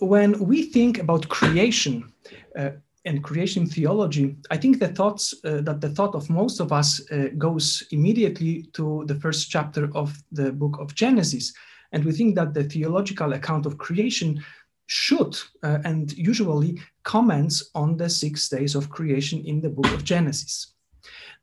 when 0.00 0.38
we 0.38 0.62
think 0.62 0.98
about 0.98 1.28
creation 1.28 2.12
uh, 2.58 2.70
and 3.04 3.22
creation 3.22 3.66
theology, 3.66 4.36
I 4.50 4.56
think 4.56 4.78
the 4.78 4.88
thoughts 4.88 5.34
uh, 5.44 5.60
that 5.62 5.80
the 5.80 5.90
thought 5.90 6.14
of 6.14 6.28
most 6.28 6.60
of 6.60 6.72
us 6.72 7.00
uh, 7.10 7.28
goes 7.38 7.82
immediately 7.90 8.64
to 8.74 9.04
the 9.06 9.14
first 9.14 9.50
chapter 9.50 9.90
of 9.94 10.16
the 10.32 10.52
book 10.52 10.78
of 10.78 10.94
Genesis, 10.94 11.52
and 11.92 12.04
we 12.04 12.12
think 12.12 12.34
that 12.34 12.54
the 12.54 12.64
theological 12.64 13.32
account 13.32 13.66
of 13.66 13.78
creation 13.78 14.44
should 14.86 15.38
uh, 15.62 15.78
and 15.84 16.12
usually 16.16 16.80
comments 17.02 17.70
on 17.74 17.96
the 17.96 18.08
six 18.08 18.48
days 18.48 18.74
of 18.74 18.90
creation 18.90 19.44
in 19.44 19.60
the 19.60 19.68
book 19.68 19.90
of 19.92 20.02
Genesis. 20.02 20.74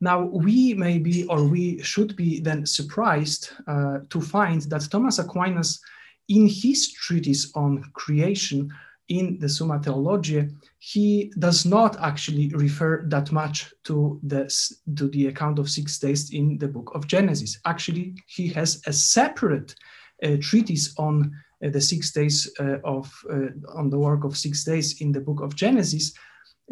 Now, 0.00 0.24
we 0.24 0.74
may 0.74 0.98
be, 0.98 1.26
or 1.26 1.44
we 1.44 1.82
should 1.82 2.16
be 2.16 2.40
then 2.40 2.66
surprised 2.66 3.50
uh, 3.66 3.98
to 4.10 4.20
find 4.20 4.62
that 4.62 4.88
Thomas 4.90 5.18
Aquinas, 5.18 5.80
in 6.28 6.48
his 6.48 6.92
treatise 6.92 7.52
on 7.54 7.82
creation 7.92 8.70
in 9.08 9.38
the 9.38 9.48
Summa 9.48 9.78
Theologiae, 9.78 10.48
he 10.78 11.32
does 11.38 11.64
not 11.64 11.96
actually 12.00 12.48
refer 12.48 13.04
that 13.08 13.30
much 13.30 13.72
to 13.84 14.18
the, 14.24 14.52
to 14.96 15.08
the 15.08 15.28
account 15.28 15.58
of 15.58 15.70
six 15.70 15.98
days 15.98 16.32
in 16.32 16.58
the 16.58 16.68
book 16.68 16.90
of 16.94 17.06
Genesis. 17.06 17.58
Actually, 17.64 18.14
he 18.26 18.48
has 18.48 18.82
a 18.86 18.92
separate 18.92 19.74
uh, 20.22 20.36
treatise 20.40 20.94
on 20.98 21.32
uh, 21.64 21.70
the 21.70 21.80
six 21.80 22.12
days 22.12 22.50
uh, 22.58 22.78
of, 22.84 23.12
uh, 23.30 23.48
on 23.74 23.90
the 23.90 23.98
work 23.98 24.24
of 24.24 24.36
six 24.36 24.64
days 24.64 25.00
in 25.00 25.12
the 25.12 25.20
book 25.20 25.40
of 25.40 25.54
Genesis, 25.54 26.12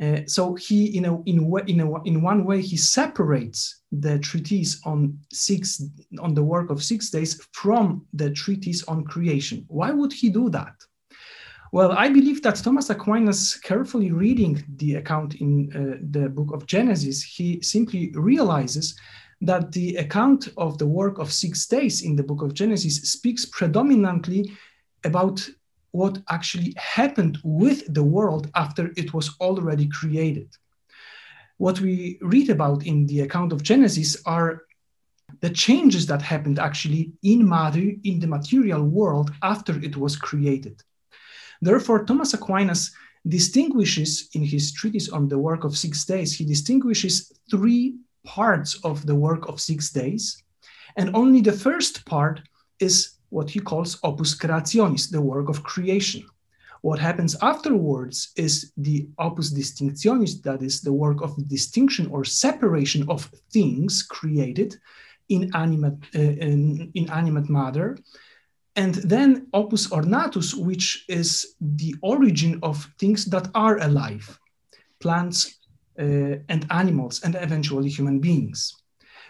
uh, 0.02 0.20
so 0.26 0.54
he, 0.54 0.96
in 0.96 1.04
a, 1.04 1.22
in, 1.22 1.52
in, 1.66 1.80
a, 1.80 2.02
in 2.02 2.20
one 2.20 2.44
way, 2.44 2.60
he 2.60 2.76
separates 2.76 3.82
the 3.92 4.18
treatise 4.18 4.80
on 4.84 5.16
six 5.32 5.82
on 6.18 6.34
the 6.34 6.42
work 6.42 6.70
of 6.70 6.82
six 6.82 7.10
days 7.10 7.40
from 7.52 8.04
the 8.12 8.30
treatise 8.30 8.82
on 8.84 9.04
creation. 9.04 9.64
Why 9.68 9.92
would 9.92 10.12
he 10.12 10.30
do 10.30 10.50
that? 10.50 10.74
Well, 11.70 11.92
I 11.92 12.08
believe 12.08 12.42
that 12.42 12.56
Thomas 12.56 12.90
Aquinas, 12.90 13.56
carefully 13.56 14.10
reading 14.10 14.64
the 14.76 14.96
account 14.96 15.36
in 15.36 15.70
uh, 15.74 15.98
the 16.10 16.28
book 16.28 16.52
of 16.52 16.66
Genesis, 16.66 17.22
he 17.22 17.60
simply 17.62 18.12
realizes 18.14 18.96
that 19.40 19.72
the 19.72 19.96
account 19.96 20.48
of 20.56 20.78
the 20.78 20.86
work 20.86 21.18
of 21.18 21.32
six 21.32 21.66
days 21.66 22.02
in 22.02 22.16
the 22.16 22.22
book 22.22 22.42
of 22.42 22.54
Genesis 22.54 23.02
speaks 23.12 23.44
predominantly 23.44 24.52
about 25.04 25.48
what 25.94 26.18
actually 26.28 26.74
happened 26.76 27.38
with 27.44 27.78
the 27.94 28.02
world 28.02 28.50
after 28.56 28.90
it 28.96 29.14
was 29.14 29.30
already 29.40 29.86
created. 29.86 30.48
What 31.58 31.78
we 31.80 32.18
read 32.20 32.50
about 32.50 32.84
in 32.84 33.06
the 33.06 33.20
account 33.20 33.52
of 33.52 33.62
Genesis 33.62 34.20
are 34.26 34.62
the 35.40 35.50
changes 35.50 36.04
that 36.06 36.20
happened 36.20 36.58
actually 36.58 37.12
in 37.22 37.48
matter 37.48 37.92
in 38.02 38.18
the 38.18 38.26
material 38.26 38.82
world 38.82 39.30
after 39.40 39.74
it 39.84 39.96
was 39.96 40.16
created. 40.16 40.82
Therefore, 41.62 42.04
Thomas 42.04 42.34
Aquinas 42.34 42.90
distinguishes 43.28 44.30
in 44.34 44.42
his 44.42 44.72
treatise 44.72 45.08
on 45.08 45.28
the 45.28 45.38
work 45.38 45.62
of 45.62 45.76
six 45.76 46.04
days, 46.04 46.36
he 46.36 46.44
distinguishes 46.44 47.32
three 47.48 47.94
parts 48.24 48.74
of 48.82 49.06
the 49.06 49.14
work 49.14 49.48
of 49.48 49.60
six 49.60 49.90
days. 49.90 50.42
And 50.96 51.14
only 51.14 51.40
the 51.40 51.58
first 51.66 52.04
part 52.04 52.40
is 52.80 53.13
what 53.34 53.50
he 53.50 53.58
calls 53.58 53.98
opus 54.04 54.32
creationis, 54.42 55.10
the 55.10 55.20
work 55.20 55.48
of 55.48 55.64
creation. 55.64 56.22
What 56.82 57.00
happens 57.00 57.34
afterwards 57.42 58.16
is 58.36 58.72
the 58.76 59.08
opus 59.18 59.52
distinctionis, 59.52 60.42
that 60.42 60.62
is 60.62 60.80
the 60.80 60.92
work 60.92 61.20
of 61.20 61.48
distinction 61.48 62.06
or 62.14 62.24
separation 62.24 63.02
of 63.08 63.30
things 63.50 64.02
created 64.02 64.70
in 65.28 65.50
animate, 65.54 65.98
uh, 66.14 66.34
in, 67.00 67.08
animate 67.10 67.48
matter. 67.50 67.98
And 68.76 68.94
then 69.12 69.48
opus 69.52 69.88
ornatus, 69.88 70.54
which 70.54 71.04
is 71.08 71.56
the 71.60 71.94
origin 72.02 72.60
of 72.62 72.76
things 73.00 73.24
that 73.26 73.48
are 73.54 73.78
alive, 73.78 74.26
plants 75.00 75.58
uh, 75.98 76.36
and 76.52 76.66
animals, 76.70 77.22
and 77.24 77.34
eventually 77.34 77.88
human 77.88 78.20
beings. 78.20 78.58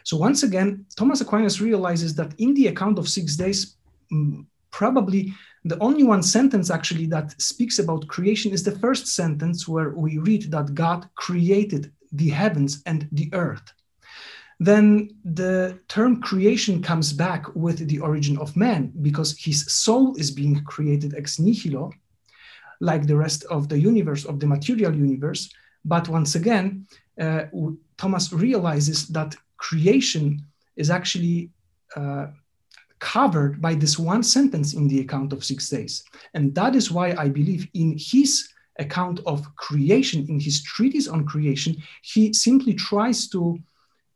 So 0.02 0.18
once 0.18 0.42
again, 0.42 0.84
Thomas 0.94 1.22
Aquinas 1.22 1.60
realizes 1.60 2.14
that 2.16 2.34
in 2.38 2.52
the 2.54 2.66
account 2.66 2.98
of 2.98 3.08
six 3.08 3.36
days, 3.36 3.76
probably 4.70 5.32
the 5.64 5.78
only 5.78 6.04
one 6.04 6.22
sentence 6.22 6.70
actually 6.70 7.06
that 7.06 7.40
speaks 7.40 7.78
about 7.78 8.08
creation 8.08 8.52
is 8.52 8.62
the 8.62 8.78
first 8.78 9.06
sentence 9.06 9.66
where 9.66 9.90
we 9.90 10.18
read 10.18 10.50
that 10.50 10.74
God 10.74 11.08
created 11.14 11.92
the 12.12 12.30
heavens 12.30 12.82
and 12.84 13.08
the 13.12 13.28
earth. 13.32 13.72
Then 14.60 15.10
the 15.24 15.78
term 15.88 16.20
creation 16.20 16.82
comes 16.82 17.12
back 17.12 17.42
with 17.54 17.88
the 17.88 17.98
origin 17.98 18.38
of 18.38 18.56
man 18.56 18.92
because 19.02 19.36
his 19.38 19.60
soul 19.72 20.14
is 20.16 20.30
being 20.30 20.62
created 20.64 21.14
ex 21.14 21.38
nihilo, 21.38 21.92
like 22.80 23.06
the 23.06 23.16
rest 23.16 23.44
of 23.44 23.68
the 23.68 23.78
universe, 23.78 24.24
of 24.24 24.38
the 24.38 24.46
material 24.46 24.94
universe. 24.94 25.52
But 25.84 26.08
once 26.08 26.34
again, 26.34 26.86
uh, 27.20 27.44
Thomas 27.96 28.32
realizes 28.32 29.08
that 29.08 29.36
creation 29.56 30.40
is 30.76 30.90
actually 30.90 31.50
uh, 31.96 32.26
covered 32.98 33.60
by 33.60 33.74
this 33.74 33.98
one 33.98 34.22
sentence 34.22 34.74
in 34.74 34.88
the 34.88 35.00
account 35.00 35.32
of 35.32 35.44
six 35.44 35.68
days. 35.68 36.04
And 36.34 36.54
that 36.54 36.74
is 36.74 36.90
why 36.90 37.14
I 37.18 37.28
believe 37.28 37.68
in 37.74 37.96
his 37.98 38.48
account 38.78 39.20
of 39.26 39.54
creation, 39.56 40.26
in 40.28 40.40
his 40.40 40.62
treatise 40.62 41.08
on 41.08 41.24
creation, 41.24 41.76
he 42.02 42.32
simply 42.32 42.74
tries 42.74 43.28
to 43.28 43.58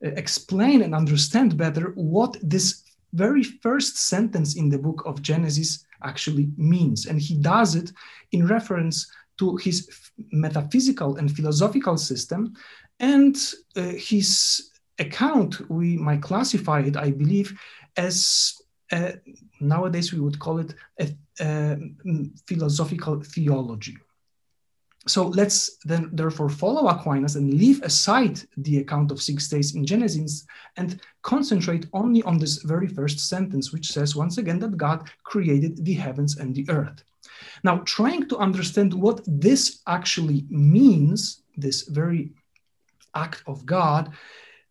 uh, 0.05 0.09
explain 0.11 0.83
and 0.83 0.95
understand 0.95 1.57
better 1.57 1.93
what 1.95 2.37
this 2.43 2.85
very 3.13 3.43
first 3.43 3.97
sentence 3.97 4.57
in 4.57 4.69
the 4.69 4.79
book 4.79 5.03
of 5.07 5.23
Genesis 5.23 5.85
actually 6.05 6.49
means. 6.57 7.07
And 7.07 7.21
he 7.21 7.37
does 7.37 7.75
it 7.75 7.93
in 8.33 8.47
reference 8.47 9.11
to 9.39 9.57
his 9.57 9.89
metaphysical 10.33 11.17
and 11.17 11.35
philosophical 11.35 11.97
system 11.97 12.55
and 13.01 13.37
uh, 13.77 13.83
his 13.83 14.71
account, 14.99 15.71
we 15.71 15.97
might 15.97 16.23
classify 16.23 16.81
it, 16.81 16.97
I 16.97 17.11
believe, 17.13 17.59
as 17.97 18.55
uh, 18.93 19.13
nowadays 19.61 20.13
we 20.13 20.21
would 20.21 20.39
call 20.39 20.59
it 20.59 20.75
a, 21.01 21.09
a 21.41 21.77
philosophical 22.47 23.21
theology. 23.21 23.97
So 25.07 25.29
let's 25.29 25.79
then 25.85 26.11
therefore 26.13 26.51
follow 26.51 26.89
Aquinas 26.89 27.37
and 27.37 27.55
leave 27.55 27.83
aside 27.83 28.41
the 28.59 28.79
account 28.79 29.11
of 29.11 29.23
six 29.23 29.49
days 29.49 29.75
in 29.75 29.87
Genesis 29.87 30.45
and 30.77 31.01
concentrate 31.23 31.87
only 31.95 32.23
on 32.25 32.39
this 32.39 32.63
very 32.63 32.89
first 32.89 33.19
sentence, 33.21 33.73
which 33.73 33.91
says 33.91 34.15
once 34.15 34.37
again 34.39 34.59
that 34.59 34.77
God 34.77 35.09
created 35.25 35.83
the 35.85 35.95
heavens 35.95 36.37
and 36.37 36.55
the 36.55 36.69
earth. 36.69 37.03
Now, 37.65 37.79
trying 37.85 38.29
to 38.29 38.37
understand 38.37 38.93
what 38.93 39.21
this 39.27 39.81
actually 39.87 40.45
means, 40.51 41.43
this 41.57 41.89
very 41.89 42.33
act 43.15 43.43
of 43.47 43.65
God, 43.65 44.13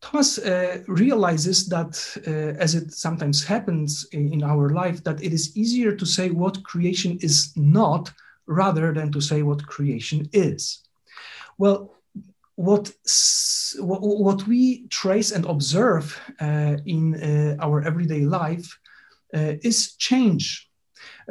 Thomas 0.01 0.37
uh, 0.37 0.83
realizes 0.87 1.67
that, 1.69 2.17
uh, 2.27 2.61
as 2.61 2.75
it 2.75 2.93
sometimes 2.93 3.43
happens 3.43 4.07
in, 4.11 4.31
in, 4.31 4.43
our 4.43 4.69
life, 4.69 5.03
that 5.03 5.23
it 5.23 5.33
is 5.33 5.57
easier 5.57 5.95
to 5.95 6.05
say 6.05 6.29
what 6.29 6.63
creation 6.63 7.17
is 7.21 7.51
not 7.55 8.11
rather 8.45 8.93
than 8.93 9.11
to 9.11 9.21
say 9.21 9.41
what 9.41 9.65
creation 9.65 10.29
is. 10.33 10.83
Well, 11.57 11.95
what, 12.55 12.91
what 13.79 14.47
we 14.47 14.87
trace 14.87 15.31
and 15.31 15.45
observe 15.45 16.19
uh, 16.39 16.77
in 16.85 17.15
uh, 17.15 17.55
our 17.59 17.83
everyday 17.83 18.21
life 18.21 18.79
uh, 19.33 19.53
is 19.63 19.95
change. 19.95 20.69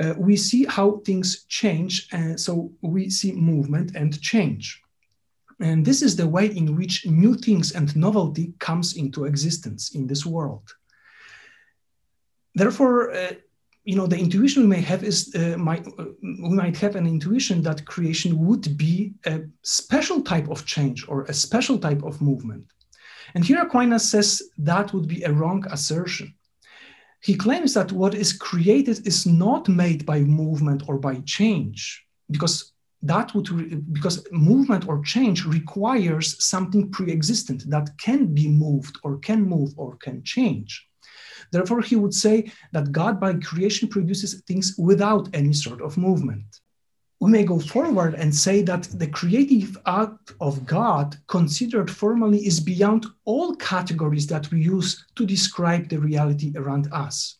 Uh, 0.01 0.15
we 0.19 0.37
see 0.37 0.65
how 0.67 1.01
things 1.05 1.45
change, 1.49 2.09
and 2.13 2.39
so 2.39 2.71
we 2.83 3.09
see 3.11 3.33
movement 3.33 3.97
and 3.97 4.21
change. 4.21 4.83
And 5.61 5.85
this 5.85 6.03
is 6.03 6.17
the 6.17 6.29
way 6.29 6.47
in 6.47 6.77
which 6.77 7.07
new 7.07 7.35
things 7.35 7.73
and 7.73 7.95
novelty 7.97 8.53
comes 8.59 8.97
into 8.97 9.25
existence 9.25 9.95
in 9.95 10.07
this 10.07 10.27
world. 10.27 10.75
Therefore, 12.55 13.13
uh, 13.13 13.33
you 13.85 13.97
know, 13.97 14.07
the 14.07 14.19
intuition 14.19 14.63
we 14.63 14.69
may 14.69 14.81
have 14.81 15.05
is 15.05 15.35
uh, 15.35 15.57
might, 15.57 15.87
uh, 15.87 16.07
we 16.23 16.51
might 16.51 16.77
have 16.77 16.97
an 16.97 17.07
intuition 17.07 17.63
that 17.63 17.87
creation 17.87 18.39
would 18.47 18.77
be 18.77 19.15
a 19.25 19.43
special 19.63 20.23
type 20.23 20.49
of 20.51 20.67
change 20.67 21.09
or 21.09 21.23
a 21.25 21.33
special 21.33 21.79
type 21.79 22.03
of 22.03 22.21
movement. 22.21 22.65
And 23.35 23.45
here 23.45 23.63
Aquinas 23.63 24.11
says 24.11 24.43
that 24.59 24.93
would 24.93 25.09
be 25.09 25.23
a 25.23 25.33
wrong 25.33 25.65
assertion. 25.71 26.35
He 27.21 27.35
claims 27.35 27.75
that 27.75 27.93
what 27.93 28.15
is 28.15 28.33
created 28.33 29.07
is 29.07 29.27
not 29.27 29.69
made 29.69 30.05
by 30.05 30.21
movement 30.21 30.83
or 30.89 30.99
by 30.99 31.17
change, 31.25 32.05
because 32.31 32.73
that 33.07 33.35
would 33.35 33.49
re- 33.51 33.75
because 33.93 34.27
movement 34.31 34.89
or 34.89 35.03
change 35.03 35.45
requires 35.45 36.43
something 36.45 36.91
pre-existent 36.91 37.69
that 37.71 37.91
can 37.99 38.35
be 38.35 38.49
moved 38.49 38.99
or 39.03 39.19
can 39.19 39.43
move 39.43 39.73
or 39.77 39.97
can 39.97 40.23
change. 40.23 40.87
Therefore 41.53 41.81
he 41.81 41.97
would 41.97 42.15
say 42.15 42.51
that 42.73 42.93
god 42.93 43.21
by 43.21 43.35
creation 43.35 43.89
produces 43.89 44.43
things 44.43 44.75
without 44.79 45.29
any 45.35 45.53
sort 45.53 45.81
of 45.81 45.97
movement. 45.97 46.61
We 47.21 47.31
may 47.31 47.45
go 47.45 47.59
forward 47.59 48.15
and 48.15 48.35
say 48.35 48.61
that 48.63 48.85
the 48.93 49.07
creative 49.07 49.79
act 49.87 50.33
of 50.41 50.67
god 50.67 51.17
considered 51.29 51.91
formally 51.91 52.47
is 52.47 52.61
beyond 52.61 53.07
all 53.25 53.57
categories 53.57 54.27
that 54.27 54.51
we 54.51 54.61
use 54.63 55.07
to 55.17 55.25
describe 55.25 55.89
the 55.89 55.99
reality 55.99 56.53
around 56.57 56.89
us. 56.93 57.39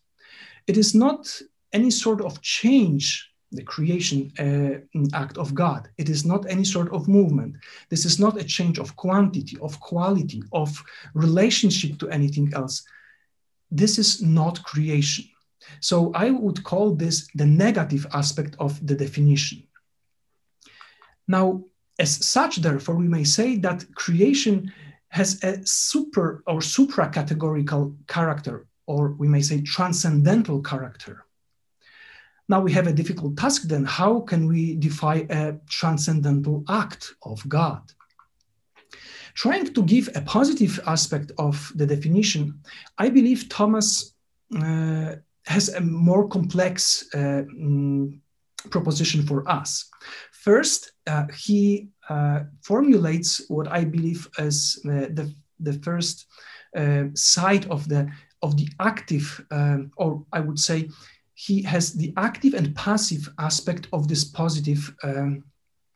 It 0.67 0.77
is 0.79 0.95
not 0.95 1.41
any 1.73 1.91
sort 1.91 2.23
of 2.23 2.41
change 2.41 3.31
the 3.57 3.63
creation 3.63 4.33
uh, 4.39 4.75
act 5.15 5.37
of 5.39 5.55
God. 5.55 5.89
It 5.99 6.09
is 6.09 6.25
not 6.25 6.49
any 6.49 6.65
sort 6.65 6.93
of 6.93 7.09
movement. 7.09 7.57
This 7.91 8.05
is 8.05 8.19
not 8.19 8.41
a 8.41 8.45
change 8.45 8.79
of 8.79 8.95
quantity, 8.97 9.57
of 9.61 9.81
quality, 9.81 10.43
of 10.53 10.71
relationship 11.15 11.99
to 11.99 12.11
anything 12.11 12.53
else. 12.55 12.85
This 13.71 13.99
is 13.99 14.23
not 14.23 14.63
creation. 14.63 15.25
So 15.81 16.13
I 16.15 16.31
would 16.31 16.63
call 16.63 16.95
this 16.95 17.27
the 17.35 17.47
negative 17.47 18.07
aspect 18.13 18.57
of 18.59 18.87
the 18.87 18.95
definition. 18.95 19.65
Now, 21.27 21.65
as 21.99 22.25
such, 22.25 22.57
therefore, 22.57 22.97
we 22.97 23.09
may 23.09 23.25
say 23.25 23.57
that 23.57 23.85
creation 23.95 24.73
has 25.09 25.43
a 25.43 25.67
super 25.67 26.43
or 26.47 26.61
supra 26.61 27.09
categorical 27.09 27.97
character, 28.07 28.67
or 28.87 29.13
we 29.13 29.29
may 29.29 29.43
say 29.43 29.63
transcendental 29.63 30.61
character. 30.63 31.26
Now 32.49 32.61
we 32.61 32.73
have 32.73 32.87
a 32.87 32.93
difficult 32.93 33.37
task 33.37 33.63
then. 33.63 33.85
How 33.85 34.21
can 34.21 34.47
we 34.47 34.77
define 34.77 35.27
a 35.31 35.59
transcendental 35.69 36.65
act 36.69 37.15
of 37.23 37.47
God? 37.49 37.83
Trying 39.35 39.75
to 39.75 39.83
give 39.83 40.09
a 40.15 40.23
positive 40.23 40.81
aspect 40.87 41.33
of 41.39 41.73
the 41.75 41.87
definition, 41.87 42.61
I 42.97 43.11
believe 43.11 43.49
Thomas 43.49 44.15
uh, 44.55 45.17
has 45.47 45.69
a 45.69 45.81
more 45.81 46.29
complex 46.29 47.05
uh, 47.15 47.45
mm, 47.55 48.19
proposition 48.71 49.27
for 49.27 49.49
us. 49.49 49.91
First, 50.33 50.93
uh, 51.07 51.27
he 51.37 51.89
uh, 52.09 52.41
formulates 52.63 53.43
what 53.49 53.69
I 53.69 53.85
believe 53.85 54.29
as 54.39 54.79
uh, 54.85 55.11
the, 55.13 55.35
the 55.61 55.75
first 55.75 56.27
uh, 56.77 57.05
side 57.15 57.67
of 57.67 57.89
the 57.89 58.11
of 58.43 58.57
the 58.57 58.69
active, 58.79 59.45
or 59.97 60.25
I 60.31 60.41
would 60.41 60.59
say, 60.59 60.89
he 61.37 61.61
has 61.63 61.93
the 61.93 62.15
active 62.17 62.55
and 62.55 62.75
passive 62.75 63.29
aspect 63.39 63.89
of 63.93 64.09
this 64.09 64.25
positive, 64.25 64.95
um, 65.03 65.45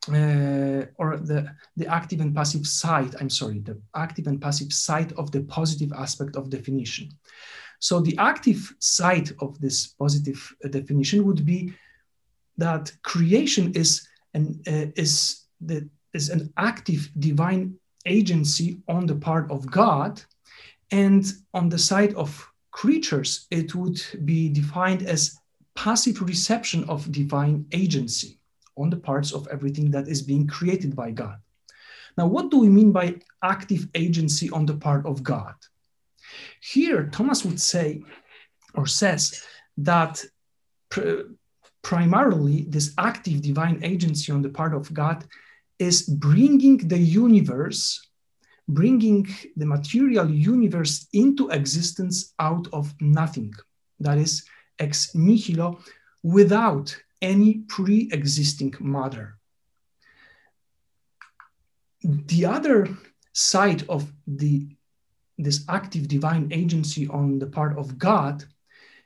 uh, 0.08 0.84
or 0.98 1.16
the 1.16 1.50
the 1.76 1.86
active 1.86 2.20
and 2.20 2.34
passive 2.34 2.66
side. 2.66 3.16
I'm 3.18 3.30
sorry, 3.30 3.60
the 3.60 3.80
active 3.96 4.26
and 4.26 4.38
passive 4.40 4.70
side 4.70 5.12
of 5.14 5.30
the 5.32 5.40
positive 5.44 5.92
aspect 5.94 6.36
of 6.36 6.50
definition. 6.50 7.08
So 7.78 8.00
the 8.00 8.18
active 8.18 8.74
side 8.80 9.30
of 9.40 9.58
this 9.60 9.86
positive 9.86 10.54
uh, 10.62 10.68
definition 10.68 11.24
would 11.24 11.46
be 11.46 11.72
that 12.58 12.92
creation 13.02 13.72
is 13.72 14.06
an 14.34 14.60
uh, 14.66 14.92
is 14.94 15.46
the 15.66 15.88
is 16.12 16.28
an 16.28 16.52
active 16.58 17.10
divine 17.18 17.78
agency 18.04 18.82
on 18.88 19.06
the 19.06 19.16
part 19.16 19.50
of 19.50 19.70
God, 19.70 20.22
and 20.90 21.24
on 21.54 21.70
the 21.70 21.78
side 21.78 22.12
of 22.14 22.49
creatures, 22.70 23.46
it 23.50 23.74
would 23.74 24.00
be 24.24 24.48
defined 24.48 25.02
as 25.02 25.38
passive 25.74 26.20
reception 26.22 26.84
of 26.88 27.10
divine 27.10 27.66
agency 27.72 28.38
on 28.76 28.90
the 28.90 28.96
parts 28.96 29.32
of 29.32 29.48
everything 29.48 29.90
that 29.90 30.08
is 30.08 30.22
being 30.22 30.46
created 30.46 30.94
by 30.94 31.10
God. 31.10 31.38
Now, 32.16 32.26
what 32.26 32.50
do 32.50 32.58
we 32.58 32.68
mean 32.68 32.92
by 32.92 33.16
active 33.42 33.88
agency 33.94 34.50
on 34.50 34.66
the 34.66 34.76
part 34.76 35.06
of 35.06 35.22
God? 35.22 35.54
Here, 36.60 37.08
Thomas 37.12 37.44
would 37.44 37.60
say 37.60 38.02
or 38.74 38.86
says 38.86 39.42
that 39.78 40.24
pr- 40.90 41.32
primarily 41.82 42.66
this 42.68 42.92
active 42.98 43.42
divine 43.42 43.80
agency 43.82 44.32
on 44.32 44.42
the 44.42 44.50
part 44.50 44.74
of 44.74 44.92
God 44.92 45.24
is 45.78 46.02
bringing 46.02 46.76
the 46.76 46.98
universe, 46.98 48.09
bringing 48.74 49.26
the 49.56 49.66
material 49.66 50.30
universe 50.30 51.06
into 51.12 51.48
existence 51.50 52.34
out 52.38 52.66
of 52.72 52.94
nothing. 53.00 53.52
That 53.98 54.18
is, 54.18 54.44
ex 54.78 55.14
nihilo, 55.14 55.80
without 56.22 56.96
any 57.22 57.62
pre 57.68 58.08
existing 58.12 58.74
matter. 58.80 59.38
The 62.02 62.46
other 62.46 62.88
side 63.32 63.84
of 63.88 64.10
the 64.26 64.68
this 65.38 65.64
active 65.68 66.06
divine 66.06 66.48
agency 66.52 67.08
on 67.08 67.38
the 67.38 67.46
part 67.46 67.78
of 67.78 67.98
God 67.98 68.44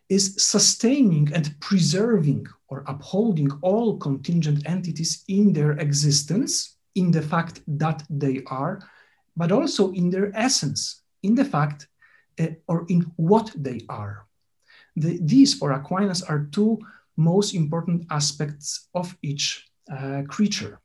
is 0.09 0.35
sustaining 0.37 1.33
and 1.33 1.55
preserving 1.61 2.47
or 2.69 2.85
upholding 2.87 3.51
all 3.63 3.97
contingent 3.99 4.63
entities 4.67 5.25
in 5.29 5.53
their 5.53 5.73
existence, 5.73 6.77
in 6.95 7.11
the 7.11 7.23
fact 7.23 7.61
that 7.67 8.03
they 8.11 8.43
are, 8.47 8.81
but 9.37 9.53
also 9.53 9.93
in 9.93 10.11
their 10.11 10.31
essence, 10.35 11.03
in 11.23 11.35
the 11.35 11.45
fact 11.45 11.89
uh, 12.41 12.49
or 12.69 12.85
in 12.89 13.13
what 13.17 13.53
they 13.57 13.81
are. 13.89 14.27
The, 14.97 15.19
these, 15.23 15.55
for 15.55 15.73
Aquinas, 15.73 16.23
are 16.23 16.49
two 16.53 16.79
most 17.17 17.55
important 17.55 18.07
aspects 18.11 18.89
of 18.95 19.17
each 19.23 19.71
uh, 19.91 20.23
creature. 20.29 20.81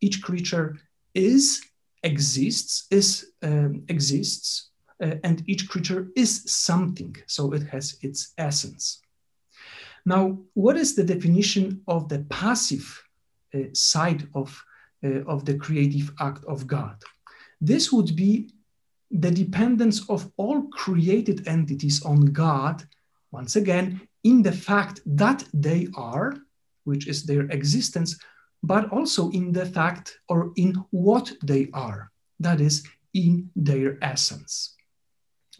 Each 0.00 0.22
creature 0.22 0.76
is, 1.14 1.62
exists, 2.02 2.86
is, 2.90 3.32
um, 3.42 3.84
exists, 3.88 4.70
uh, 5.02 5.14
and 5.24 5.42
each 5.46 5.68
creature 5.68 6.08
is 6.16 6.42
something, 6.50 7.16
so 7.26 7.52
it 7.52 7.62
has 7.64 7.98
its 8.02 8.32
essence. 8.38 9.02
Now, 10.04 10.38
what 10.54 10.76
is 10.76 10.94
the 10.94 11.04
definition 11.04 11.82
of 11.86 12.08
the 12.08 12.20
passive 12.30 13.02
uh, 13.54 13.58
side 13.72 14.28
of, 14.34 14.64
of 15.26 15.44
the 15.44 15.54
creative 15.54 16.12
act 16.18 16.44
of 16.46 16.66
God? 16.66 16.96
This 17.60 17.92
would 17.92 18.14
be 18.14 18.50
the 19.10 19.30
dependence 19.30 20.08
of 20.08 20.30
all 20.36 20.62
created 20.68 21.48
entities 21.48 22.04
on 22.04 22.26
God, 22.26 22.84
once 23.30 23.56
again, 23.56 24.00
in 24.24 24.42
the 24.42 24.52
fact 24.52 25.00
that 25.06 25.44
they 25.54 25.88
are, 25.94 26.34
which 26.84 27.06
is 27.08 27.24
their 27.24 27.42
existence, 27.50 28.18
but 28.62 28.90
also 28.90 29.30
in 29.30 29.52
the 29.52 29.66
fact 29.66 30.18
or 30.28 30.52
in 30.56 30.74
what 30.90 31.32
they 31.42 31.68
are, 31.72 32.10
that 32.40 32.60
is, 32.60 32.84
in 33.14 33.50
their 33.56 33.98
essence. 34.02 34.74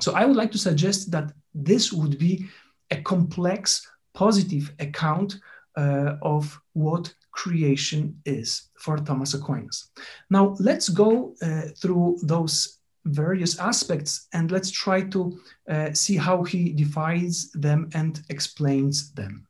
So 0.00 0.14
I 0.14 0.24
would 0.24 0.36
like 0.36 0.52
to 0.52 0.58
suggest 0.58 1.10
that 1.10 1.32
this 1.54 1.92
would 1.92 2.18
be 2.18 2.46
a 2.90 3.00
complex, 3.02 3.86
positive 4.14 4.72
account 4.78 5.38
uh, 5.78 6.16
of 6.22 6.60
what 6.72 7.14
creation 7.30 8.20
is 8.24 8.70
for 8.78 8.96
Thomas 8.98 9.34
Aquinas. 9.34 9.90
Now 10.28 10.56
let's 10.58 10.88
go 10.88 11.34
uh, 11.40 11.68
through 11.80 12.18
those 12.22 12.78
various 13.04 13.58
aspects 13.58 14.26
and 14.32 14.50
let's 14.50 14.70
try 14.70 15.02
to 15.02 15.38
uh, 15.70 15.92
see 15.92 16.16
how 16.16 16.42
he 16.42 16.72
defines 16.72 17.50
them 17.52 17.88
and 17.94 18.20
explains 18.28 19.12
them. 19.12 19.46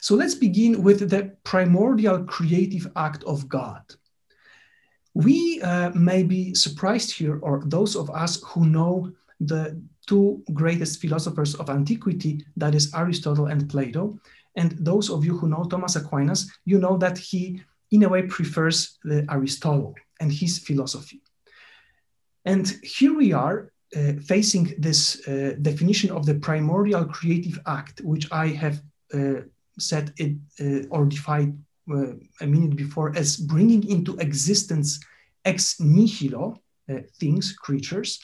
So 0.00 0.14
let's 0.16 0.34
begin 0.34 0.82
with 0.82 1.08
the 1.08 1.36
primordial 1.44 2.24
creative 2.24 2.90
act 2.96 3.24
of 3.24 3.48
God. 3.48 3.82
We 5.14 5.62
uh, 5.62 5.90
may 5.90 6.24
be 6.24 6.54
surprised 6.54 7.16
here, 7.16 7.38
or 7.40 7.62
those 7.64 7.94
of 7.96 8.10
us 8.10 8.42
who 8.42 8.66
know 8.66 9.12
the 9.40 9.80
two 10.06 10.42
greatest 10.52 11.00
philosophers 11.00 11.54
of 11.54 11.70
antiquity, 11.70 12.44
that 12.56 12.74
is 12.74 12.92
Aristotle 12.92 13.46
and 13.46 13.70
Plato, 13.70 14.18
and 14.56 14.72
those 14.78 15.10
of 15.10 15.24
you 15.24 15.36
who 15.36 15.48
know 15.48 15.64
Thomas 15.64 15.96
Aquinas, 15.96 16.50
you 16.64 16.78
know 16.78 16.96
that 16.98 17.18
he, 17.18 17.60
in 17.90 18.04
a 18.04 18.08
way, 18.08 18.22
prefers 18.22 18.98
the 19.04 19.26
Aristotle 19.30 19.94
and 20.20 20.32
his 20.32 20.58
philosophy. 20.58 21.22
And 22.44 22.68
here 22.82 23.14
we 23.14 23.32
are 23.32 23.72
uh, 23.96 24.14
facing 24.26 24.74
this 24.78 25.26
uh, 25.26 25.54
definition 25.62 26.10
of 26.10 26.26
the 26.26 26.34
primordial 26.34 27.04
creative 27.04 27.58
act, 27.66 28.00
which 28.02 28.30
I 28.30 28.48
have 28.48 28.82
uh, 29.12 29.42
said 29.78 30.12
it 30.16 30.36
uh, 30.60 30.86
or 30.90 31.06
defined 31.06 31.64
uh, 31.90 32.12
a 32.40 32.46
minute 32.46 32.76
before 32.76 33.16
as 33.16 33.36
bringing 33.36 33.88
into 33.88 34.16
existence 34.18 35.00
ex 35.44 35.80
nihilo 35.80 36.56
uh, 36.90 36.98
things, 37.18 37.52
creatures, 37.52 38.20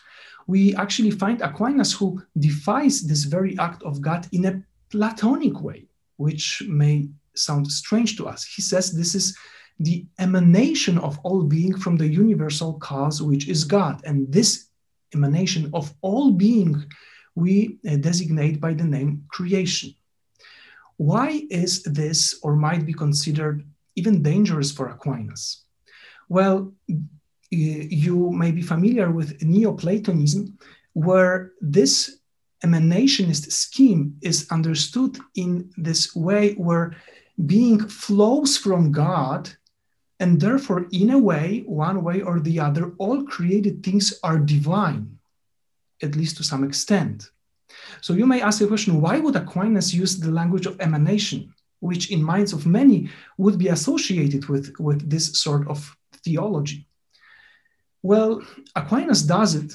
we 0.46 0.74
actually 0.76 1.10
find 1.10 1.40
Aquinas 1.42 1.92
who 1.92 2.20
defies 2.38 3.02
this 3.02 3.24
very 3.24 3.58
act 3.58 3.82
of 3.82 4.00
God 4.00 4.26
in 4.32 4.44
a 4.46 4.62
Platonic 4.90 5.60
way, 5.62 5.86
which 6.20 6.62
may 6.68 7.08
sound 7.34 7.66
strange 7.82 8.16
to 8.16 8.28
us. 8.28 8.44
He 8.44 8.62
says 8.62 8.92
this 8.92 9.14
is 9.14 9.26
the 9.78 10.04
emanation 10.18 10.98
of 10.98 11.18
all 11.24 11.42
being 11.42 11.74
from 11.82 11.96
the 11.96 12.06
universal 12.06 12.74
cause, 12.74 13.22
which 13.22 13.48
is 13.48 13.64
God. 13.64 14.02
And 14.04 14.30
this 14.30 14.68
emanation 15.14 15.70
of 15.72 15.94
all 16.02 16.32
being 16.32 16.84
we 17.34 17.78
uh, 17.88 17.96
designate 17.96 18.60
by 18.60 18.74
the 18.74 18.84
name 18.84 19.24
creation. 19.28 19.94
Why 20.98 21.42
is 21.48 21.82
this 21.84 22.38
or 22.42 22.54
might 22.56 22.84
be 22.84 22.92
considered 22.92 23.64
even 23.96 24.22
dangerous 24.22 24.70
for 24.70 24.88
Aquinas? 24.88 25.64
Well, 26.28 26.74
you 27.50 28.30
may 28.30 28.50
be 28.52 28.62
familiar 28.62 29.10
with 29.10 29.42
Neoplatonism, 29.42 30.58
where 30.92 31.52
this 31.60 32.19
emanationist 32.64 33.50
scheme 33.52 34.16
is 34.22 34.46
understood 34.50 35.18
in 35.34 35.70
this 35.76 36.14
way 36.14 36.54
where 36.54 36.96
being 37.46 37.80
flows 37.88 38.56
from 38.56 38.92
God, 38.92 39.50
and 40.18 40.38
therefore, 40.40 40.86
in 40.92 41.10
a 41.10 41.18
way, 41.18 41.62
one 41.66 42.04
way 42.04 42.20
or 42.20 42.40
the 42.40 42.60
other, 42.60 42.92
all 42.98 43.24
created 43.24 43.82
things 43.82 44.18
are 44.22 44.38
divine, 44.38 45.18
at 46.02 46.14
least 46.16 46.36
to 46.36 46.44
some 46.44 46.64
extent. 46.64 47.30
So 48.02 48.12
you 48.12 48.26
may 48.26 48.42
ask 48.42 48.58
the 48.58 48.66
question 48.66 49.00
why 49.00 49.18
would 49.18 49.36
Aquinas 49.36 49.94
use 49.94 50.18
the 50.18 50.30
language 50.30 50.66
of 50.66 50.78
emanation? 50.80 51.54
which 51.80 52.10
in 52.10 52.22
minds 52.22 52.52
of 52.52 52.66
many 52.66 53.10
would 53.38 53.58
be 53.58 53.68
associated 53.68 54.48
with, 54.48 54.72
with 54.78 55.10
this 55.10 55.40
sort 55.40 55.66
of 55.68 55.96
theology. 56.24 56.86
Well, 58.02 58.42
Aquinas 58.76 59.22
does 59.22 59.54
it, 59.54 59.74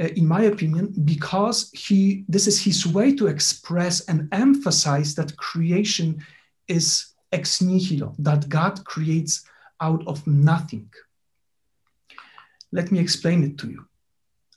uh, 0.00 0.08
in 0.16 0.26
my 0.26 0.42
opinion, 0.42 0.92
because 1.04 1.70
he 1.72 2.24
this 2.28 2.46
is 2.46 2.62
his 2.62 2.86
way 2.86 3.14
to 3.14 3.26
express 3.28 4.00
and 4.08 4.28
emphasize 4.32 5.14
that 5.14 5.36
creation 5.36 6.22
is 6.68 7.14
ex 7.32 7.60
nihilo, 7.62 8.14
that 8.18 8.48
God 8.48 8.84
creates 8.84 9.44
out 9.80 10.06
of 10.06 10.26
nothing. 10.26 10.88
Let 12.72 12.92
me 12.92 12.98
explain 12.98 13.42
it 13.44 13.58
to 13.58 13.68
you. 13.70 13.86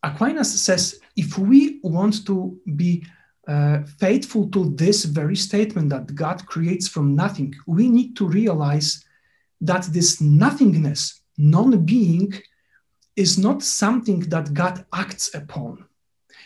Aquinas 0.03 0.60
says 0.62 1.00
if 1.15 1.38
we 1.38 1.79
want 1.84 2.25
to 2.25 2.60
be 2.75 3.05
uh, 3.48 3.84
faithful 3.98 4.48
to 4.50 4.75
this 4.75 5.05
very 5.05 5.36
statement 5.36 5.89
that 5.89 6.13
God 6.15 6.46
creates 6.46 6.88
from 6.88 7.15
nothing, 7.15 7.53
we 7.65 7.89
need 7.89 8.15
to 8.17 8.27
realize 8.27 9.03
that 9.62 9.84
this 9.84 10.22
nothingness, 10.22 11.22
non 11.38 11.86
being, 11.86 12.34
is 13.20 13.38
not 13.38 13.62
something 13.62 14.22
that 14.34 14.54
God 14.54 14.86
acts 14.94 15.36
upon. 15.36 15.86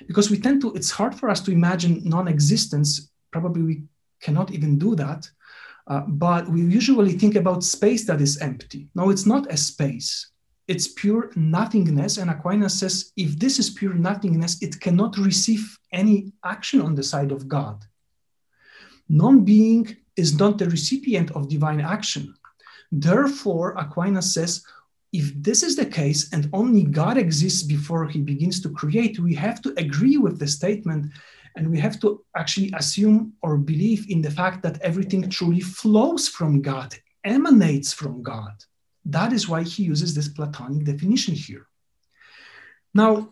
Because 0.07 0.31
we 0.31 0.39
tend 0.39 0.61
to, 0.61 0.73
it's 0.73 0.89
hard 0.89 1.13
for 1.13 1.29
us 1.29 1.39
to 1.41 1.51
imagine 1.51 2.01
non 2.03 2.27
existence. 2.27 3.11
Probably 3.31 3.61
we 3.61 3.83
cannot 4.19 4.51
even 4.51 4.79
do 4.79 4.95
that. 4.95 5.29
Uh, 5.85 6.01
but 6.07 6.49
we 6.49 6.61
usually 6.61 7.13
think 7.13 7.35
about 7.35 7.63
space 7.63 8.05
that 8.07 8.21
is 8.21 8.41
empty. 8.41 8.87
No, 8.95 9.11
it's 9.11 9.27
not 9.27 9.51
a 9.51 9.57
space. 9.57 10.31
It's 10.67 10.87
pure 10.87 11.29
nothingness. 11.35 12.17
And 12.17 12.31
Aquinas 12.31 12.79
says 12.79 13.11
if 13.17 13.37
this 13.37 13.59
is 13.59 13.69
pure 13.69 13.93
nothingness, 13.93 14.61
it 14.63 14.79
cannot 14.79 15.17
receive 15.17 15.77
any 15.91 16.33
action 16.43 16.81
on 16.81 16.95
the 16.95 17.03
side 17.03 17.31
of 17.31 17.47
God. 17.47 17.85
Non 19.09 19.45
being 19.45 19.95
is 20.15 20.39
not 20.39 20.57
the 20.57 20.69
recipient 20.69 21.29
of 21.31 21.49
divine 21.49 21.81
action. 21.81 22.33
Therefore, 22.91 23.73
Aquinas 23.77 24.33
says 24.33 24.63
if 25.13 25.31
this 25.35 25.61
is 25.61 25.75
the 25.75 25.85
case 25.85 26.33
and 26.33 26.49
only 26.53 26.83
God 26.83 27.17
exists 27.17 27.61
before 27.61 28.07
he 28.07 28.19
begins 28.19 28.59
to 28.61 28.69
create, 28.69 29.19
we 29.19 29.35
have 29.35 29.61
to 29.61 29.73
agree 29.77 30.17
with 30.17 30.39
the 30.39 30.47
statement 30.47 31.11
and 31.55 31.69
we 31.69 31.79
have 31.79 31.99
to 31.99 32.25
actually 32.35 32.71
assume 32.75 33.33
or 33.43 33.57
believe 33.57 34.09
in 34.09 34.23
the 34.23 34.31
fact 34.31 34.63
that 34.63 34.81
everything 34.81 35.29
truly 35.29 35.59
flows 35.59 36.27
from 36.27 36.61
God, 36.63 36.95
emanates 37.23 37.93
from 37.93 38.23
God. 38.23 38.53
That 39.05 39.31
is 39.33 39.47
why 39.47 39.61
he 39.61 39.83
uses 39.83 40.15
this 40.15 40.29
Platonic 40.29 40.83
definition 40.83 41.35
here. 41.35 41.67
Now, 42.95 43.29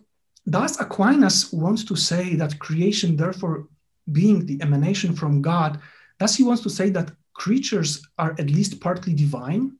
does 0.47 0.79
Aquinas 0.79 1.51
want 1.51 1.87
to 1.87 1.95
say 1.95 2.35
that 2.35 2.59
creation, 2.59 3.15
therefore, 3.15 3.67
being 4.11 4.45
the 4.45 4.61
emanation 4.61 5.15
from 5.15 5.41
God, 5.41 5.79
does 6.19 6.35
he 6.35 6.43
want 6.43 6.61
to 6.63 6.69
say 6.69 6.91
that 6.91 7.11
creatures 7.33 8.05
are 8.19 8.31
at 8.37 8.51
least 8.51 8.79
partly 8.81 9.13
divine? 9.13 9.77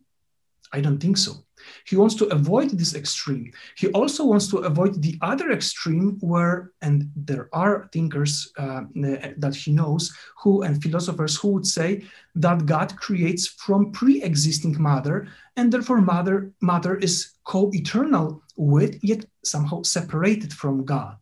I 0.71 0.81
don't 0.81 0.99
think 0.99 1.17
so. 1.17 1.43
He 1.85 1.95
wants 1.95 2.15
to 2.15 2.25
avoid 2.27 2.71
this 2.71 2.95
extreme. 2.95 3.51
He 3.75 3.87
also 3.89 4.25
wants 4.25 4.47
to 4.47 4.57
avoid 4.59 5.01
the 5.01 5.17
other 5.21 5.51
extreme 5.51 6.17
where, 6.19 6.71
and 6.81 7.09
there 7.15 7.49
are 7.53 7.89
thinkers 7.91 8.51
uh, 8.57 8.83
that 9.37 9.55
he 9.55 9.71
knows 9.71 10.15
who, 10.41 10.63
and 10.63 10.81
philosophers 10.81 11.37
who 11.37 11.49
would 11.49 11.67
say 11.67 12.03
that 12.35 12.65
God 12.65 12.95
creates 12.97 13.47
from 13.47 13.91
pre 13.91 14.21
existing 14.23 14.81
matter, 14.81 15.27
and 15.57 15.71
therefore 15.71 16.01
matter, 16.01 16.51
matter 16.61 16.95
is 16.95 17.33
co 17.43 17.69
eternal 17.73 18.43
with, 18.55 19.03
yet 19.03 19.25
somehow 19.43 19.81
separated 19.83 20.53
from 20.53 20.85
God. 20.85 21.17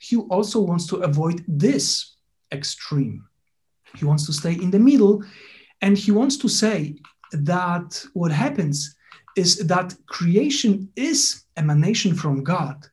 He 0.00 0.16
also 0.16 0.60
wants 0.60 0.86
to 0.88 0.96
avoid 0.96 1.44
this 1.46 2.16
extreme. 2.52 3.26
He 3.96 4.04
wants 4.04 4.26
to 4.26 4.32
stay 4.32 4.54
in 4.54 4.70
the 4.70 4.78
middle, 4.78 5.24
and 5.82 5.96
he 5.96 6.10
wants 6.10 6.36
to 6.38 6.48
say 6.48 6.96
that 7.32 8.04
what 8.14 8.32
happens 8.32 8.96
is 9.36 9.58
that 9.66 9.94
creation 10.06 10.88
is 10.96 11.44
emanation 11.56 12.14
from 12.14 12.42
God, 12.42 12.86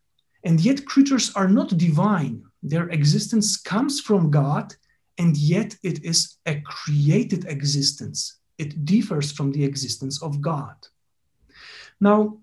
and 0.44 0.60
yet 0.60 0.86
creatures 0.86 1.32
are 1.36 1.48
not 1.48 1.78
divine. 1.78 2.44
Their 2.64 2.90
existence 2.90 3.58
comes 3.58 4.02
from 4.02 4.32
God, 4.32 4.74
and 5.18 5.36
yet 5.38 5.76
it 5.84 6.04
is 6.04 6.38
a 6.46 6.62
created 6.62 7.46
existence. 7.46 8.40
It 8.58 8.86
differs 8.86 9.32
from 9.32 9.52
the 9.52 9.64
existence 9.64 10.22
of 10.22 10.42
God. 10.42 10.76
Now, 12.00 12.40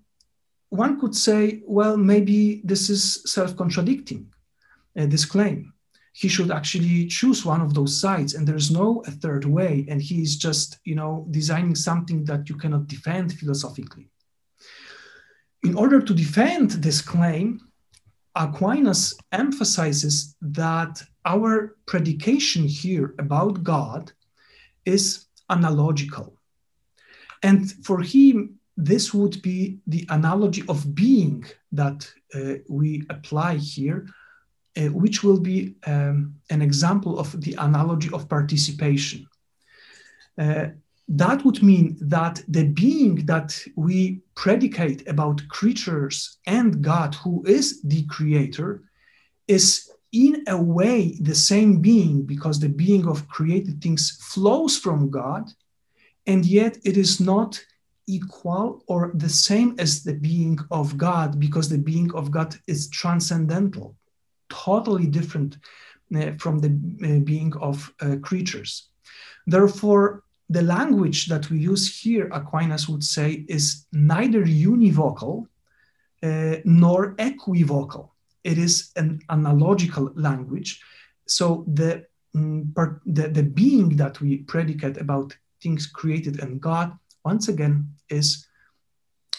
one 0.69 0.99
could 0.99 1.15
say, 1.15 1.61
well, 1.65 1.95
maybe 1.97 2.61
this 2.63 2.89
is 2.89 3.21
self 3.25 3.55
contradicting, 3.55 4.33
uh, 4.97 5.05
this 5.05 5.25
claim 5.25 5.74
he 6.15 6.29
should 6.29 6.49
actually 6.49 7.07
choose 7.07 7.43
one 7.43 7.59
of 7.59 7.73
those 7.73 7.99
sides 7.99 8.35
and 8.35 8.47
there's 8.47 8.71
no 8.71 9.03
a 9.05 9.11
third 9.11 9.43
way 9.43 9.85
and 9.89 10.01
he 10.01 10.21
is 10.21 10.37
just 10.37 10.79
you 10.85 10.95
know 10.95 11.27
designing 11.29 11.75
something 11.75 12.23
that 12.23 12.47
you 12.49 12.55
cannot 12.55 12.87
defend 12.87 13.33
philosophically. 13.33 14.07
In 15.63 15.75
order 15.75 15.99
to 16.01 16.13
defend 16.13 16.71
this 16.71 17.01
claim 17.01 17.59
aquinas 18.33 19.13
emphasizes 19.33 20.35
that 20.41 21.03
our 21.25 21.75
predication 21.85 22.63
here 22.65 23.13
about 23.19 23.63
god 23.63 24.13
is 24.85 25.25
analogical. 25.49 26.27
And 27.43 27.61
for 27.85 27.99
him 28.01 28.37
this 28.77 29.13
would 29.13 29.41
be 29.41 29.79
the 29.87 30.05
analogy 30.09 30.63
of 30.69 30.95
being 30.95 31.43
that 31.73 31.99
uh, 32.33 32.55
we 32.69 33.03
apply 33.09 33.55
here 33.57 34.07
uh, 34.77 34.87
which 34.87 35.23
will 35.23 35.39
be 35.39 35.75
um, 35.87 36.35
an 36.49 36.61
example 36.61 37.19
of 37.19 37.39
the 37.41 37.55
analogy 37.59 38.09
of 38.11 38.27
participation. 38.27 39.25
Uh, 40.37 40.67
that 41.07 41.45
would 41.45 41.61
mean 41.61 41.97
that 42.01 42.41
the 42.47 42.65
being 42.65 43.25
that 43.25 43.57
we 43.75 44.21
predicate 44.35 45.07
about 45.07 45.47
creatures 45.49 46.37
and 46.47 46.81
God, 46.81 47.15
who 47.15 47.43
is 47.45 47.81
the 47.83 48.03
creator, 48.07 48.83
is 49.47 49.89
in 50.11 50.43
a 50.47 50.61
way 50.61 51.17
the 51.21 51.35
same 51.35 51.79
being 51.79 52.23
because 52.23 52.59
the 52.59 52.69
being 52.69 53.07
of 53.07 53.27
created 53.27 53.81
things 53.81 54.17
flows 54.33 54.77
from 54.77 55.09
God, 55.09 55.49
and 56.25 56.45
yet 56.45 56.77
it 56.83 56.97
is 56.97 57.19
not 57.19 57.63
equal 58.07 58.83
or 58.87 59.11
the 59.15 59.29
same 59.29 59.75
as 59.79 60.03
the 60.03 60.13
being 60.13 60.59
of 60.71 60.97
God 60.97 61.39
because 61.39 61.69
the 61.69 61.77
being 61.77 62.13
of 62.13 62.31
God 62.31 62.55
is 62.67 62.89
transcendental 62.89 63.95
totally 64.63 65.07
different 65.07 65.57
uh, 66.15 66.31
from 66.39 66.59
the 66.59 66.69
uh, 66.69 67.19
being 67.23 67.53
of 67.57 67.91
uh, 68.01 68.15
creatures. 68.21 68.89
Therefore, 69.47 70.23
the 70.49 70.61
language 70.61 71.27
that 71.27 71.49
we 71.49 71.57
use 71.59 71.85
here, 72.01 72.27
Aquinas 72.31 72.87
would 72.87 73.03
say, 73.03 73.45
is 73.47 73.85
neither 73.91 74.43
univocal 74.45 75.47
uh, 76.23 76.55
nor 76.63 77.15
equivocal. 77.17 78.13
It 78.43 78.57
is 78.57 78.91
an 78.95 79.19
analogical 79.29 80.11
language. 80.15 80.81
So 81.27 81.65
the, 81.73 82.05
um, 82.35 82.73
the, 83.05 83.27
the 83.27 83.43
being 83.43 83.97
that 83.97 84.21
we 84.21 84.37
predicate 84.37 84.97
about 84.97 85.35
things 85.61 85.87
created 85.87 86.39
and 86.43 86.61
God, 86.61 86.97
once 87.23 87.47
again, 87.47 87.89
is 88.09 88.47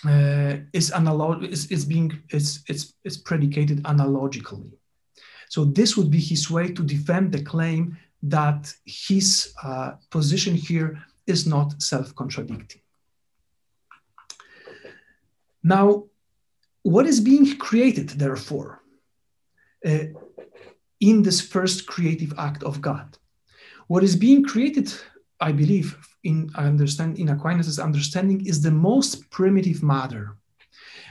uh, 0.04 0.56
is 0.72 0.90
analog 0.90 1.44
is, 1.44 1.70
is 1.70 1.84
being 1.84 2.22
is, 2.30 2.62
is, 2.68 2.94
is 3.04 3.16
predicated 3.16 3.80
analogically. 3.86 4.72
So 5.48 5.64
this 5.64 5.96
would 5.96 6.10
be 6.10 6.20
his 6.20 6.50
way 6.50 6.72
to 6.72 6.82
defend 6.82 7.32
the 7.32 7.42
claim 7.42 7.96
that 8.22 8.72
his 8.84 9.54
uh, 9.62 9.92
position 10.10 10.54
here 10.54 11.02
is 11.26 11.46
not 11.46 11.80
self-contradicting. 11.80 12.80
Now, 15.62 16.04
what 16.82 17.06
is 17.06 17.20
being 17.20 17.56
created, 17.58 18.10
therefore, 18.10 18.82
uh, 19.84 20.06
in 21.00 21.22
this 21.22 21.40
first 21.40 21.86
creative 21.86 22.32
act 22.38 22.62
of 22.62 22.80
God? 22.80 23.18
What 23.88 24.02
is 24.02 24.16
being 24.16 24.44
created, 24.44 24.92
I 25.40 25.52
believe, 25.52 25.96
in 26.22 26.50
I 26.54 26.64
understand 26.66 27.18
in 27.18 27.28
Aquinas' 27.28 27.78
understanding, 27.78 28.46
is 28.46 28.62
the 28.62 28.70
most 28.70 29.28
primitive 29.30 29.82
matter. 29.82 30.36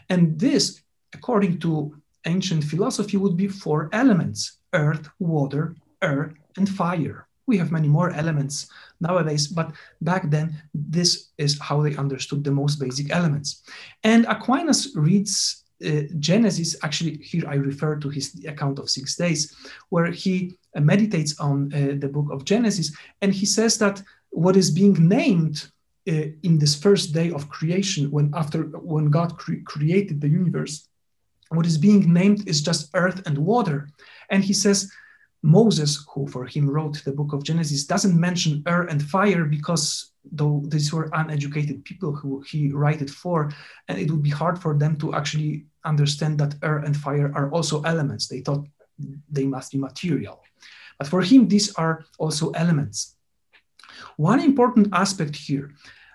And 0.10 0.40
this, 0.40 0.82
according 1.14 1.60
to 1.60 1.96
ancient 2.26 2.64
philosophy 2.64 3.18
would 3.18 3.38
be 3.38 3.48
four 3.48 3.90
elements 3.94 4.58
earth, 4.74 5.10
water, 5.20 5.76
air, 6.02 6.34
and 6.58 6.68
fire. 6.68 7.28
We 7.48 7.58
have 7.58 7.72
many 7.72 7.88
more 7.88 8.12
elements 8.12 8.68
nowadays, 9.00 9.48
but 9.48 9.72
back 10.02 10.30
then, 10.30 10.62
this 10.74 11.30
is 11.38 11.60
how 11.60 11.82
they 11.82 11.96
understood 11.96 12.44
the 12.44 12.52
most 12.52 12.80
basic 12.80 13.12
elements. 13.12 13.64
And 14.04 14.26
Aquinas 14.26 14.94
reads 14.96 15.64
uh, 15.86 16.04
Genesis, 16.20 16.76
actually, 16.84 17.18
here 17.18 17.48
I 17.48 17.56
refer 17.56 17.98
to 17.98 18.10
his 18.10 18.44
account 18.46 18.80
of 18.80 18.90
six 18.90 19.16
days, 19.16 19.56
where 19.90 20.12
he 20.12 20.58
uh, 20.76 20.82
meditates 20.82 21.40
on 21.40 21.74
uh, 21.74 21.96
the 22.00 22.08
book 22.08 22.32
of 22.32 22.46
Genesis, 22.46 22.96
and 23.22 23.34
he 23.34 23.46
says 23.46 23.78
that 23.78 24.02
what 24.30 24.56
is 24.56 24.72
being 24.72 25.08
named 25.08 25.68
uh, 26.08 26.28
in 26.44 26.60
this 26.60 26.76
first 26.76 27.14
day 27.14 27.32
of 27.32 27.50
creation, 27.50 28.10
when 28.12 28.32
after 28.34 28.64
when 28.94 29.10
God 29.10 29.38
cre- 29.38 29.66
created 29.66 30.22
the 30.22 30.30
universe, 30.30 30.88
what 31.50 31.66
is 31.66 31.78
being 31.78 32.12
named 32.12 32.48
is 32.48 32.62
just 32.62 32.90
earth 32.94 33.26
and 33.26 33.38
water. 33.38 33.90
And 34.30 34.44
he 34.44 34.54
says, 34.54 34.92
Moses, 35.44 36.04
who 36.12 36.28
for 36.28 36.46
him 36.46 36.70
wrote 36.70 37.04
the 37.04 37.12
book 37.12 37.32
of 37.34 37.44
Genesis, 37.44 37.86
doesn't 37.86 38.20
mention 38.20 38.64
earth 38.66 38.90
and 38.90 39.02
fire 39.02 39.46
because 39.46 40.12
though 40.32 40.64
these 40.68 40.92
were 40.92 41.10
uneducated 41.14 41.86
people 41.86 42.12
who 42.14 42.42
he 42.50 42.72
wrote 42.72 43.02
it 43.02 43.10
for, 43.10 43.52
and 43.88 44.00
it 44.00 44.10
would 44.10 44.24
be 44.24 44.32
hard 44.32 44.60
for 44.60 44.76
them 44.76 44.98
to 44.98 45.14
actually 45.14 45.66
understand 45.84 46.40
that 46.40 46.56
air 46.64 46.80
and 46.80 46.98
fire 46.98 47.32
are 47.36 47.52
also 47.52 47.82
elements. 47.84 48.28
They 48.28 48.42
thought 48.42 48.66
they 49.30 49.46
must 49.46 49.72
be 49.72 49.78
material. 49.78 50.42
But 50.98 51.08
for 51.08 51.22
him, 51.22 51.48
these 51.48 51.74
are 51.76 52.06
also 52.18 52.52
elements. 52.52 53.16
One 54.18 54.40
important 54.40 54.88
aspect 54.94 55.36
here, 55.36 55.74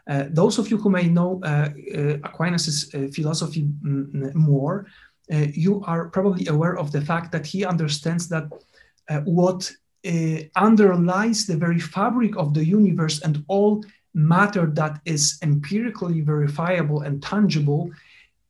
uh, 0.09 0.25
those 0.31 0.59
of 0.59 0.71
you 0.71 0.79
who 0.79 0.91
may 0.91 1.07
know 1.07 1.41
uh, 1.45 1.69
uh, 1.95 2.17
Aquinas' 2.25 2.93
uh, 2.95 3.09
philosophy 3.15 3.63
mm, 3.63 4.35
more, 4.35 4.87
uh, 4.87 5.10
you 5.31 5.83
are 5.85 6.09
probably 6.09 6.47
aware 6.49 6.77
of 6.79 6.91
the 6.93 7.01
fact 7.01 7.31
that 7.33 7.47
he 7.47 7.65
understands 7.65 8.29
that 8.29 8.51
uh, 9.09 9.21
what 9.21 9.71
underlies 10.57 11.47
the 11.47 11.57
very 11.57 11.79
fabric 11.79 12.37
of 12.37 12.55
the 12.55 12.65
universe 12.65 13.21
and 13.21 13.45
all 13.49 13.85
matter 14.15 14.67
that 14.67 15.01
is 15.05 15.39
empirically 15.43 16.21
verifiable 16.21 17.03
and 17.03 17.23
tangible 17.23 17.91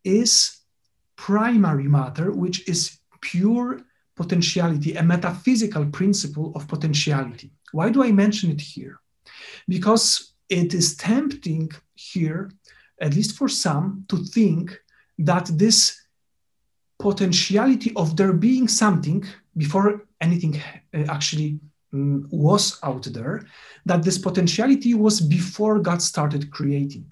is 0.05 0.61
primary 1.17 1.89
matter, 1.89 2.31
which 2.31 2.67
is 2.69 2.99
pure 3.21 3.81
potentiality, 4.17 4.95
a 4.95 5.03
metaphysical 5.03 5.85
principle 5.87 6.53
of 6.55 6.67
potentiality. 6.69 7.51
Why 7.73 7.91
do 7.91 8.03
I 8.03 8.13
mention 8.13 8.51
it 8.51 8.61
here? 8.61 9.01
Because 9.69 10.33
it 10.49 10.75
is 10.75 10.97
tempting 10.97 11.71
here, 11.95 12.51
at 13.01 13.15
least 13.15 13.37
for 13.37 13.49
some, 13.49 14.05
to 14.09 14.17
think 14.17 14.79
that 15.19 15.47
this 15.53 16.01
potentiality 17.01 17.93
of 17.97 18.17
there 18.17 18.33
being 18.33 18.69
something 18.69 19.25
before 19.57 20.07
anything 20.21 20.61
uh, 20.95 21.05
actually 21.09 21.59
um, 21.93 22.29
was 22.31 22.79
out 22.83 23.05
there, 23.05 23.47
that 23.87 24.03
this 24.03 24.19
potentiality 24.19 24.95
was 24.95 25.21
before 25.21 25.79
God 25.79 26.01
started 26.03 26.51
creating. 26.51 27.11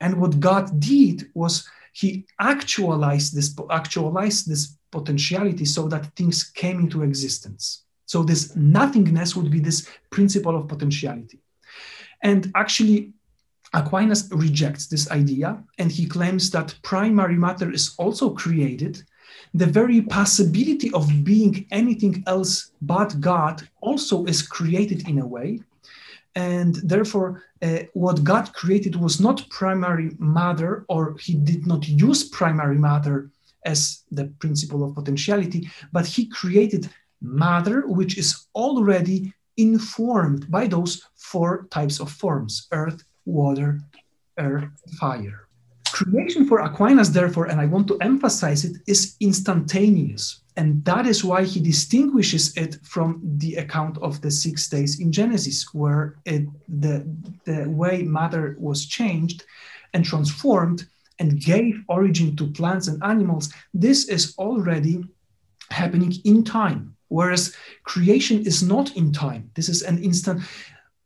And 0.00 0.20
what 0.20 0.40
God 0.40 0.78
did 0.78 1.30
was 1.34 1.68
he 1.92 2.26
actualized 2.38 3.34
this 3.34 3.54
actualized 3.70 4.48
this 4.48 4.76
potentiality 4.92 5.64
so 5.64 5.88
that 5.88 6.14
things 6.16 6.44
came 6.44 6.78
into 6.80 7.02
existence. 7.02 7.84
So 8.06 8.22
this 8.22 8.56
nothingness 8.56 9.36
would 9.36 9.50
be 9.50 9.60
this 9.60 9.88
principle 10.10 10.56
of 10.56 10.68
potentiality. 10.68 11.40
And 12.22 12.50
actually, 12.54 13.12
Aquinas 13.72 14.28
rejects 14.32 14.88
this 14.88 15.10
idea 15.10 15.62
and 15.78 15.92
he 15.92 16.06
claims 16.06 16.50
that 16.50 16.74
primary 16.82 17.36
matter 17.36 17.70
is 17.70 17.94
also 17.98 18.30
created. 18.30 19.02
The 19.54 19.66
very 19.66 20.00
possibility 20.02 20.92
of 20.92 21.24
being 21.24 21.66
anything 21.70 22.22
else 22.26 22.70
but 22.80 23.20
God 23.20 23.68
also 23.80 24.24
is 24.26 24.42
created 24.42 25.08
in 25.08 25.18
a 25.18 25.26
way. 25.26 25.60
And 26.36 26.76
therefore, 26.76 27.42
uh, 27.60 27.80
what 27.92 28.22
God 28.22 28.52
created 28.52 28.94
was 28.94 29.20
not 29.20 29.48
primary 29.50 30.12
matter, 30.18 30.84
or 30.88 31.16
he 31.18 31.34
did 31.34 31.66
not 31.66 31.88
use 31.88 32.28
primary 32.28 32.78
matter 32.78 33.30
as 33.64 34.04
the 34.10 34.26
principle 34.38 34.84
of 34.84 34.94
potentiality, 34.94 35.68
but 35.92 36.06
he 36.06 36.26
created 36.26 36.88
matter 37.20 37.86
which 37.86 38.16
is 38.16 38.46
already 38.54 39.32
informed 39.56 40.50
by 40.50 40.66
those 40.66 41.02
four 41.16 41.66
types 41.70 42.00
of 42.00 42.10
forms 42.10 42.68
earth, 42.72 43.04
water, 43.26 43.80
air, 44.38 44.72
fire. 44.98 45.49
Creation 46.02 46.46
for 46.46 46.60
Aquinas, 46.60 47.10
therefore, 47.12 47.46
and 47.46 47.60
I 47.60 47.66
want 47.66 47.86
to 47.88 47.98
emphasize 47.98 48.64
it, 48.64 48.78
is 48.86 49.16
instantaneous. 49.20 50.40
And 50.56 50.82
that 50.86 51.06
is 51.06 51.22
why 51.22 51.44
he 51.44 51.60
distinguishes 51.60 52.56
it 52.56 52.78
from 52.82 53.20
the 53.36 53.56
account 53.56 53.98
of 53.98 54.22
the 54.22 54.30
six 54.30 54.66
days 54.68 54.98
in 54.98 55.12
Genesis, 55.12 55.74
where 55.74 56.16
it, 56.24 56.46
the, 56.68 57.06
the 57.44 57.68
way 57.68 58.02
matter 58.02 58.56
was 58.58 58.86
changed 58.86 59.44
and 59.92 60.02
transformed 60.02 60.86
and 61.18 61.38
gave 61.38 61.84
origin 61.88 62.34
to 62.36 62.46
plants 62.46 62.88
and 62.88 63.02
animals, 63.02 63.52
this 63.74 64.08
is 64.08 64.34
already 64.38 65.04
happening 65.70 66.14
in 66.24 66.44
time. 66.44 66.96
Whereas 67.08 67.54
creation 67.84 68.46
is 68.46 68.62
not 68.62 68.96
in 68.96 69.12
time. 69.12 69.50
This 69.54 69.68
is 69.68 69.82
an 69.82 70.02
instant. 70.02 70.42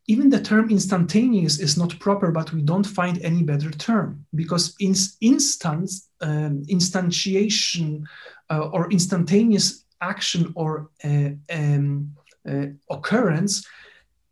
Even 0.06 0.28
the 0.28 0.40
term 0.40 0.70
instantaneous 0.70 1.58
is 1.58 1.76
not 1.76 1.98
proper, 1.98 2.30
but 2.30 2.52
we 2.52 2.60
don't 2.60 2.86
find 2.86 3.22
any 3.22 3.42
better 3.42 3.70
term 3.70 4.26
because 4.34 4.74
in, 4.80 4.94
instance, 5.20 6.08
um, 6.20 6.62
instantiation 6.68 8.04
uh, 8.50 8.68
or 8.68 8.90
instantaneous 8.90 9.84
action 10.00 10.52
or 10.56 10.90
uh, 11.04 11.30
um, 11.50 12.14
uh, 12.46 12.66
occurrence 12.90 13.66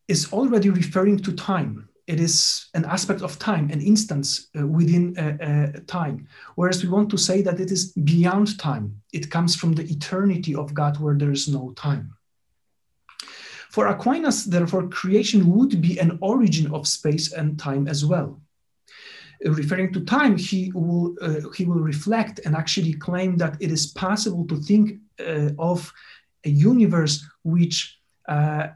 is 0.08 0.30
already 0.32 0.68
referring 0.68 1.18
to 1.18 1.32
time 1.32 1.88
it 2.06 2.20
is 2.20 2.66
an 2.74 2.84
aspect 2.84 3.22
of 3.22 3.38
time, 3.38 3.70
an 3.70 3.80
instance 3.80 4.48
uh, 4.58 4.66
within 4.66 5.14
a, 5.16 5.76
a 5.76 5.80
time. 5.82 6.26
Whereas 6.56 6.82
we 6.82 6.88
want 6.88 7.10
to 7.10 7.18
say 7.18 7.42
that 7.42 7.60
it 7.60 7.70
is 7.70 7.92
beyond 7.92 8.58
time. 8.58 9.00
It 9.12 9.30
comes 9.30 9.54
from 9.54 9.72
the 9.72 9.84
eternity 9.84 10.54
of 10.54 10.74
God 10.74 10.98
where 10.98 11.14
there 11.16 11.30
is 11.30 11.48
no 11.48 11.72
time. 11.72 12.14
For 13.72 13.86
Aquinas, 13.86 14.44
therefore, 14.44 14.88
creation 14.88 15.50
would 15.50 15.80
be 15.80 15.98
an 15.98 16.18
origin 16.20 16.72
of 16.74 16.86
space 16.86 17.32
and 17.32 17.58
time 17.58 17.88
as 17.88 18.04
well. 18.04 18.40
Referring 19.44 19.92
to 19.94 20.04
time, 20.04 20.36
he 20.36 20.70
will, 20.74 21.16
uh, 21.22 21.48
he 21.56 21.64
will 21.64 21.80
reflect 21.80 22.40
and 22.44 22.54
actually 22.54 22.92
claim 22.92 23.38
that 23.38 23.56
it 23.60 23.72
is 23.72 23.86
possible 23.86 24.46
to 24.48 24.56
think 24.58 25.00
uh, 25.18 25.50
of 25.58 25.90
a 26.44 26.50
universe 26.50 27.26
which 27.44 27.98
uh, 28.28 28.68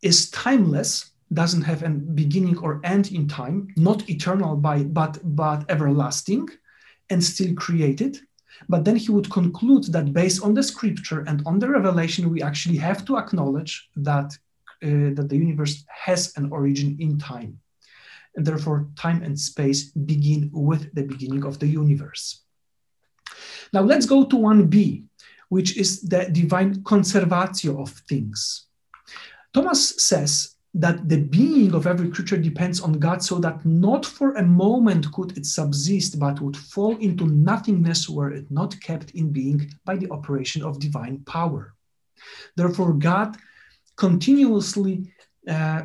is 0.00 0.30
timeless 0.30 1.10
doesn't 1.34 1.62
have 1.62 1.82
a 1.82 1.90
beginning 1.90 2.56
or 2.58 2.80
end 2.84 3.12
in 3.12 3.28
time, 3.28 3.68
not 3.76 4.08
eternal 4.08 4.56
by 4.56 4.82
but 4.82 5.18
but 5.36 5.64
everlasting, 5.68 6.48
and 7.10 7.22
still 7.22 7.54
created. 7.54 8.18
But 8.68 8.84
then 8.84 8.96
he 8.96 9.10
would 9.10 9.30
conclude 9.30 9.84
that 9.92 10.12
based 10.12 10.42
on 10.42 10.54
the 10.54 10.62
scripture 10.62 11.20
and 11.26 11.42
on 11.46 11.58
the 11.58 11.68
revelation, 11.68 12.30
we 12.30 12.42
actually 12.42 12.78
have 12.78 13.04
to 13.06 13.16
acknowledge 13.16 13.88
that 13.96 14.36
uh, 14.80 15.10
that 15.16 15.26
the 15.28 15.36
universe 15.36 15.84
has 15.88 16.36
an 16.36 16.52
origin 16.52 16.96
in 17.00 17.18
time, 17.18 17.58
and 18.36 18.46
therefore 18.46 18.86
time 18.96 19.22
and 19.22 19.38
space 19.38 19.90
begin 19.90 20.50
with 20.52 20.94
the 20.94 21.02
beginning 21.02 21.44
of 21.44 21.58
the 21.58 21.66
universe. 21.66 22.42
Now 23.72 23.82
let's 23.82 24.06
go 24.06 24.24
to 24.24 24.36
one 24.36 24.68
B, 24.68 25.04
which 25.48 25.76
is 25.76 26.02
the 26.02 26.28
divine 26.30 26.82
conservatio 26.84 27.80
of 27.80 27.90
things. 28.08 28.66
Thomas 29.52 29.94
says 29.98 30.54
that 30.74 31.08
the 31.08 31.22
being 31.22 31.74
of 31.74 31.86
every 31.86 32.10
creature 32.10 32.36
depends 32.36 32.80
on 32.80 32.92
God, 32.92 33.22
so 33.22 33.38
that 33.38 33.64
not 33.64 34.04
for 34.04 34.34
a 34.34 34.42
moment 34.42 35.10
could 35.12 35.36
it 35.36 35.46
subsist, 35.46 36.18
but 36.18 36.40
would 36.40 36.56
fall 36.56 36.96
into 36.98 37.26
nothingness 37.26 38.08
were 38.08 38.32
it 38.32 38.50
not 38.50 38.78
kept 38.80 39.10
in 39.12 39.32
being 39.32 39.70
by 39.84 39.96
the 39.96 40.10
operation 40.10 40.62
of 40.62 40.78
divine 40.78 41.18
power. 41.20 41.74
Therefore, 42.56 42.92
God 42.92 43.36
continuously 43.96 45.12
uh, 45.48 45.82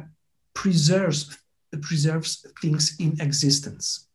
preserves, 0.54 1.38
preserves 1.82 2.46
things 2.62 2.96
in 3.00 3.20
existence. 3.22 4.08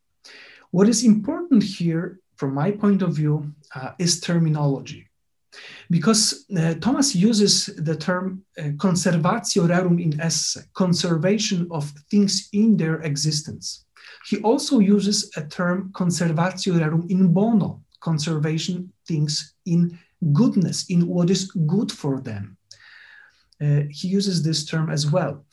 What 0.70 0.88
is 0.88 1.02
important 1.04 1.62
here, 1.62 2.20
from 2.36 2.54
my 2.54 2.70
point 2.70 3.02
of 3.02 3.14
view, 3.14 3.54
uh, 3.74 3.92
is 3.98 4.20
terminology 4.20 5.07
because 5.90 6.44
uh, 6.56 6.74
Thomas 6.74 7.14
uses 7.14 7.66
the 7.66 7.96
term 7.96 8.42
uh, 8.58 8.62
conservatio 8.76 9.66
rerum 9.66 10.00
in 10.02 10.20
esse, 10.20 10.58
conservation 10.74 11.66
of 11.70 11.90
things 12.10 12.48
in 12.52 12.76
their 12.76 13.00
existence. 13.00 13.84
He 14.26 14.38
also 14.42 14.78
uses 14.78 15.30
a 15.36 15.42
term 15.46 15.90
conservatio 15.92 16.78
rerum 16.78 17.10
in 17.10 17.32
bono, 17.32 17.82
conservation 18.00 18.92
things 19.06 19.54
in 19.64 19.98
goodness, 20.32 20.86
in 20.90 21.06
what 21.06 21.30
is 21.30 21.50
good 21.66 21.90
for 21.90 22.20
them. 22.20 22.56
Uh, 23.60 23.82
he 23.90 24.08
uses 24.08 24.42
this 24.42 24.64
term 24.64 24.90
as 24.90 25.10
well. 25.10 25.44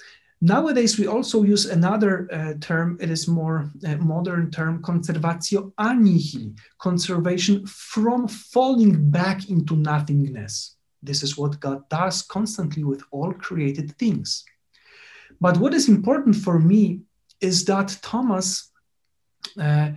Nowadays, 0.45 0.99
we 0.99 1.07
also 1.07 1.41
use 1.41 1.65
another 1.65 2.29
uh, 2.31 2.53
term, 2.61 2.99
it 3.01 3.09
is 3.09 3.27
more 3.27 3.71
uh, 3.83 3.95
modern 3.95 4.51
term, 4.51 4.79
conservatio 4.83 5.73
a 5.79 5.95
nihil, 5.95 6.51
conservation 6.77 7.65
from 7.65 8.27
falling 8.27 9.09
back 9.09 9.49
into 9.49 9.75
nothingness. 9.75 10.75
This 11.01 11.23
is 11.23 11.35
what 11.35 11.59
God 11.59 11.89
does 11.89 12.21
constantly 12.21 12.83
with 12.83 13.01
all 13.09 13.33
created 13.33 13.97
things. 13.97 14.45
But 15.41 15.57
what 15.57 15.73
is 15.73 15.89
important 15.89 16.35
for 16.35 16.59
me 16.59 16.99
is 17.41 17.65
that 17.65 17.97
Thomas, 18.03 18.69
uh, 19.59 19.93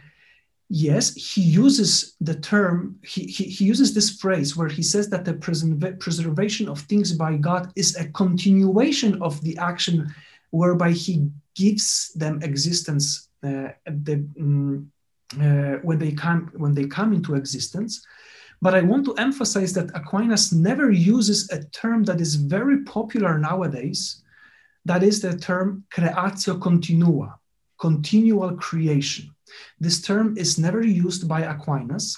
yes, 0.71 1.15
he 1.15 1.43
uses 1.43 2.17
the 2.23 2.37
term, 2.37 2.99
he, 3.05 3.25
he, 3.25 3.45
he, 3.45 3.67
uses 3.67 3.93
this 3.93 4.17
phrase 4.17 4.57
where 4.57 4.69
he 4.69 4.83
says 4.83 5.11
that 5.11 5.27
the 5.27 5.35
preservation 5.35 6.71
of 6.71 6.81
things 6.81 7.13
by 7.13 7.37
God 7.37 7.71
is 7.77 7.97
a 7.97 8.09
continuation 8.09 9.21
of 9.21 9.43
the 9.43 9.59
action 9.59 10.15
whereby 10.51 10.91
he 10.91 11.31
gives 11.55 12.13
them 12.15 12.41
existence 12.43 13.29
uh, 13.43 13.69
the, 13.87 14.27
um, 14.41 14.91
uh, 15.41 15.77
when 15.83 15.99
they 15.99 16.13
come 16.13 16.51
when 16.57 16.75
they 16.75 16.87
come 16.87 17.13
into 17.13 17.35
existence. 17.35 18.05
But 18.61 18.75
I 18.75 18.81
want 18.81 19.05
to 19.07 19.15
emphasize 19.15 19.73
that 19.75 19.95
Aquinas 19.95 20.53
never 20.53 20.91
uses 20.91 21.49
a 21.51 21.65
term 21.67 22.03
that 22.05 22.21
is 22.21 22.35
very 22.35 22.83
popular 22.85 23.39
nowadays. 23.39 24.23
That 24.85 25.03
is 25.03 25.21
the 25.21 25.37
term 25.37 25.85
creatio 25.95 26.61
continua, 26.61 27.39
continual 27.79 28.57
creation. 28.57 29.31
This 29.79 30.01
term 30.01 30.37
is 30.37 30.59
never 30.59 30.83
used 30.83 31.29
by 31.29 31.43
Aquinas. 31.43 32.17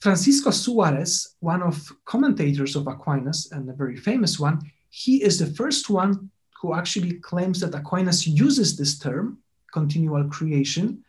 Francisco 0.00 0.50
Suarez, 0.50 1.36
one 1.40 1.62
of 1.62 1.92
commentators 2.04 2.76
of 2.76 2.86
Aquinas 2.86 3.50
and 3.52 3.68
a 3.68 3.72
very 3.72 3.96
famous 3.96 4.38
one, 4.38 4.60
he 4.90 5.22
is 5.22 5.38
the 5.38 5.46
first 5.46 5.90
one 5.90 6.30
who 6.64 6.72
actually 6.72 7.12
claims 7.30 7.60
that 7.60 7.74
Aquinas 7.74 8.26
uses 8.26 8.74
this 8.74 8.98
term, 8.98 9.38
continual 9.70 10.24
creation. 10.30 11.04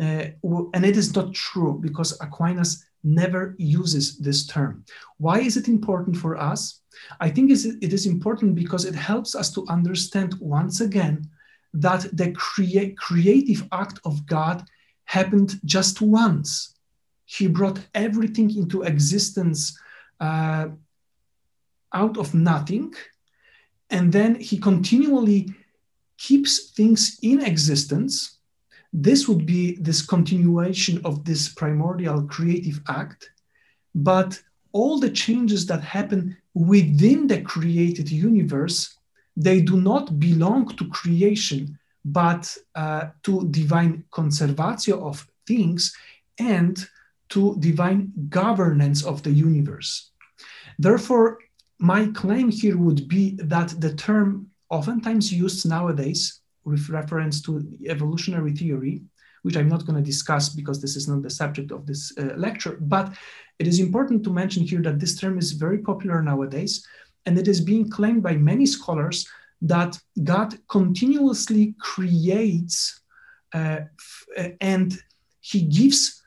Uh, 0.00 0.24
and 0.74 0.82
it 0.90 0.96
is 0.96 1.14
not 1.14 1.34
true 1.34 1.78
because 1.78 2.18
Aquinas 2.22 2.86
never 3.02 3.54
uses 3.58 4.16
this 4.16 4.46
term. 4.46 4.82
Why 5.18 5.40
is 5.40 5.58
it 5.58 5.68
important 5.68 6.16
for 6.16 6.38
us? 6.38 6.80
I 7.20 7.28
think 7.28 7.50
it 7.50 7.92
is 7.92 8.06
important 8.06 8.54
because 8.54 8.86
it 8.86 8.94
helps 8.94 9.34
us 9.34 9.52
to 9.52 9.66
understand 9.68 10.36
once 10.40 10.80
again 10.80 11.28
that 11.74 12.02
the 12.16 12.32
crea- 12.32 12.94
creative 13.06 13.68
act 13.72 14.00
of 14.06 14.24
God 14.24 14.64
happened 15.04 15.60
just 15.66 16.00
once. 16.00 16.76
He 17.26 17.46
brought 17.46 17.78
everything 17.94 18.56
into 18.56 18.84
existence 18.84 19.78
uh, 20.18 20.68
out 21.92 22.16
of 22.16 22.32
nothing, 22.32 22.94
and 23.94 24.12
then 24.12 24.34
he 24.34 24.58
continually 24.58 25.54
keeps 26.18 26.70
things 26.70 27.16
in 27.22 27.40
existence. 27.40 28.38
This 28.92 29.28
would 29.28 29.46
be 29.46 29.76
this 29.76 30.04
continuation 30.04 31.00
of 31.04 31.24
this 31.24 31.48
primordial 31.48 32.22
creative 32.24 32.80
act, 32.88 33.30
but 33.94 34.42
all 34.72 34.98
the 34.98 35.10
changes 35.10 35.66
that 35.66 35.82
happen 35.82 36.36
within 36.54 37.28
the 37.28 37.40
created 37.42 38.10
universe, 38.10 38.98
they 39.36 39.60
do 39.60 39.76
not 39.80 40.18
belong 40.18 40.68
to 40.76 40.88
creation, 40.88 41.78
but 42.04 42.42
uh, 42.74 43.04
to 43.22 43.48
divine 43.50 44.04
conservatio 44.10 45.00
of 45.10 45.26
things 45.46 45.94
and 46.40 46.88
to 47.28 47.56
divine 47.60 48.12
governance 48.28 49.04
of 49.04 49.22
the 49.22 49.30
universe. 49.30 50.10
Therefore, 50.80 51.38
my 51.84 52.06
claim 52.14 52.48
here 52.50 52.78
would 52.78 53.06
be 53.08 53.36
that 53.36 53.68
the 53.78 53.92
term 53.94 54.46
oftentimes 54.70 55.30
used 55.30 55.68
nowadays 55.68 56.40
with 56.64 56.88
reference 56.88 57.42
to 57.42 57.62
evolutionary 57.86 58.52
theory, 58.52 59.02
which 59.42 59.56
I'm 59.58 59.68
not 59.68 59.84
going 59.84 59.98
to 60.02 60.10
discuss 60.12 60.48
because 60.48 60.80
this 60.80 60.96
is 60.96 61.08
not 61.08 61.22
the 61.22 61.28
subject 61.28 61.70
of 61.72 61.86
this 61.86 62.02
uh, 62.16 62.34
lecture, 62.36 62.78
but 62.80 63.12
it 63.58 63.66
is 63.66 63.80
important 63.80 64.24
to 64.24 64.30
mention 64.30 64.62
here 64.62 64.80
that 64.80 64.98
this 64.98 65.20
term 65.20 65.36
is 65.36 65.52
very 65.52 65.78
popular 65.78 66.22
nowadays, 66.22 66.86
and 67.26 67.38
it 67.38 67.48
is 67.48 67.60
being 67.60 67.90
claimed 67.90 68.22
by 68.22 68.34
many 68.34 68.64
scholars 68.64 69.28
that 69.60 69.98
God 70.22 70.58
continuously 70.68 71.74
creates 71.78 73.00
uh, 73.52 73.80
uh, 74.38 74.48
and 74.62 74.98
he 75.40 75.60
gives 75.60 76.22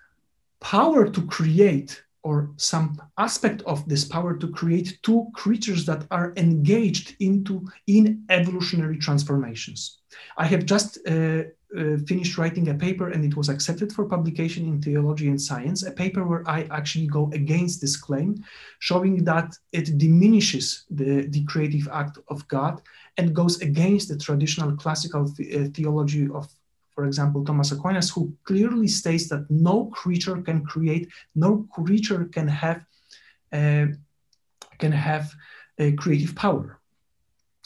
power 0.60 1.10
to 1.10 1.22
create 1.26 2.04
or 2.24 2.50
some 2.58 3.02
aspect 3.18 3.62
of 3.64 3.88
this 3.88 4.04
power 4.06 4.36
to 4.38 4.48
create 4.50 5.00
two 5.04 5.28
creatures 5.34 5.86
that 5.86 6.06
are 6.12 6.34
engaged 6.36 7.16
into 7.20 7.68
in 7.88 8.24
evolutionary 8.30 8.98
transformations. 8.98 10.00
I 10.38 10.46
have 10.46 10.66
just 10.66 11.00
uh, 11.08 11.44
uh, 11.78 11.98
finished 12.08 12.38
writing 12.38 12.70
a 12.70 12.74
paper 12.74 13.10
and 13.10 13.26
it 13.26 13.36
was 13.36 13.50
accepted 13.50 13.92
for 13.92 14.06
publication 14.06 14.66
in 14.68 14.82
Theology 14.82 15.28
and 15.28 15.42
Science, 15.42 15.84
a 15.84 15.92
paper 15.92 16.26
where 16.26 16.44
I 16.50 16.64
actually 16.72 17.08
go 17.08 17.30
against 17.34 17.82
this 17.82 17.98
claim, 17.98 18.44
showing 18.80 19.24
that 19.26 19.56
it 19.74 19.98
diminishes 19.98 20.86
the, 20.90 21.28
the 21.28 21.44
creative 21.46 21.90
act 21.92 22.20
of 22.30 22.48
God 22.48 22.82
and 23.18 23.36
goes 23.36 23.62
against 23.62 24.08
the 24.08 24.18
traditional 24.18 24.76
classical 24.78 25.24
uh, 25.24 25.68
theology 25.74 26.30
of, 26.34 26.48
for 26.98 27.06
example, 27.06 27.46
Thomas 27.46 27.72
Aquinas, 27.72 28.10
who 28.10 28.34
clearly 28.44 28.88
states 28.88 29.30
that 29.30 29.46
no 29.52 29.86
creature 29.86 30.42
can 30.42 30.66
create, 30.66 31.08
no 31.36 31.68
creature 31.72 32.26
can 32.26 32.48
have, 32.48 32.84
uh, 33.54 33.86
can 34.80 34.92
have 34.92 35.32
a 35.78 35.92
creative 35.92 36.34
power. 36.34 36.80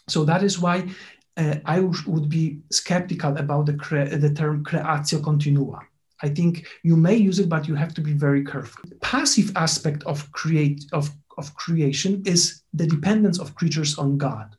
So 0.10 0.26
that 0.26 0.44
is 0.44 0.60
why 0.60 0.90
uh, 1.38 1.56
I 1.64 1.80
would 1.80 2.28
be 2.28 2.60
skeptical 2.74 3.38
about 3.38 3.68
the, 3.68 3.76
cre- 3.76 4.18
the 4.24 4.34
term 4.34 4.66
creatio 4.66 5.24
continua. 5.24 5.80
I 6.22 6.28
think 6.28 6.68
you 6.84 6.98
may 6.98 7.16
use 7.16 7.40
it, 7.40 7.48
but 7.48 7.70
you 7.70 7.76
have 7.76 7.94
to 7.94 8.02
be 8.02 8.12
very 8.12 8.44
careful. 8.44 8.84
The 8.86 8.96
passive 8.96 9.54
aspect 9.56 10.04
of 10.04 10.30
create 10.34 10.84
of, 10.92 11.10
of 11.38 11.56
creation 11.56 12.22
is 12.26 12.64
the 12.74 12.86
dependence 12.86 13.40
of 13.40 13.56
creatures 13.56 13.98
on 13.98 14.18
God. 14.18 14.58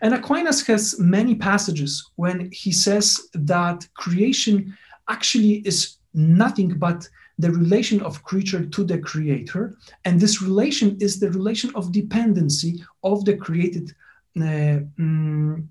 And 0.00 0.14
Aquinas 0.14 0.66
has 0.66 0.98
many 0.98 1.34
passages 1.34 2.10
when 2.16 2.50
he 2.52 2.72
says 2.72 3.28
that 3.34 3.86
creation 3.94 4.76
actually 5.08 5.54
is 5.66 5.96
nothing 6.14 6.78
but 6.78 7.08
the 7.38 7.50
relation 7.50 8.00
of 8.02 8.22
creature 8.22 8.64
to 8.66 8.84
the 8.84 8.98
creator. 8.98 9.76
And 10.04 10.20
this 10.20 10.42
relation 10.42 10.96
is 11.00 11.18
the 11.18 11.30
relation 11.30 11.70
of 11.74 11.92
dependency 11.92 12.84
of 13.02 13.24
the 13.24 13.36
created 13.36 13.94
uh, 14.40 14.80
um, 14.98 15.68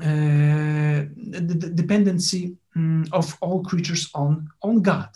uh, 0.00 1.04
the, 1.16 1.72
dependency 1.74 2.56
um, 2.76 3.04
of 3.12 3.36
all 3.40 3.64
creatures 3.64 4.10
on, 4.14 4.48
on 4.62 4.80
God. 4.80 5.08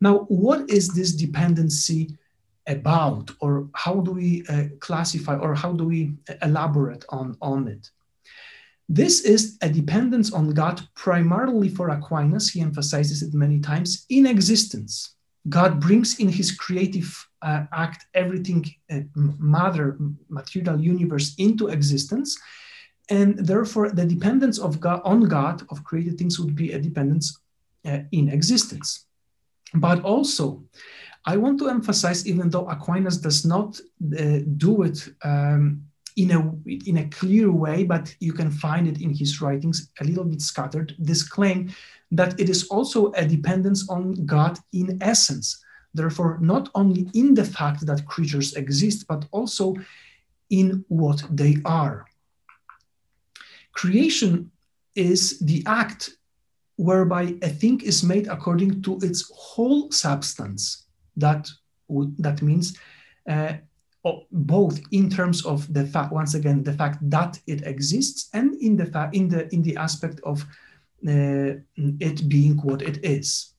Now, 0.00 0.26
what 0.28 0.68
is 0.68 0.88
this 0.88 1.12
dependency 1.12 2.16
about, 2.66 3.30
or 3.40 3.68
how 3.74 4.00
do 4.00 4.12
we 4.12 4.44
uh, 4.48 4.64
classify, 4.80 5.36
or 5.36 5.54
how 5.54 5.72
do 5.72 5.84
we 5.84 6.14
elaborate 6.42 7.04
on, 7.08 7.36
on 7.40 7.68
it? 7.68 7.90
This 8.88 9.20
is 9.22 9.56
a 9.62 9.68
dependence 9.68 10.32
on 10.32 10.50
God 10.50 10.82
primarily 10.94 11.68
for 11.68 11.88
Aquinas, 11.88 12.50
he 12.50 12.60
emphasizes 12.60 13.22
it 13.22 13.32
many 13.34 13.58
times, 13.60 14.04
in 14.10 14.26
existence. 14.26 15.14
God 15.48 15.80
brings 15.80 16.18
in 16.20 16.28
his 16.28 16.52
creative 16.52 17.26
uh, 17.42 17.64
act 17.72 18.06
everything, 18.14 18.64
uh, 18.90 19.00
mother, 19.14 19.98
material 20.28 20.80
universe 20.80 21.34
into 21.38 21.68
existence, 21.68 22.38
and 23.08 23.38
therefore 23.38 23.90
the 23.90 24.04
dependence 24.04 24.58
of 24.58 24.78
God 24.78 25.00
on 25.04 25.22
God 25.22 25.62
of 25.70 25.82
created 25.84 26.18
things 26.18 26.38
would 26.38 26.54
be 26.54 26.72
a 26.72 26.78
dependence 26.78 27.40
uh, 27.84 28.00
in 28.12 28.28
existence. 28.28 29.06
But 29.74 30.04
also, 30.04 30.64
I 31.24 31.36
want 31.36 31.58
to 31.60 31.68
emphasize, 31.68 32.26
even 32.26 32.50
though 32.50 32.68
Aquinas 32.68 33.18
does 33.18 33.44
not 33.44 33.78
uh, 33.78 34.40
do 34.56 34.82
it 34.82 35.08
um, 35.22 35.84
in 36.16 36.30
a 36.32 36.40
in 36.88 36.98
a 36.98 37.08
clear 37.08 37.50
way, 37.50 37.84
but 37.84 38.14
you 38.20 38.32
can 38.32 38.50
find 38.50 38.88
it 38.88 39.00
in 39.00 39.14
his 39.14 39.40
writings 39.40 39.90
a 40.00 40.04
little 40.04 40.24
bit 40.24 40.42
scattered. 40.42 40.94
This 40.98 41.22
claim 41.22 41.72
that 42.10 42.38
it 42.40 42.48
is 42.48 42.68
also 42.68 43.12
a 43.12 43.24
dependence 43.24 43.88
on 43.88 44.26
God 44.26 44.58
in 44.72 44.98
essence. 45.00 45.62
Therefore, 45.94 46.38
not 46.40 46.70
only 46.74 47.08
in 47.14 47.34
the 47.34 47.44
fact 47.44 47.86
that 47.86 48.06
creatures 48.06 48.54
exist, 48.54 49.06
but 49.06 49.26
also 49.30 49.76
in 50.50 50.84
what 50.88 51.22
they 51.30 51.56
are. 51.64 52.06
Creation 53.72 54.50
is 54.94 55.38
the 55.40 55.62
act 55.66 56.10
whereby 56.76 57.34
a 57.42 57.48
thing 57.48 57.80
is 57.80 58.02
made 58.02 58.26
according 58.26 58.82
to 58.82 58.98
its 59.02 59.30
whole 59.34 59.90
substance. 59.90 60.81
That 61.16 61.48
that 62.18 62.42
means 62.42 62.78
uh, 63.28 63.54
both 64.30 64.80
in 64.90 65.08
terms 65.08 65.44
of 65.46 65.72
the 65.72 65.86
fact, 65.86 66.12
once 66.12 66.34
again, 66.34 66.64
the 66.64 66.72
fact 66.72 66.98
that 67.10 67.38
it 67.46 67.66
exists, 67.66 68.28
and 68.32 68.54
in 68.56 68.76
the 68.76 68.86
fact, 68.86 69.14
in 69.14 69.28
the 69.28 69.52
in 69.54 69.62
the 69.62 69.76
aspect 69.76 70.20
of 70.24 70.42
uh, 71.06 71.54
it 71.76 72.28
being 72.28 72.56
what 72.58 72.82
it 72.82 73.04
is. 73.04 73.54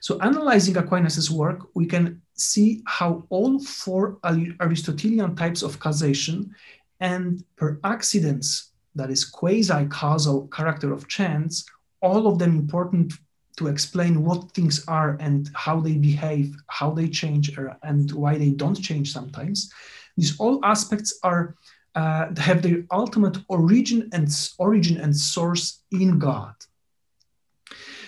So, 0.00 0.18
analyzing 0.20 0.76
Aquinas's 0.76 1.30
work, 1.30 1.66
we 1.74 1.86
can 1.86 2.22
see 2.34 2.82
how 2.86 3.24
all 3.28 3.58
four 3.58 4.18
Aristotelian 4.60 5.34
types 5.34 5.62
of 5.62 5.78
causation 5.78 6.54
and 7.00 7.44
per 7.56 7.78
accidens 7.82 8.70
that 8.94 9.10
is 9.10 9.24
quasi-causal 9.24 10.48
character 10.48 10.92
of 10.92 11.08
chance, 11.08 11.64
all 12.00 12.28
of 12.28 12.38
them 12.38 12.56
important 12.56 13.12
to 13.56 13.68
explain 13.68 14.24
what 14.24 14.50
things 14.52 14.84
are 14.88 15.16
and 15.20 15.50
how 15.54 15.80
they 15.80 15.94
behave, 15.94 16.56
how 16.66 16.90
they 16.90 17.08
change, 17.08 17.56
and 17.82 18.10
why 18.12 18.36
they 18.36 18.50
don't 18.50 18.80
change 18.80 19.12
sometimes. 19.12 19.72
These 20.16 20.38
all 20.38 20.64
aspects 20.64 21.18
are 21.22 21.54
uh, 21.94 22.34
have 22.38 22.60
their 22.62 22.82
ultimate 22.90 23.38
origin 23.48 24.08
and 24.12 24.28
origin 24.58 24.96
and 25.00 25.16
source 25.16 25.82
in 25.92 26.18
God. 26.18 26.54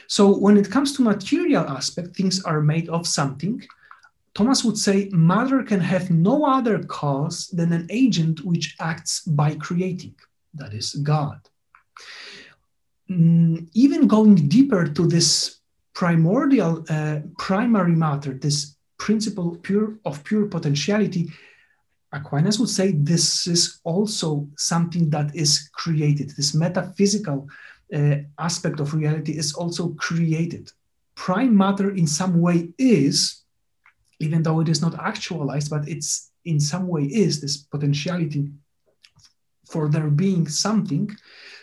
So 0.08 0.36
when 0.36 0.56
it 0.56 0.70
comes 0.70 0.96
to 0.96 1.02
material 1.02 1.64
aspect, 1.68 2.16
things 2.16 2.42
are 2.42 2.60
made 2.60 2.88
of 2.88 3.06
something. 3.06 3.62
Thomas 4.34 4.64
would 4.64 4.76
say 4.76 5.08
matter 5.12 5.62
can 5.62 5.80
have 5.80 6.10
no 6.10 6.44
other 6.44 6.82
cause 6.84 7.46
than 7.48 7.72
an 7.72 7.86
agent 7.90 8.44
which 8.44 8.76
acts 8.80 9.20
by 9.20 9.54
creating 9.54 10.14
that 10.54 10.74
is 10.74 10.94
God. 10.94 11.40
Mm, 13.10 13.68
even 13.74 14.06
going 14.06 14.34
deeper 14.48 14.86
to 14.86 15.06
this 15.06 15.60
primordial, 15.94 16.84
uh, 16.88 17.20
primary 17.38 17.94
matter, 17.94 18.34
this 18.34 18.76
principle 18.98 19.56
pure 19.62 19.98
of 20.04 20.24
pure 20.24 20.46
potentiality, 20.46 21.32
Aquinas 22.12 22.58
would 22.58 22.68
say 22.68 22.92
this 22.92 23.46
is 23.46 23.80
also 23.84 24.48
something 24.56 25.10
that 25.10 25.34
is 25.34 25.68
created. 25.72 26.30
This 26.30 26.54
metaphysical 26.54 27.48
uh, 27.94 28.16
aspect 28.38 28.80
of 28.80 28.94
reality 28.94 29.32
is 29.32 29.54
also 29.54 29.90
created. 29.90 30.72
Prime 31.14 31.56
matter, 31.56 31.90
in 31.90 32.06
some 32.06 32.40
way, 32.40 32.70
is, 32.78 33.44
even 34.18 34.42
though 34.42 34.60
it 34.60 34.68
is 34.68 34.82
not 34.82 34.98
actualized, 34.98 35.70
but 35.70 35.88
it's 35.88 36.30
in 36.44 36.60
some 36.60 36.86
way 36.88 37.02
is 37.02 37.40
this 37.40 37.56
potentiality 37.56 38.50
for 39.68 39.88
there 39.88 40.10
being 40.10 40.48
something. 40.48 41.10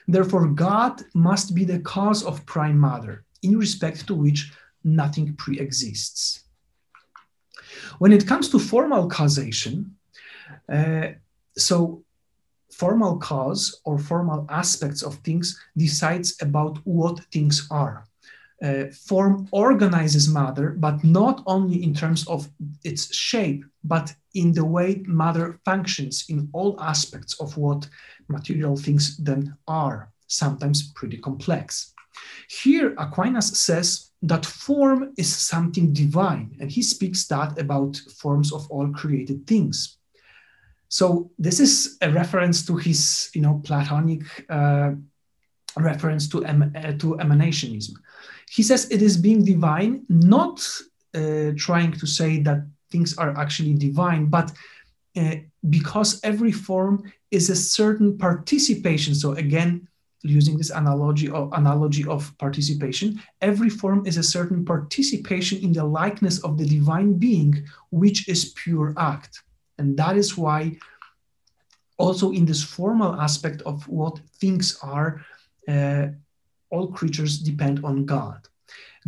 Therefore, 0.07 0.47
God 0.47 1.01
must 1.13 1.55
be 1.55 1.65
the 1.65 1.79
cause 1.79 2.23
of 2.23 2.45
prime 2.45 2.79
matter, 2.79 3.25
in 3.41 3.57
respect 3.57 4.07
to 4.07 4.15
which 4.15 4.51
nothing 4.83 5.35
pre 5.35 5.59
exists. 5.59 6.43
When 7.99 8.11
it 8.11 8.27
comes 8.27 8.49
to 8.49 8.59
formal 8.59 9.07
causation, 9.07 9.95
uh, 10.71 11.07
so 11.57 12.03
formal 12.71 13.17
cause 13.17 13.79
or 13.85 13.97
formal 13.99 14.45
aspects 14.49 15.03
of 15.03 15.15
things 15.15 15.59
decides 15.77 16.41
about 16.41 16.79
what 16.83 17.19
things 17.31 17.67
are. 17.69 18.05
Uh, 18.63 18.85
form 19.07 19.47
organizes 19.51 20.29
matter, 20.29 20.69
but 20.71 21.03
not 21.03 21.43
only 21.45 21.83
in 21.83 21.93
terms 21.93 22.25
of 22.27 22.47
its 22.83 23.13
shape, 23.13 23.65
but 23.83 24.13
in 24.35 24.53
the 24.53 24.63
way 24.63 25.03
matter 25.05 25.59
functions 25.65 26.25
in 26.29 26.49
all 26.53 26.79
aspects 26.79 27.39
of 27.41 27.57
what 27.57 27.87
material 28.27 28.75
things 28.75 29.17
then 29.17 29.55
are, 29.67 30.11
sometimes 30.27 30.91
pretty 30.93 31.17
complex. 31.17 31.93
Here, 32.49 32.93
Aquinas 32.97 33.59
says 33.59 34.11
that 34.21 34.45
form 34.45 35.13
is 35.17 35.33
something 35.35 35.93
divine, 35.93 36.55
and 36.59 36.71
he 36.71 36.81
speaks 36.81 37.27
that 37.27 37.59
about 37.59 37.97
forms 38.17 38.53
of 38.53 38.69
all 38.69 38.89
created 38.91 39.47
things. 39.47 39.97
So 40.89 41.31
this 41.39 41.59
is 41.59 41.97
a 42.01 42.11
reference 42.11 42.65
to 42.67 42.77
his, 42.77 43.29
you 43.33 43.41
know, 43.41 43.61
Platonic 43.63 44.23
uh, 44.49 44.91
reference 45.75 46.27
to, 46.29 46.45
em- 46.45 46.71
uh, 46.75 46.93
to 46.99 47.17
emanationism. 47.17 47.93
He 48.49 48.61
says 48.61 48.91
it 48.91 49.01
is 49.01 49.17
being 49.17 49.43
divine, 49.43 50.05
not 50.07 50.63
uh, 51.15 51.51
trying 51.57 51.93
to 51.93 52.05
say 52.05 52.39
that 52.43 52.67
things 52.91 53.17
are 53.17 53.35
actually 53.37 53.73
divine, 53.73 54.27
but 54.27 54.51
uh, 55.15 55.35
because 55.69 56.19
every 56.23 56.51
form 56.51 57.11
is 57.31 57.49
a 57.49 57.55
certain 57.55 58.17
participation. 58.17 59.13
So 59.15 59.33
again, 59.33 59.87
using 60.23 60.57
this 60.57 60.69
analogy 60.69 61.29
of 61.29 61.51
analogy 61.53 62.05
of 62.05 62.35
participation, 62.37 63.21
every 63.41 63.69
form 63.69 64.05
is 64.05 64.17
a 64.17 64.23
certain 64.23 64.63
participation 64.65 65.59
in 65.59 65.73
the 65.73 65.83
likeness 65.83 66.39
of 66.43 66.57
the 66.57 66.65
divine 66.65 67.13
being, 67.13 67.65
which 67.91 68.27
is 68.29 68.53
pure 68.55 68.93
act. 68.97 69.43
And 69.77 69.97
that 69.97 70.15
is 70.15 70.37
why, 70.37 70.77
also 71.97 72.31
in 72.31 72.45
this 72.45 72.63
formal 72.63 73.19
aspect 73.19 73.61
of 73.63 73.87
what 73.87 74.19
things 74.39 74.79
are, 74.81 75.25
uh, 75.67 76.07
all 76.69 76.87
creatures 76.87 77.37
depend 77.39 77.83
on 77.83 78.05
God. 78.05 78.47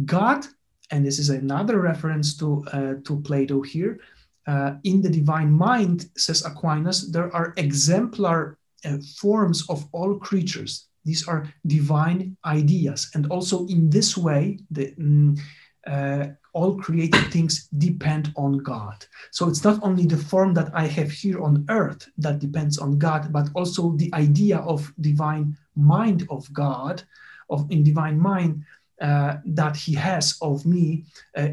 God, 0.03 0.45
and 0.91 1.05
this 1.05 1.17
is 1.17 1.29
another 1.29 1.79
reference 1.79 2.35
to, 2.37 2.63
uh, 2.73 2.93
to 3.05 3.21
Plato 3.21 3.61
here, 3.61 3.99
uh, 4.47 4.73
in 4.83 5.01
the 5.01 5.09
divine 5.09 5.51
mind, 5.51 6.09
says 6.17 6.45
Aquinas, 6.45 7.11
there 7.11 7.33
are 7.35 7.53
exemplar 7.57 8.57
uh, 8.85 8.97
forms 9.17 9.65
of 9.69 9.87
all 9.91 10.19
creatures. 10.19 10.87
These 11.03 11.27
are 11.27 11.47
divine 11.65 12.37
ideas. 12.45 13.09
And 13.13 13.27
also, 13.27 13.65
in 13.67 13.89
this 13.89 14.17
way, 14.17 14.59
the, 14.71 14.93
mm, 14.99 15.39
uh, 15.87 16.27
all 16.53 16.77
created 16.77 17.31
things 17.31 17.67
depend 17.77 18.31
on 18.37 18.59
God. 18.59 19.05
So 19.31 19.49
it's 19.49 19.63
not 19.63 19.79
only 19.83 20.05
the 20.05 20.17
form 20.17 20.53
that 20.53 20.69
I 20.73 20.87
have 20.87 21.11
here 21.11 21.41
on 21.41 21.65
earth 21.69 22.07
that 22.17 22.39
depends 22.39 22.77
on 22.77 22.97
God, 22.97 23.31
but 23.31 23.49
also 23.53 23.91
the 23.97 24.11
idea 24.13 24.59
of 24.59 24.91
divine 25.01 25.57
mind 25.75 26.25
of 26.29 26.51
God, 26.53 27.03
of 27.49 27.69
in 27.69 27.83
divine 27.83 28.19
mind 28.19 28.63
uh, 29.01 29.37
that 29.45 29.75
He 29.75 29.93
has 29.93 30.37
of 30.41 30.65
me 30.65 31.05
uh, 31.35 31.49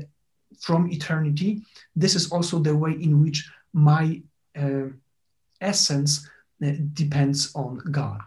from 0.63 0.91
eternity. 0.91 1.63
This 1.95 2.15
is 2.15 2.31
also 2.33 2.59
the 2.59 2.77
way 2.77 2.93
in 2.93 3.23
which 3.23 3.39
my 3.73 4.23
uh, 4.57 4.89
essence 5.61 6.29
uh, 6.65 6.73
depends 6.95 7.55
on 7.55 7.81
God 7.91 8.23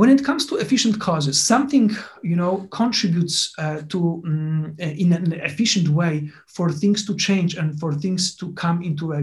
when 0.00 0.08
it 0.08 0.24
comes 0.24 0.46
to 0.46 0.56
efficient 0.56 0.98
causes, 0.98 1.38
something 1.38 1.90
you 2.22 2.36
know 2.36 2.66
contributes 2.70 3.52
uh, 3.58 3.82
to 3.88 4.22
um, 4.24 4.74
in 4.78 5.12
an 5.12 5.32
efficient 5.32 5.88
way 5.88 6.30
for 6.46 6.72
things 6.72 7.04
to 7.06 7.14
change 7.16 7.52
and 7.60 7.78
for 7.78 7.92
things 7.92 8.34
to 8.36 8.52
come 8.54 8.82
into 8.82 9.12
uh, 9.12 9.18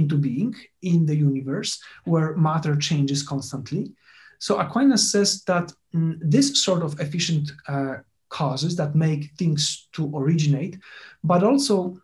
into 0.00 0.16
being 0.16 0.54
in 0.82 1.06
the 1.06 1.16
universe 1.16 1.82
where 2.04 2.36
matter 2.36 2.76
changes 2.76 3.22
constantly. 3.22 3.92
So 4.38 4.58
Aquinas 4.58 5.10
says 5.10 5.42
that 5.44 5.72
um, 5.94 6.18
this 6.22 6.62
sort 6.62 6.82
of 6.82 7.00
efficient 7.00 7.50
uh, 7.66 7.96
causes 8.30 8.76
that 8.76 8.94
make 8.94 9.30
things 9.36 9.88
to 9.92 10.10
originate, 10.16 10.78
but 11.22 11.42
also 11.42 12.00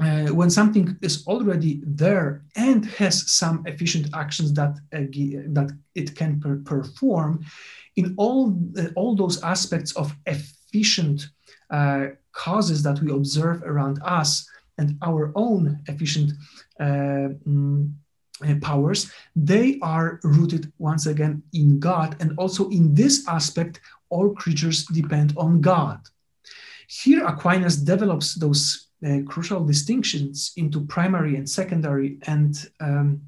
uh, 0.00 0.26
when 0.26 0.50
something 0.50 0.96
is 1.02 1.26
already 1.26 1.80
there 1.84 2.42
and 2.56 2.84
has 2.86 3.30
some 3.30 3.62
efficient 3.66 4.08
actions 4.14 4.52
that 4.52 4.76
uh, 4.92 5.06
that 5.52 5.70
it 5.94 6.14
can 6.16 6.40
per 6.40 6.56
perform, 6.64 7.44
in 7.96 8.14
all 8.16 8.56
uh, 8.78 8.88
all 8.96 9.14
those 9.14 9.42
aspects 9.42 9.92
of 9.96 10.14
efficient 10.26 11.28
uh, 11.70 12.06
causes 12.32 12.82
that 12.82 13.00
we 13.00 13.12
observe 13.12 13.62
around 13.62 13.98
us 14.04 14.48
and 14.78 14.98
our 15.02 15.32
own 15.36 15.78
efficient 15.86 16.32
uh, 16.80 17.28
mm, 17.46 17.92
powers, 18.60 19.10
they 19.34 19.78
are 19.82 20.20
rooted 20.22 20.72
once 20.78 21.06
again 21.06 21.42
in 21.52 21.78
God, 21.78 22.16
and 22.20 22.36
also 22.38 22.68
in 22.70 22.94
this 22.94 23.26
aspect, 23.28 23.80
all 24.10 24.30
creatures 24.34 24.84
depend 24.86 25.34
on 25.36 25.60
God. 25.60 26.00
Here, 26.88 27.24
Aquinas 27.24 27.76
develops 27.76 28.34
those 28.34 28.88
uh, 29.04 29.18
crucial 29.26 29.64
distinctions 29.64 30.52
into 30.56 30.86
primary 30.86 31.36
and 31.36 31.48
secondary 31.48 32.18
and 32.26 32.54
um, 32.80 33.20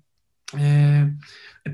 uh, 0.54 1.06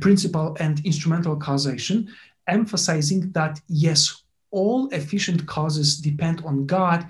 principal 0.01 0.57
and 0.61 0.85
instrumental 0.85 1.37
causation, 1.37 2.09
emphasizing 2.47 3.31
that 3.33 3.61
yes, 3.69 4.23
all 4.51 4.89
efficient 4.91 5.47
causes 5.47 5.99
depend 5.99 6.43
on 6.45 6.67
God, 6.67 7.07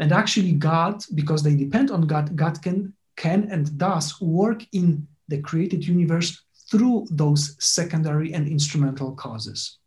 and 0.00 0.12
actually 0.12 0.52
God, 0.52 1.04
because 1.14 1.42
they 1.42 1.54
depend 1.54 1.90
on 1.90 2.06
God, 2.06 2.36
God 2.36 2.60
can 2.62 2.92
can 3.16 3.48
and 3.50 3.78
does 3.78 4.20
work 4.20 4.66
in 4.72 5.06
the 5.28 5.40
created 5.40 5.86
universe 5.86 6.42
through 6.70 7.06
those 7.10 7.56
secondary 7.58 8.32
and 8.32 8.48
instrumental 8.48 9.12
causes. 9.12 9.78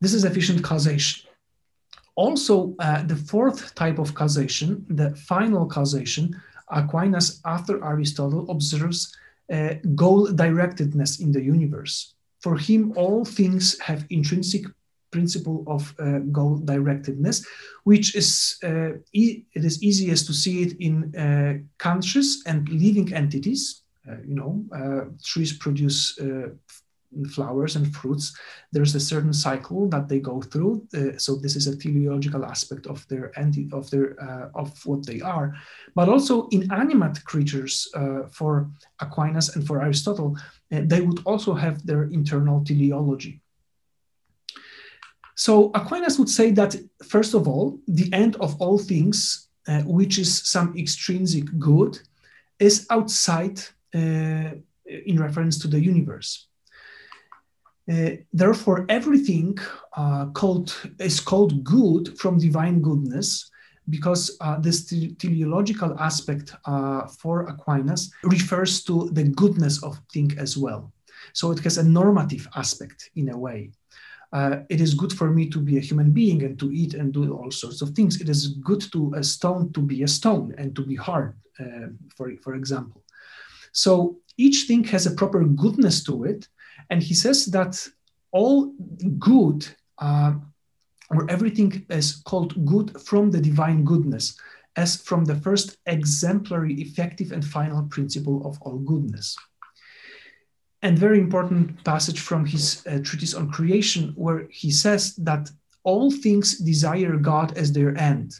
This 0.00 0.14
is 0.14 0.24
efficient 0.24 0.62
causation. 0.62 1.28
Also, 2.14 2.74
uh, 2.78 3.02
the 3.04 3.16
fourth 3.16 3.74
type 3.74 3.98
of 3.98 4.14
causation, 4.14 4.84
the 4.90 5.14
final 5.16 5.66
causation, 5.66 6.40
Aquinas, 6.70 7.40
after 7.44 7.82
Aristotle, 7.84 8.50
observes 8.50 9.16
uh, 9.52 9.74
goal 9.94 10.28
directedness 10.28 11.20
in 11.20 11.32
the 11.32 11.42
universe. 11.42 12.14
For 12.40 12.56
him, 12.56 12.92
all 12.96 13.24
things 13.24 13.78
have 13.80 14.06
intrinsic 14.10 14.64
principle 15.10 15.62
of 15.66 15.94
uh, 15.98 16.18
goal 16.32 16.58
directedness, 16.58 17.46
which 17.84 18.16
is 18.16 18.56
uh, 18.64 18.92
e 19.12 19.44
it 19.54 19.64
is 19.64 19.82
easiest 19.82 20.26
to 20.26 20.32
see 20.32 20.62
it 20.62 20.72
in 20.80 21.14
uh, 21.14 21.58
conscious 21.78 22.42
and 22.46 22.68
living 22.68 23.12
entities. 23.14 23.81
Uh, 24.08 24.16
you 24.26 24.34
know, 24.34 24.64
uh, 24.74 25.04
trees 25.22 25.52
produce 25.56 26.18
flowers 27.28 27.76
and 27.76 27.94
fruits, 27.94 28.36
there's 28.72 28.94
a 28.94 29.00
certain 29.00 29.32
cycle 29.32 29.88
that 29.88 30.08
they 30.08 30.18
go 30.18 30.40
through. 30.40 30.86
Uh, 30.94 31.18
so 31.18 31.36
this 31.36 31.56
is 31.56 31.66
a 31.66 31.76
teleological 31.76 32.44
aspect 32.44 32.86
of 32.86 33.06
their 33.08 33.32
anti 33.38 33.68
of 33.72 33.90
their 33.90 34.16
uh, 34.22 34.48
of 34.54 34.70
what 34.86 35.04
they 35.06 35.20
are, 35.20 35.54
but 35.94 36.08
also 36.08 36.48
inanimate 36.48 37.24
creatures 37.24 37.88
uh, 37.94 38.22
for 38.30 38.70
Aquinas 39.00 39.56
and 39.56 39.66
for 39.66 39.82
Aristotle, 39.82 40.36
uh, 40.72 40.80
they 40.84 41.00
would 41.00 41.20
also 41.24 41.54
have 41.54 41.84
their 41.86 42.04
internal 42.04 42.64
teleology. 42.64 43.40
So 45.34 45.70
Aquinas 45.74 46.18
would 46.18 46.28
say 46.28 46.50
that 46.52 46.76
first 47.04 47.34
of 47.34 47.48
all, 47.48 47.78
the 47.88 48.12
end 48.12 48.36
of 48.36 48.60
all 48.60 48.78
things, 48.78 49.48
uh, 49.66 49.82
which 49.82 50.18
is 50.18 50.42
some 50.48 50.76
extrinsic 50.76 51.44
good, 51.58 51.98
is 52.58 52.86
outside 52.90 53.58
uh, 53.58 53.64
in 53.92 55.16
reference 55.18 55.58
to 55.58 55.68
the 55.68 55.80
universe. 55.80 56.48
Uh, 57.90 58.10
therefore, 58.32 58.86
everything 58.88 59.58
uh, 59.96 60.26
called 60.32 60.74
is 60.98 61.20
called 61.20 61.64
good 61.64 62.16
from 62.18 62.38
divine 62.38 62.80
goodness, 62.80 63.50
because 63.88 64.36
uh, 64.40 64.58
this 64.60 64.86
teleological 65.18 65.98
aspect 65.98 66.54
uh, 66.64 67.02
for 67.20 67.46
Aquinas 67.48 68.10
refers 68.22 68.84
to 68.84 69.10
the 69.10 69.24
goodness 69.24 69.82
of 69.82 70.00
thing 70.12 70.30
as 70.38 70.56
well. 70.56 70.92
So 71.32 71.50
it 71.50 71.58
has 71.64 71.78
a 71.78 71.82
normative 71.82 72.46
aspect 72.54 73.10
in 73.16 73.28
a 73.30 73.36
way. 73.36 73.72
uh, 74.32 74.60
it 74.70 74.80
is 74.80 74.94
good 74.94 75.12
for 75.12 75.30
me 75.30 75.48
to 75.50 75.58
be 75.58 75.76
a 75.76 75.80
human 75.80 76.10
being 76.10 76.42
and 76.42 76.58
to 76.58 76.72
eat 76.72 76.94
and 76.94 77.12
do 77.12 77.32
all 77.34 77.50
sorts 77.50 77.82
of 77.82 77.90
things. 77.90 78.20
It 78.20 78.28
is 78.28 78.48
good 78.48 78.80
to 78.92 79.12
a 79.14 79.22
stone 79.22 79.72
to 79.74 79.80
be 79.80 80.02
a 80.02 80.08
stone 80.08 80.54
and 80.56 80.74
to 80.74 80.82
be 80.82 80.96
hard, 80.96 81.36
uh, 81.60 81.88
for, 82.16 82.32
for 82.42 82.54
example. 82.54 83.04
So 83.72 84.18
each 84.36 84.64
thing 84.68 84.84
has 84.84 85.06
a 85.06 85.14
proper 85.14 85.44
goodness 85.44 86.04
to 86.04 86.24
it. 86.24 86.48
And 86.90 87.02
he 87.02 87.14
says 87.14 87.46
that 87.46 87.86
all 88.30 88.72
good, 89.18 89.66
uh, 89.98 90.34
or 91.10 91.30
everything 91.30 91.84
is 91.90 92.16
called 92.24 92.64
good 92.64 93.00
from 93.00 93.30
the 93.30 93.40
divine 93.40 93.84
goodness, 93.84 94.38
as 94.76 94.96
from 94.96 95.24
the 95.24 95.36
first 95.36 95.76
exemplary, 95.86 96.74
effective, 96.74 97.32
and 97.32 97.44
final 97.44 97.82
principle 97.84 98.46
of 98.46 98.60
all 98.62 98.78
goodness 98.78 99.36
and 100.82 100.98
very 100.98 101.18
important 101.18 101.82
passage 101.84 102.20
from 102.20 102.44
his 102.44 102.84
uh, 102.86 102.98
treatise 103.02 103.34
on 103.34 103.50
creation 103.50 104.12
where 104.16 104.46
he 104.50 104.70
says 104.70 105.14
that 105.16 105.50
all 105.84 106.10
things 106.10 106.58
desire 106.58 107.16
god 107.16 107.56
as 107.56 107.72
their 107.72 107.96
end 107.96 108.34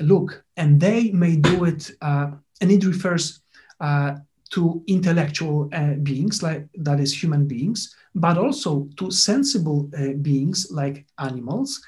look 0.00 0.44
and 0.56 0.80
they 0.80 1.10
may 1.10 1.36
do 1.36 1.64
it 1.64 1.90
uh, 2.02 2.30
and 2.60 2.70
it 2.70 2.84
refers 2.84 3.40
uh, 3.80 4.14
to 4.50 4.82
intellectual 4.86 5.68
uh, 5.72 5.94
beings 6.02 6.42
like 6.42 6.66
that 6.74 7.00
is 7.00 7.22
human 7.22 7.46
beings 7.46 7.94
but 8.14 8.38
also 8.38 8.88
to 8.96 9.10
sensible 9.10 9.90
uh, 9.98 10.12
beings 10.22 10.68
like 10.70 11.06
animals 11.18 11.80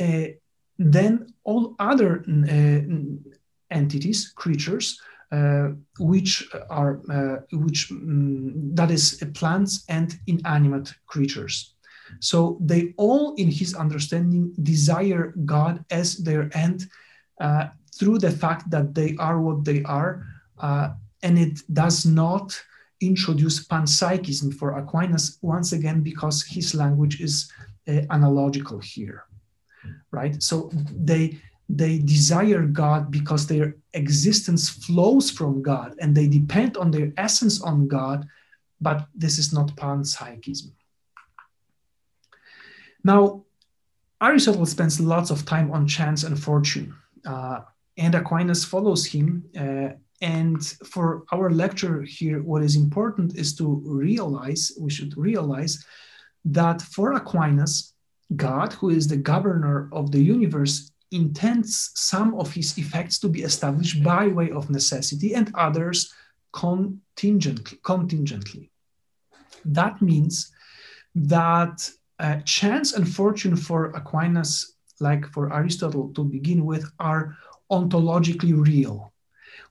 uh, 0.00 0.26
then 0.78 1.26
all 1.44 1.74
other 1.78 2.24
entities 3.70 4.32
creatures 4.34 5.00
uh, 5.32 5.70
which 5.98 6.46
are 6.68 7.00
uh, 7.10 7.40
which 7.52 7.90
um, 7.90 8.74
that 8.74 8.90
is 8.90 9.24
plants 9.32 9.82
and 9.88 10.18
inanimate 10.26 10.92
creatures. 11.06 11.72
So 12.20 12.58
they 12.60 12.92
all, 12.98 13.34
in 13.36 13.50
his 13.50 13.74
understanding, 13.74 14.52
desire 14.62 15.32
God 15.46 15.86
as 15.90 16.18
their 16.18 16.50
end 16.52 16.84
uh, 17.40 17.68
through 17.98 18.18
the 18.18 18.30
fact 18.30 18.68
that 18.70 18.94
they 18.94 19.16
are 19.18 19.40
what 19.40 19.64
they 19.64 19.82
are, 19.84 20.22
uh, 20.58 20.90
and 21.22 21.38
it 21.38 21.60
does 21.72 22.04
not 22.04 22.60
introduce 23.00 23.66
panpsychism 23.66 24.54
for 24.54 24.78
Aquinas 24.78 25.38
once 25.42 25.72
again 25.72 26.02
because 26.02 26.44
his 26.44 26.74
language 26.74 27.20
is 27.20 27.50
uh, 27.88 28.02
analogical 28.10 28.78
here, 28.78 29.24
right? 30.10 30.42
So 30.42 30.70
they 30.96 31.38
they 31.68 31.98
desire 31.98 32.66
God 32.66 33.10
because 33.10 33.46
their 33.46 33.76
existence 33.94 34.68
flows 34.68 35.30
from 35.30 35.62
God 35.62 35.94
and 36.00 36.14
they 36.14 36.28
depend 36.28 36.76
on 36.76 36.90
their 36.90 37.12
essence 37.16 37.62
on 37.62 37.88
God, 37.88 38.28
but 38.80 39.06
this 39.14 39.38
is 39.38 39.52
not 39.52 39.74
panpsychism. 39.76 40.72
Now, 43.04 43.44
Aristotle 44.20 44.66
spends 44.66 45.00
lots 45.00 45.30
of 45.30 45.46
time 45.46 45.72
on 45.72 45.88
chance 45.88 46.24
and 46.24 46.38
fortune, 46.38 46.94
uh, 47.26 47.60
and 47.96 48.14
Aquinas 48.14 48.64
follows 48.64 49.06
him. 49.06 49.44
Uh, 49.58 49.96
and 50.22 50.64
for 50.86 51.24
our 51.32 51.50
lecture 51.50 52.02
here, 52.02 52.42
what 52.42 52.62
is 52.62 52.76
important 52.76 53.36
is 53.36 53.56
to 53.56 53.82
realize, 53.84 54.70
we 54.78 54.88
should 54.88 55.18
realize 55.18 55.84
that 56.44 56.80
for 56.80 57.14
Aquinas, 57.14 57.92
God, 58.36 58.72
who 58.74 58.90
is 58.90 59.08
the 59.08 59.16
governor 59.16 59.88
of 59.92 60.12
the 60.12 60.22
universe, 60.22 60.92
intends 61.10 61.90
some 61.94 62.34
of 62.36 62.52
his 62.52 62.78
effects 62.78 63.18
to 63.18 63.28
be 63.28 63.42
established 63.42 64.02
by 64.04 64.28
way 64.28 64.50
of 64.52 64.70
necessity 64.70 65.34
and 65.34 65.52
others 65.56 66.14
contingently. 66.52 67.78
contingently. 67.82 68.70
That 69.64 70.00
means 70.00 70.52
that 71.16 71.90
uh, 72.20 72.36
chance 72.44 72.92
and 72.92 73.08
fortune 73.08 73.56
for 73.56 73.86
Aquinas, 73.90 74.76
like 75.00 75.26
for 75.32 75.52
Aristotle 75.52 76.12
to 76.14 76.22
begin 76.22 76.64
with, 76.64 76.88
are 77.00 77.36
ontologically 77.70 78.54
real. 78.56 79.11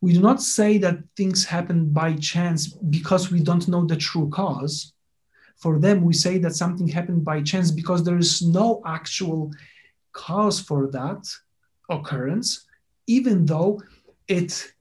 We 0.01 0.13
do 0.13 0.21
not 0.21 0.41
say 0.41 0.79
that 0.79 0.97
things 1.15 1.45
happen 1.45 1.89
by 1.89 2.15
chance 2.15 2.67
because 2.67 3.31
we 3.31 3.39
don't 3.39 3.67
know 3.67 3.85
the 3.85 3.95
true 3.95 4.29
cause. 4.29 4.93
For 5.57 5.77
them, 5.77 6.03
we 6.03 6.13
say 6.13 6.39
that 6.39 6.55
something 6.55 6.87
happened 6.87 7.23
by 7.23 7.43
chance 7.43 7.69
because 7.69 8.03
there 8.03 8.17
is 8.17 8.41
no 8.41 8.81
actual 8.83 9.51
cause 10.11 10.59
for 10.59 10.87
that 10.87 11.23
occurrence, 11.87 12.65
even 13.05 13.45
though 13.45 13.81
it 14.27 14.73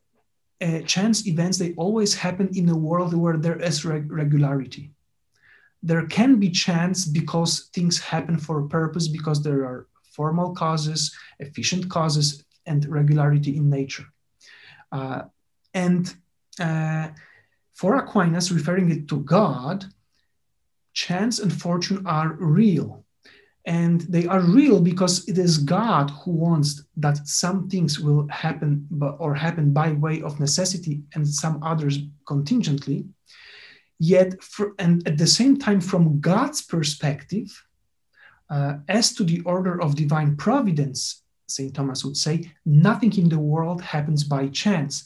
uh, 0.62 0.80
chance 0.80 1.26
events 1.26 1.58
they 1.58 1.72
always 1.74 2.14
happen 2.14 2.48
in 2.54 2.68
a 2.68 2.76
world 2.76 3.14
where 3.14 3.36
there 3.36 3.60
is 3.60 3.84
reg- 3.84 4.10
regularity. 4.10 4.90
There 5.82 6.06
can 6.06 6.38
be 6.38 6.50
chance 6.50 7.06
because 7.06 7.70
things 7.74 7.98
happen 7.98 8.38
for 8.38 8.60
a 8.60 8.68
purpose 8.68 9.08
because 9.08 9.42
there 9.42 9.64
are 9.64 9.86
formal 10.04 10.54
causes, 10.54 11.14
efficient 11.38 11.88
causes, 11.88 12.44
and 12.66 12.86
regularity 12.86 13.56
in 13.56 13.70
nature. 13.70 14.04
Uh, 14.92 15.22
and 15.74 16.14
uh, 16.58 17.08
for 17.74 17.96
Aquinas, 17.96 18.52
referring 18.52 18.90
it 18.90 19.08
to 19.08 19.20
God, 19.20 19.84
chance 20.92 21.38
and 21.38 21.52
fortune 21.52 22.06
are 22.06 22.34
real 22.38 23.04
and 23.66 24.00
they 24.02 24.26
are 24.26 24.40
real 24.40 24.80
because 24.80 25.28
it 25.28 25.36
is 25.36 25.58
God 25.58 26.10
who 26.10 26.32
wants 26.32 26.82
that 26.96 27.26
some 27.28 27.68
things 27.68 28.00
will 28.00 28.26
happen 28.28 28.86
or 29.18 29.34
happen 29.34 29.72
by 29.72 29.92
way 29.92 30.22
of 30.22 30.40
necessity 30.40 31.02
and 31.14 31.26
some 31.26 31.62
others 31.62 31.98
contingently. 32.26 33.04
Yet, 33.98 34.42
for, 34.42 34.72
and 34.78 35.06
at 35.06 35.18
the 35.18 35.26
same 35.26 35.58
time, 35.58 35.80
from 35.82 36.20
God's 36.20 36.62
perspective, 36.62 37.48
uh, 38.48 38.78
as 38.88 39.12
to 39.14 39.24
the 39.24 39.40
order 39.42 39.80
of 39.80 39.94
divine 39.94 40.36
providence, 40.36 41.22
St. 41.50 41.74
Thomas 41.74 42.04
would 42.04 42.16
say, 42.16 42.50
nothing 42.64 43.16
in 43.16 43.28
the 43.28 43.38
world 43.38 43.82
happens 43.82 44.24
by 44.24 44.48
chance. 44.48 45.04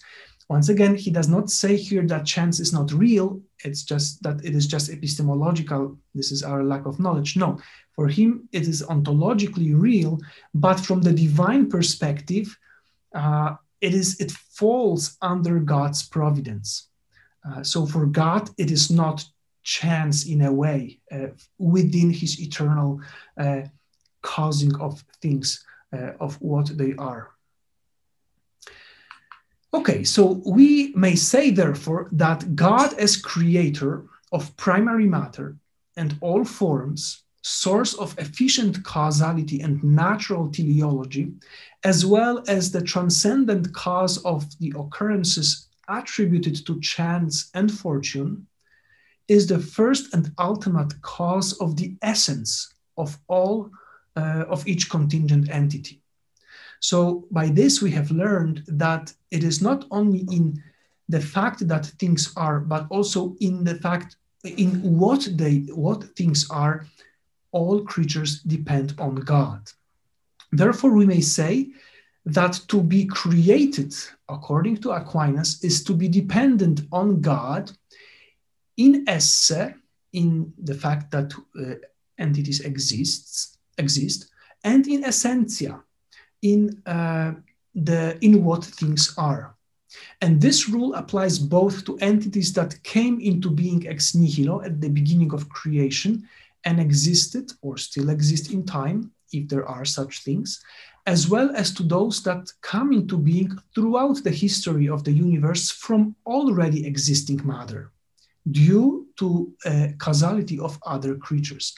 Once 0.49 0.69
again, 0.69 0.95
he 0.95 1.11
does 1.11 1.29
not 1.29 1.51
say 1.51 1.77
here 1.77 2.07
that 2.07 2.27
chance 2.27 2.61
is 2.61 2.73
not 2.73 2.93
real, 2.93 3.41
it's 3.65 3.83
just 3.83 4.23
that 4.23 4.45
it 4.45 4.55
is 4.55 4.67
just 4.67 4.91
epistemological. 4.91 5.97
This 6.15 6.31
is 6.31 6.43
our 6.43 6.63
lack 6.63 6.85
of 6.85 7.01
knowledge. 7.01 7.37
No, 7.37 7.59
for 7.95 8.09
him, 8.09 8.49
it 8.53 8.69
is 8.69 8.83
ontologically 8.83 9.73
real, 9.75 10.21
but 10.53 10.79
from 10.79 11.01
the 11.01 11.13
divine 11.13 11.71
perspective, 11.71 12.59
uh, 13.15 13.57
it 13.81 13.95
is 13.95 14.21
it 14.21 14.33
falls 14.33 15.17
under 15.23 15.59
God's 15.61 16.07
providence. 16.09 16.89
Uh, 17.47 17.63
so 17.63 17.87
for 17.87 18.07
God, 18.07 18.51
it 18.59 18.71
is 18.71 18.91
not 18.91 19.25
chance 19.63 20.27
in 20.27 20.43
a 20.43 20.53
way 20.53 21.01
uh, 21.11 21.29
within 21.59 22.11
His 22.11 22.41
eternal 22.41 23.01
uh, 23.39 23.63
causing 24.23 24.75
of 24.81 25.05
things 25.21 25.65
Uh, 25.95 26.13
of 26.19 26.35
what 26.41 26.77
they 26.77 26.93
are. 26.99 27.31
Okay, 29.73 30.03
so 30.03 30.43
we 30.45 30.93
may 30.97 31.15
say, 31.15 31.51
therefore, 31.51 32.09
that 32.11 32.57
God, 32.57 32.95
as 32.95 33.17
creator 33.17 34.05
of 34.33 34.57
primary 34.57 35.07
matter 35.07 35.57
and 35.97 36.17
all 36.21 36.45
forms, 36.45 37.23
source 37.43 37.95
of 37.95 38.19
efficient 38.19 38.83
causality 38.83 39.61
and 39.61 39.85
natural 39.85 40.51
teleology, 40.51 41.33
as 41.85 42.05
well 42.05 42.43
as 42.49 42.73
the 42.73 42.83
transcendent 42.83 43.73
cause 43.73 44.17
of 44.25 44.39
the 44.59 44.73
occurrences 44.77 45.69
attributed 45.89 46.67
to 46.67 46.81
chance 46.81 47.51
and 47.55 47.71
fortune, 47.71 48.49
is 49.29 49.47
the 49.47 49.61
first 49.61 50.13
and 50.13 50.33
ultimate 50.39 50.93
cause 51.03 51.53
of 51.61 51.77
the 51.77 51.95
essence 52.03 52.75
of 52.97 53.17
all 53.29 53.71
uh, 54.17 54.45
of 54.49 54.67
each 54.67 54.89
contingent 54.91 55.51
entity. 55.51 56.01
So 56.81 57.27
by 57.31 57.49
this 57.49 57.81
we 57.81 57.91
have 57.93 58.11
learned 58.11 58.63
that 58.67 59.13
it 59.31 59.43
is 59.45 59.63
not 59.63 59.87
only 59.91 60.21
in 60.31 60.63
the 61.09 61.21
fact 61.21 61.67
that 61.69 61.87
things 61.87 62.33
are, 62.37 62.61
but 62.61 62.87
also 62.91 63.37
in 63.41 63.65
the 63.65 63.77
fact 63.77 64.17
in 64.45 64.99
what 64.99 65.27
they 65.33 65.61
what 65.73 66.05
things 66.17 66.51
are 66.51 66.87
all 67.53 67.83
creatures 67.83 68.43
depend 68.43 68.95
on 68.99 69.15
God. 69.15 69.71
Therefore, 70.53 70.93
we 70.93 71.07
may 71.07 71.21
say 71.21 71.71
that 72.27 72.61
to 72.69 72.83
be 72.83 73.07
created, 73.07 73.95
according 74.29 74.79
to 74.79 74.91
Aquinas, 74.91 75.63
is 75.63 75.85
to 75.85 75.95
be 75.95 76.09
dependent 76.09 76.83
on 76.91 77.21
God 77.21 77.71
in 78.77 79.05
esse, 79.09 79.75
in 80.13 80.53
the 80.63 80.75
fact 80.75 81.11
that 81.13 81.33
uh, 81.35 81.75
entities 82.19 82.61
exists, 82.61 83.54
exist, 83.79 84.31
and 84.63 84.87
in 84.87 85.05
essentia, 85.05 85.83
in 86.43 86.83
uh, 86.87 87.33
the 87.75 88.19
in 88.21 88.45
what 88.45 88.65
things 88.65 89.15
are. 89.17 89.55
And 90.21 90.41
this 90.41 90.69
rule 90.69 90.95
applies 90.95 91.39
both 91.39 91.85
to 91.85 91.99
entities 91.99 92.53
that 92.55 92.83
came 92.83 93.21
into 93.21 93.51
being 93.51 93.87
ex 93.87 94.15
nihilo 94.15 94.63
at 94.63 94.81
the 94.81 94.89
beginning 94.89 95.33
of 95.33 95.49
creation 95.49 96.29
and 96.65 96.81
existed 96.81 97.53
or 97.63 97.77
still 97.77 98.11
exist 98.11 98.51
in 98.53 98.65
time, 98.65 99.13
if 99.33 99.49
there 99.49 99.67
are 99.67 99.85
such 99.85 100.23
things, 100.23 100.63
as 101.07 101.29
well 101.29 101.51
as 101.55 101.73
to 101.73 101.83
those 101.83 102.23
that 102.23 102.51
come 102.63 102.93
into 102.93 103.17
being 103.19 103.51
throughout 103.75 104.23
the 104.25 104.31
history 104.31 104.89
of 104.89 105.05
the 105.05 105.13
universe 105.13 105.71
from 105.71 106.17
already 106.27 106.87
existing 106.87 107.41
matter, 107.45 107.93
due 108.51 109.07
to 109.17 109.53
uh, 109.67 109.89
causality 109.99 110.59
of 110.59 110.79
other 110.87 111.15
creatures. 111.17 111.75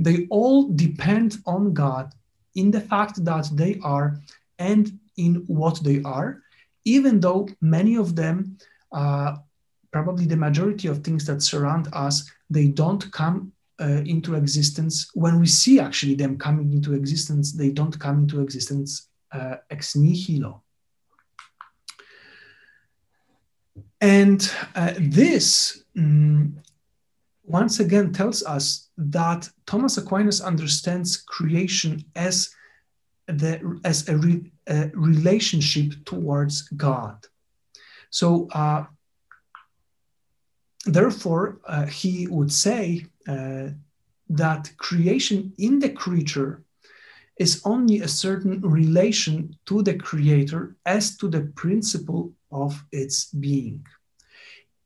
They 0.00 0.26
all 0.30 0.68
depend 0.72 1.38
on 1.46 1.74
God 1.74 2.12
in 2.54 2.70
the 2.70 2.80
fact 2.80 3.22
that 3.24 3.48
they 3.52 3.78
are 3.84 4.18
and 4.58 4.98
in 5.16 5.44
what 5.46 5.84
they 5.84 6.02
are, 6.02 6.42
even 6.84 7.20
though 7.20 7.48
many 7.60 7.96
of 7.96 8.16
them, 8.16 8.56
uh, 8.92 9.36
probably 9.92 10.24
the 10.26 10.36
majority 10.36 10.88
of 10.88 11.04
things 11.04 11.26
that 11.26 11.42
surround 11.42 11.88
us, 11.92 12.30
they 12.48 12.68
don't 12.68 13.12
come 13.12 13.52
uh, 13.80 14.02
into 14.06 14.34
existence. 14.34 15.10
When 15.14 15.38
we 15.38 15.46
see 15.46 15.78
actually 15.80 16.14
them 16.14 16.38
coming 16.38 16.72
into 16.72 16.94
existence, 16.94 17.52
they 17.52 17.70
don't 17.70 17.98
come 17.98 18.20
into 18.20 18.40
existence 18.40 19.08
uh, 19.32 19.56
ex 19.70 19.94
nihilo. 19.94 20.62
And 24.00 24.50
uh, 24.74 24.94
this 24.98 25.84
um, 25.96 26.60
once 27.50 27.80
again 27.80 28.12
tells 28.12 28.42
us 28.44 28.88
that 28.96 29.48
Thomas 29.66 29.98
Aquinas 29.98 30.40
understands 30.40 31.16
creation 31.16 32.04
as 32.14 32.54
the 33.26 33.80
as 33.84 34.08
a, 34.08 34.16
re, 34.16 34.52
a 34.68 34.90
relationship 34.94 35.92
towards 36.04 36.62
God. 36.76 37.16
So 38.10 38.48
uh, 38.52 38.84
therefore, 40.84 41.60
uh, 41.66 41.86
he 41.86 42.26
would 42.26 42.52
say 42.52 43.06
uh, 43.28 43.68
that 44.28 44.70
creation 44.76 45.52
in 45.58 45.78
the 45.78 45.90
creature 45.90 46.62
is 47.36 47.62
only 47.64 48.00
a 48.00 48.08
certain 48.08 48.60
relation 48.60 49.56
to 49.66 49.82
the 49.82 49.94
creator 49.94 50.76
as 50.84 51.16
to 51.16 51.28
the 51.28 51.42
principle 51.56 52.32
of 52.52 52.84
its 52.92 53.26
being. 53.26 53.84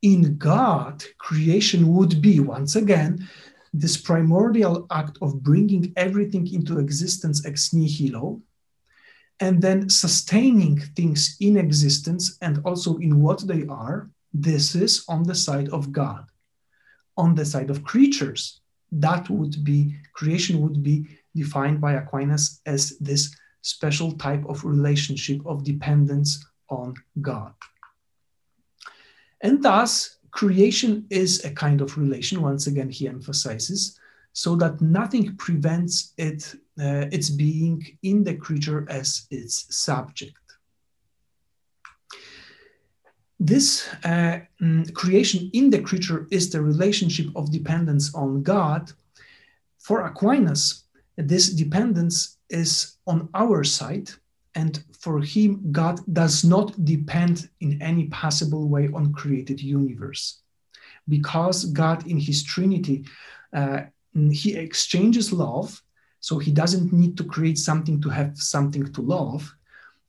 In 0.05 0.37
God, 0.37 1.03
creation 1.17 1.91
would 1.95 2.21
be, 2.21 2.39
once 2.39 2.75
again, 2.75 3.27
this 3.73 3.97
primordial 3.97 4.85
act 4.91 5.17
of 5.19 5.41
bringing 5.41 5.93
everything 5.97 6.45
into 6.53 6.77
existence 6.77 7.43
ex 7.43 7.73
nihilo, 7.73 8.39
and 9.39 9.59
then 9.59 9.89
sustaining 9.89 10.77
things 10.95 11.35
in 11.39 11.57
existence 11.57 12.37
and 12.43 12.61
also 12.65 12.97
in 12.97 13.19
what 13.19 13.47
they 13.47 13.65
are, 13.65 14.11
this 14.31 14.75
is 14.75 15.03
on 15.09 15.23
the 15.23 15.33
side 15.33 15.69
of 15.69 15.91
God. 15.91 16.25
On 17.17 17.33
the 17.33 17.43
side 17.43 17.71
of 17.71 17.83
creatures, 17.83 18.61
that 18.91 19.27
would 19.31 19.63
be, 19.63 19.95
creation 20.13 20.61
would 20.61 20.83
be 20.83 21.07
defined 21.35 21.81
by 21.81 21.93
Aquinas 21.93 22.61
as 22.67 22.95
this 22.99 23.35
special 23.63 24.11
type 24.11 24.45
of 24.47 24.63
relationship 24.63 25.43
of 25.47 25.63
dependence 25.63 26.45
on 26.69 26.93
God. 27.21 27.55
And 29.41 29.61
thus, 29.61 30.17
creation 30.31 31.05
is 31.09 31.43
a 31.45 31.51
kind 31.51 31.81
of 31.81 31.97
relation, 31.97 32.41
once 32.41 32.67
again, 32.67 32.89
he 32.89 33.07
emphasizes, 33.07 33.99
so 34.33 34.55
that 34.57 34.81
nothing 34.81 35.35
prevents 35.37 36.13
it, 36.17 36.53
uh, 36.79 37.05
its 37.11 37.29
being 37.29 37.85
in 38.03 38.23
the 38.23 38.35
creature 38.35 38.85
as 38.89 39.27
its 39.31 39.73
subject. 39.75 40.37
This 43.39 43.87
uh, 44.03 44.39
mm, 44.61 44.93
creation 44.93 45.49
in 45.53 45.69
the 45.69 45.81
creature 45.81 46.27
is 46.31 46.49
the 46.49 46.61
relationship 46.61 47.27
of 47.35 47.51
dependence 47.51 48.13
on 48.15 48.43
God. 48.43 48.91
For 49.79 50.05
Aquinas, 50.05 50.85
this 51.17 51.49
dependence 51.49 52.37
is 52.49 52.97
on 53.05 53.29
our 53.33 53.63
side, 53.63 54.09
and 54.55 54.83
for 54.97 55.21
him, 55.21 55.71
God 55.71 55.99
does 56.11 56.43
not 56.43 56.85
depend 56.85 57.49
in 57.59 57.81
any 57.81 58.05
possible 58.07 58.69
way 58.69 58.89
on 58.93 59.13
created 59.13 59.61
universe. 59.61 60.41
Because 61.07 61.65
God 61.65 62.07
in 62.07 62.17
his 62.17 62.41
Trinity, 62.43 63.05
uh, 63.53 63.81
he 64.31 64.55
exchanges 64.55 65.33
love, 65.33 65.81
so 66.21 66.39
he 66.39 66.51
doesn't 66.51 66.91
need 66.93 67.17
to 67.17 67.23
create 67.23 67.57
something 67.57 68.01
to 68.01 68.09
have 68.09 68.37
something 68.37 68.91
to 68.93 69.01
love. 69.01 69.53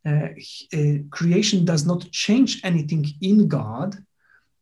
Uh, 0.07 0.29
uh, 0.73 0.99
creation 1.11 1.65
does 1.65 1.85
not 1.85 2.09
change 2.13 2.61
anything 2.65 3.05
in 3.21 3.49
God 3.49 3.97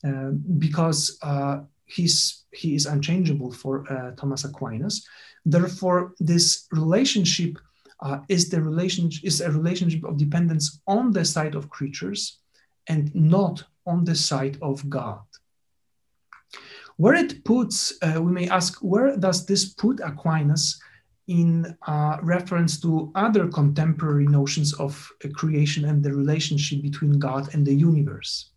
uh, 0.03 0.31
because 0.59 1.19
uh, 1.23 1.61
he's, 1.85 2.45
he 2.53 2.75
is 2.75 2.87
unchangeable 2.87 3.53
for 3.53 3.91
uh, 3.93 4.13
Thomas 4.13 4.45
Aquinas. 4.45 5.07
Therefore, 5.45 6.15
this 6.19 6.67
relationship 6.73 7.59
uh, 8.05 8.19
is 8.29 8.51
the 8.51 8.61
relationship 8.61 9.25
is 9.25 9.41
a 9.41 9.51
relationship 9.51 10.05
of 10.05 10.19
dependence 10.19 10.81
on 10.87 11.11
the 11.11 11.25
side 11.25 11.55
of 11.55 11.71
creatures 11.71 12.39
and 12.87 13.13
not 13.15 13.65
on 13.87 14.05
the 14.05 14.15
side 14.15 14.59
of 14.63 14.89
God. 14.89 15.23
Where 16.97 17.15
it 17.15 17.45
puts, 17.45 17.95
uh, 18.03 18.21
we 18.23 18.31
may 18.31 18.49
ask, 18.49 18.79
where 18.79 19.17
does 19.17 19.47
this 19.47 19.65
put 19.75 20.01
Aquinas 20.01 20.81
in 21.27 21.77
uh, 21.87 22.19
reference 22.23 22.79
to 22.83 23.11
other 23.15 23.49
contemporary 23.49 24.27
notions 24.27 24.75
of 24.75 25.11
creation 25.33 25.87
and 25.87 26.05
the 26.05 26.13
relationship 26.13 26.83
between 26.83 27.19
God 27.19 27.53
and 27.55 27.67
the 27.67 27.75
universe? 27.75 28.51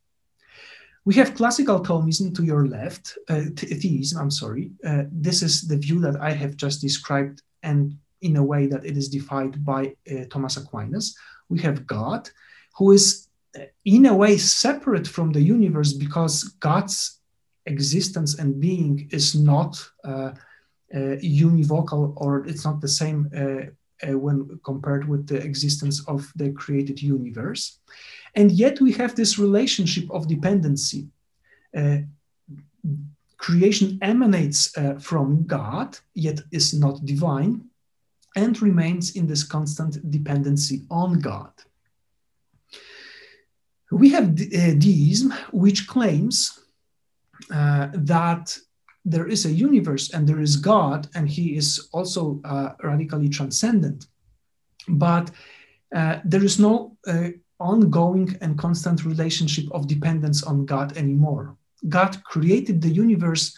We 1.06 1.16
have 1.16 1.36
classical 1.36 1.80
Thomism 1.80 2.36
to 2.36 2.44
your 2.44 2.68
left, 2.68 3.18
uh, 3.30 3.44
theism, 3.56 4.20
I'm 4.20 4.30
sorry. 4.30 4.72
Uh, 4.86 5.04
this 5.10 5.42
is 5.42 5.62
the 5.62 5.78
view 5.78 6.02
that 6.02 6.18
I 6.22 6.32
have 6.32 6.58
just 6.58 6.82
described 6.82 7.42
and 7.64 7.98
in 8.22 8.38
a 8.38 8.44
way 8.44 8.68
that 8.68 8.86
it 8.86 8.98
is 8.98 9.10
defined 9.10 9.64
by 9.64 9.96
uh, 10.12 10.26
Thomas 10.30 10.58
Aquinas. 10.58 11.16
We 11.50 11.60
have 11.62 11.88
God, 11.88 12.30
who 12.78 12.92
is 12.92 13.28
uh, 13.58 13.66
in 13.86 14.06
a 14.06 14.16
way 14.16 14.38
separate 14.38 15.08
from 15.08 15.32
the 15.32 15.42
universe 15.42 15.94
because 15.94 16.44
God's 16.60 17.20
existence 17.66 18.40
and 18.40 18.60
being 18.60 19.10
is 19.12 19.36
not 19.36 19.84
uh, 20.06 20.32
uh 20.96 21.18
univocal 21.22 22.14
or 22.16 22.46
it's 22.48 22.64
not 22.64 22.80
the 22.80 22.88
same 22.88 23.30
uh, 23.36 24.08
uh, 24.08 24.18
when 24.18 24.60
compared 24.64 25.08
with 25.08 25.28
the 25.28 25.38
existence 25.38 26.02
of 26.08 26.32
the 26.36 26.52
created 26.52 27.02
universe. 27.02 27.80
And 28.36 28.52
yet 28.52 28.80
we 28.80 28.94
have 28.94 29.16
this 29.16 29.38
relationship 29.40 30.10
of 30.12 30.28
dependency. 30.28 31.08
creation 33.38 34.00
emanates 34.02 34.72
from 35.00 35.46
God, 35.46 35.98
yet 36.14 36.40
is 36.52 36.74
not 36.74 37.06
divine 37.06 37.68
and 38.38 38.62
remains 38.62 39.16
in 39.16 39.26
this 39.28 39.44
constant 39.44 39.94
dependency 40.12 40.78
on 40.90 41.20
God. 41.20 41.52
We 43.92 44.10
have 44.10 44.28
uh, 44.30 44.74
deism, 44.86 45.34
which 45.52 45.88
claims 45.88 46.60
uh, 47.52 47.88
that 47.94 48.46
there 49.04 49.28
is 49.28 49.46
a 49.46 49.58
universe 49.70 50.14
and 50.14 50.28
there 50.28 50.42
is 50.42 50.58
God, 50.58 51.08
and 51.16 51.28
he 51.28 51.56
is 51.56 51.90
also 51.94 52.40
uh, 52.44 52.74
radically 52.84 53.30
transcendent. 53.30 54.08
But 54.88 55.32
uh, 55.96 56.20
there 56.24 56.44
is 56.44 56.60
no 56.60 56.98
uh, 57.08 57.30
ongoing 57.60 58.38
and 58.42 58.58
constant 58.58 59.06
relationship 59.06 59.66
of 59.72 59.88
dependence 59.88 60.44
on 60.44 60.66
God 60.66 60.98
anymore. 60.98 61.56
God 61.90 62.22
created 62.24 62.82
the 62.82 62.96
universe 63.06 63.58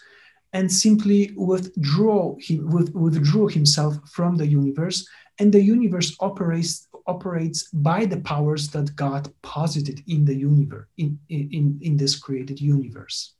and 0.52 0.70
simply 0.70 1.32
withdraw 1.36 2.36
him, 2.40 2.70
with, 2.70 2.94
withdrew 2.94 3.48
himself 3.48 3.96
from 4.08 4.36
the 4.36 4.46
universe, 4.46 5.06
and 5.38 5.52
the 5.52 5.62
universe 5.62 6.16
operates 6.20 6.88
operates 7.06 7.68
by 7.72 8.04
the 8.04 8.20
powers 8.20 8.68
that 8.68 8.94
God 8.94 9.32
posited 9.42 10.02
in 10.06 10.24
the 10.24 10.34
universe, 10.34 10.86
in, 10.98 11.18
in, 11.28 11.78
in 11.82 11.96
this 11.96 12.16
created 12.16 12.60
universe. 12.60 13.34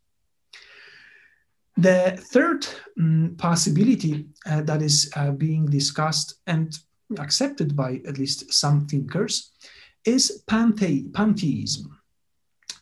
The 1.76 2.18
third 2.32 2.66
um, 2.98 3.36
possibility 3.38 4.26
uh, 4.46 4.62
that 4.62 4.82
is 4.82 5.10
uh, 5.14 5.30
being 5.30 5.66
discussed 5.66 6.40
and 6.46 6.76
accepted 7.18 7.76
by 7.76 8.00
at 8.06 8.18
least 8.18 8.52
some 8.52 8.86
thinkers 8.86 9.52
is 10.04 10.42
panthe- 10.46 11.12
pantheism. 11.12 11.96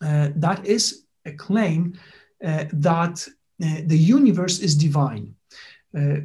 Uh, 0.01 0.29
that 0.37 0.65
is 0.65 1.05
a 1.25 1.33
claim 1.33 1.99
uh, 2.45 2.65
that 2.73 3.27
uh, 3.65 3.81
the 3.87 3.99
universe 3.99 4.61
is 4.61 4.77
divine. 4.77 5.35
Uh, 5.97 6.17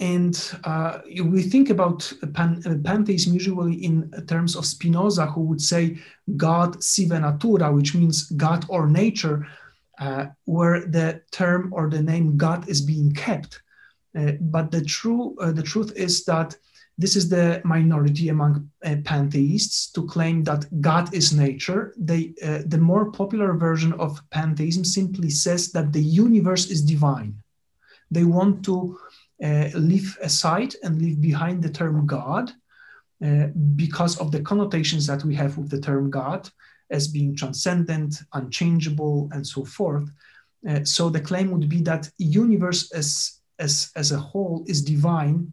and 0.00 0.54
uh, 0.62 1.00
we 1.24 1.42
think 1.42 1.70
about 1.70 2.12
pan, 2.32 2.62
uh, 2.64 2.76
pantheism 2.84 3.34
usually 3.34 3.74
in 3.84 4.10
terms 4.28 4.54
of 4.54 4.64
Spinoza, 4.64 5.26
who 5.26 5.40
would 5.42 5.60
say 5.60 5.98
God 6.36 6.82
sive 6.82 7.08
natura, 7.08 7.72
which 7.72 7.96
means 7.96 8.30
God 8.30 8.64
or 8.68 8.86
nature, 8.86 9.46
uh, 9.98 10.26
where 10.44 10.86
the 10.86 11.20
term 11.32 11.72
or 11.72 11.90
the 11.90 12.02
name 12.02 12.36
God 12.36 12.68
is 12.68 12.80
being 12.80 13.12
kept. 13.12 13.60
But 14.40 14.72
the 14.72 14.84
true 14.84 15.36
the 15.38 15.62
truth 15.62 15.92
is 15.94 16.24
that 16.24 16.56
this 16.98 17.14
is 17.14 17.28
the 17.28 17.60
minority 17.64 18.28
among 18.28 18.68
uh, 18.84 18.96
pantheists 19.04 19.92
to 19.92 20.04
claim 20.06 20.42
that 20.44 20.66
God 20.80 21.14
is 21.14 21.32
nature. 21.32 21.94
They, 21.96 22.34
uh, 22.44 22.62
the 22.66 22.78
more 22.78 23.12
popular 23.12 23.54
version 23.54 23.92
of 23.94 24.20
pantheism 24.30 24.84
simply 24.84 25.30
says 25.30 25.70
that 25.72 25.92
the 25.92 26.02
universe 26.02 26.66
is 26.66 26.82
divine. 26.82 27.36
They 28.10 28.24
want 28.24 28.64
to 28.64 28.98
uh, 29.42 29.68
leave 29.74 30.18
aside 30.20 30.74
and 30.82 31.00
leave 31.00 31.20
behind 31.20 31.62
the 31.62 31.70
term 31.70 32.04
God 32.04 32.50
uh, 33.24 33.46
because 33.76 34.18
of 34.18 34.32
the 34.32 34.40
connotations 34.40 35.06
that 35.06 35.24
we 35.24 35.36
have 35.36 35.56
with 35.56 35.70
the 35.70 35.80
term 35.80 36.10
God 36.10 36.50
as 36.90 37.06
being 37.06 37.36
transcendent, 37.36 38.22
unchangeable, 38.32 39.28
and 39.32 39.46
so 39.46 39.64
forth. 39.64 40.10
Uh, 40.68 40.82
so 40.82 41.08
the 41.10 41.20
claim 41.20 41.52
would 41.52 41.68
be 41.68 41.80
that 41.82 42.10
universe 42.18 42.90
is 42.92 43.40
as, 43.58 43.90
as 43.96 44.12
a 44.12 44.18
whole 44.18 44.64
is 44.66 44.82
divine. 44.82 45.52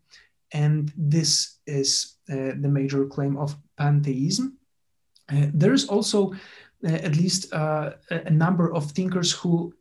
And 0.55 0.93
this 0.95 1.57
is 1.67 2.15
uh, 2.31 2.55
the 2.61 2.69
major 2.69 3.05
claim 3.05 3.35
of 3.35 3.57
pandeism. 3.77 4.53
Uh, 5.29 5.47
there 5.53 5.73
is 5.73 5.85
also 5.89 6.31
uh, 6.31 6.87
at 6.87 7.17
least 7.17 7.51
a 7.51 8.31
number 8.31 8.73
of 8.73 8.91
thinkers 8.91 9.31
who 9.33 9.73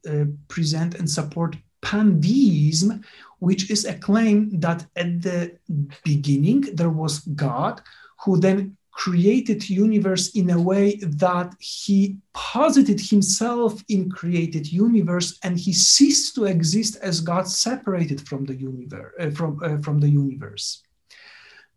present 0.48 0.96
and 0.96 1.08
support 1.08 1.56
pantheism, 1.80 3.04
which 3.38 3.70
is 3.70 3.84
a 3.84 3.94
claim 3.94 4.58
that 4.58 4.84
at 4.96 5.22
the 5.22 5.56
beginning 6.02 6.62
there 6.74 6.90
was 6.90 7.20
God 7.20 7.80
who 8.24 8.40
then 8.40 8.76
created 8.94 9.68
universe 9.68 10.30
in 10.30 10.50
a 10.50 10.60
way 10.60 10.96
that 11.02 11.52
he 11.58 12.16
posited 12.32 13.00
himself 13.00 13.82
in 13.88 14.08
created 14.08 14.72
universe 14.72 15.38
and 15.42 15.58
he 15.58 15.72
ceased 15.72 16.34
to 16.34 16.44
exist 16.44 16.96
as 17.02 17.20
god 17.20 17.46
separated 17.46 18.20
from 18.28 18.44
the 18.44 18.54
universe 18.54 19.12
uh, 19.20 19.30
from 19.30 19.60
uh, 19.62 19.78
from 19.78 19.98
the 19.98 20.08
universe. 20.08 20.82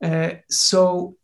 Uh, 0.01 0.31
so 0.49 1.15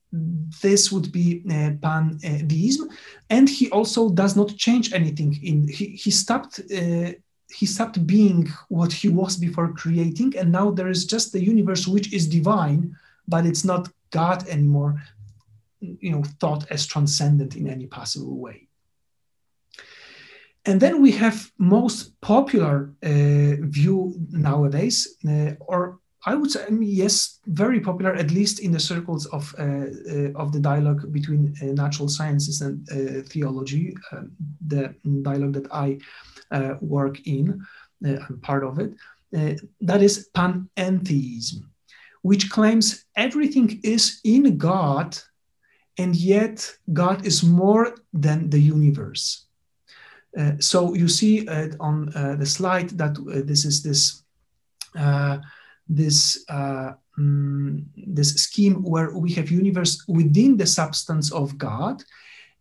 this 0.62 0.92
would 0.92 1.12
be 1.12 1.44
uh, 1.50 1.72
pandeism 1.86 2.88
and 3.30 3.50
he 3.50 3.70
also 3.72 4.10
does 4.10 4.36
not 4.36 4.56
change 4.58 4.94
anything 4.94 5.32
in 5.44 5.68
he, 5.68 5.86
he 6.04 6.12
stopped 6.12 6.60
uh, 6.60 7.12
he 7.60 7.66
stopped 7.66 8.06
being 8.06 8.48
what 8.70 8.92
he 8.92 9.10
was 9.10 9.38
before 9.38 9.74
creating 9.74 10.34
and 10.38 10.52
now 10.52 10.70
there 10.72 10.90
is 10.90 11.06
just 11.06 11.32
the 11.32 11.44
universe 11.44 11.88
which 11.88 12.14
is 12.14 12.28
divine 12.28 12.96
but 13.28 13.46
it's 13.46 13.64
not 13.64 13.90
god 14.12 14.48
anymore 14.48 15.02
you 16.00 16.12
know, 16.12 16.24
thought 16.40 16.66
as 16.72 16.86
transcendent 16.86 17.56
in 17.56 17.68
any 17.68 17.88
possible 17.88 18.38
way. 18.38 18.68
And 20.66 20.80
then 20.80 21.02
we 21.02 21.12
have 21.12 21.52
most 21.58 22.20
popular 22.22 22.94
uh, 23.04 23.56
view 23.60 24.16
nowadays, 24.30 25.18
uh, 25.28 25.52
or 25.60 26.00
I 26.26 26.36
would 26.36 26.52
say, 26.52 26.64
I 26.66 26.70
mean, 26.70 26.90
yes, 26.90 27.40
very 27.48 27.82
popular, 27.82 28.14
at 28.14 28.32
least 28.32 28.62
in 28.62 28.72
the 28.72 28.80
circles 28.80 29.26
of, 29.26 29.54
uh, 29.60 29.64
uh 29.64 30.32
of 30.36 30.54
the 30.54 30.62
dialogue 30.62 31.12
between 31.12 31.54
uh, 31.62 31.66
natural 31.84 32.08
sciences 32.08 32.62
and 32.62 32.88
uh, 32.90 33.28
theology, 33.28 33.94
um, 34.14 34.32
the 34.66 34.96
dialogue 35.22 35.54
that 35.54 35.68
I 35.74 36.00
work 36.80 37.28
in, 37.28 37.62
I'm 38.06 38.40
part 38.42 38.64
of 38.64 38.80
it. 38.80 38.94
that 39.82 40.02
is 40.02 40.30
panentheism, 40.34 41.64
which 42.22 42.50
claims 42.50 43.06
everything 43.18 43.82
is 43.84 44.22
in 44.24 44.58
God 44.58 45.18
and 45.98 46.16
yet 46.16 46.78
God 46.92 47.26
is 47.26 47.44
more 47.44 47.96
than 48.14 48.50
the 48.50 48.60
universe. 48.60 49.46
Uh, 50.38 50.54
so 50.60 50.96
you 50.96 51.08
see 51.08 51.48
uh, 51.48 51.70
on 51.80 52.12
uh, 52.16 52.36
the 52.36 52.46
slide 52.46 52.90
that 52.92 53.18
uh, 53.18 53.46
this 53.46 53.66
is 53.66 53.84
this 53.84 54.24
uh, 54.98 55.38
this 55.88 56.44
um, 56.50 57.86
this 57.96 58.34
scheme 58.36 58.82
where 58.84 59.12
we 59.16 59.32
have 59.34 59.52
universe 59.52 60.04
within 60.08 60.58
the 60.58 60.66
substance 60.66 61.32
of 61.32 61.56
God, 61.60 62.04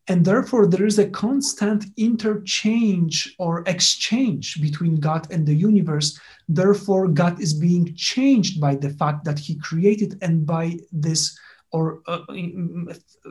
and 0.08 0.22
therefore 0.22 0.66
there 0.66 0.84
is 0.84 0.98
a 0.98 1.08
constant 1.08 1.86
interchange 1.96 3.34
or 3.38 3.62
exchange 3.66 4.60
between 4.60 4.96
God 4.96 5.32
and 5.32 5.46
the 5.46 5.54
universe. 5.54 6.20
Therefore, 6.48 7.08
God 7.08 7.40
is 7.40 7.54
being 7.54 7.94
changed 7.94 8.60
by 8.60 8.74
the 8.74 8.90
fact 8.90 9.24
that 9.24 9.38
He 9.38 9.54
created 9.54 10.18
and 10.20 10.44
by 10.44 10.78
this 10.92 11.38
or 11.72 12.00
uh, 12.06 12.20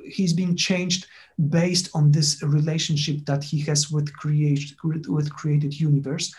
he's 0.05 0.33
being 0.33 0.55
changed 0.55 1.07
based 1.49 1.89
on 1.93 2.11
this 2.11 2.41
relationship 2.43 3.25
that 3.25 3.43
he 3.43 3.59
has 3.61 3.91
with 3.91 4.13
creation 4.13 4.75
with 5.07 5.31
created 5.31 5.79
universe. 5.79 6.33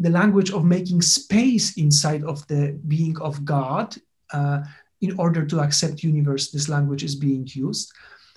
The 0.00 0.10
language 0.10 0.50
of 0.50 0.64
making 0.64 1.02
space 1.02 1.76
inside 1.76 2.24
of 2.24 2.46
the 2.48 2.78
being 2.88 3.18
of 3.20 3.44
god 3.44 3.94
uh, 4.32 4.62
in 5.00 5.18
order 5.18 5.44
to 5.44 5.60
accept 5.60 6.02
universe 6.02 6.50
this 6.50 6.68
language 6.68 7.04
is 7.04 7.14
being 7.14 7.46
used. 7.52 7.92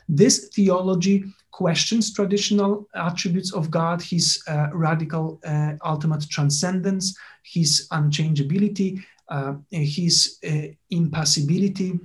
This 0.07 0.49
theology 0.49 1.25
questions 1.51 2.13
traditional 2.13 2.85
attributes 2.95 3.53
of 3.53 3.71
god 3.71 4.01
his 4.01 4.43
uh, 4.49 4.67
radical 4.73 5.39
uh, 5.45 5.71
ultimate 5.85 6.29
transcendence 6.29 7.17
his 7.43 7.87
unchangeability 7.93 9.01
uh, 9.29 9.53
his 9.71 10.37
uh, 10.45 10.67
impassibility 10.89 11.97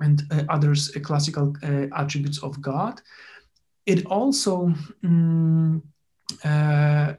and 0.00 0.22
uh, 0.30 0.44
others 0.48 0.94
uh, 0.96 1.00
classical 1.00 1.54
uh, 1.62 1.86
attributes 1.96 2.42
of 2.42 2.60
God. 2.60 3.00
It 3.86 4.06
also, 4.06 4.72
um, 5.04 5.82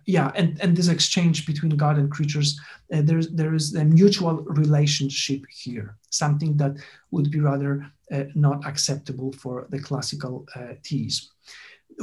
yeah, 0.05 0.31
and, 0.35 0.59
and 0.61 0.75
this 0.75 0.87
exchange 0.87 1.45
between 1.45 1.77
God 1.77 1.97
and 1.97 2.09
creatures, 2.09 2.59
there's, 2.89 3.29
there 3.29 3.53
is 3.53 3.75
a 3.75 3.85
mutual 3.85 4.37
relationship 4.43 5.45
here, 5.49 5.97
something 6.09 6.57
that 6.57 6.75
would 7.11 7.29
be 7.29 7.39
rather 7.39 7.85
not 8.33 8.65
acceptable 8.65 9.31
for 9.33 9.67
the 9.69 9.79
classical 9.79 10.47
theism. 10.83 11.27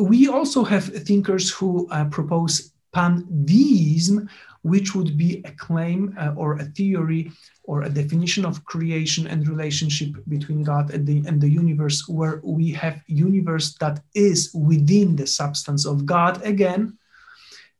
We 0.01 0.29
also 0.29 0.63
have 0.63 0.85
thinkers 0.85 1.51
who 1.51 1.89
propose 2.11 2.72
pantheism, 2.93 4.29
which 4.63 4.95
would 4.95 5.17
be 5.17 5.43
a 5.45 5.51
claim 5.53 6.15
uh, 6.19 6.33
or 6.37 6.57
a 6.57 6.65
theory 6.65 7.33
or 7.65 7.83
a 7.83 7.89
definition 7.89 8.45
of 8.45 8.65
creation 8.65 9.27
and 9.27 9.49
relationship 9.49 10.11
between 10.29 10.63
God 10.63 10.93
and 10.93 11.07
the, 11.07 11.23
and 11.27 11.41
the 11.41 11.49
universe, 11.49 12.09
where 12.09 12.41
we 12.45 12.71
have 12.73 13.03
universe 13.07 13.75
that 13.81 14.01
is 14.15 14.51
within 14.55 15.17
the 15.17 15.27
substance 15.27 15.87
of 15.87 16.07
God 16.07 16.43
again, 16.45 16.99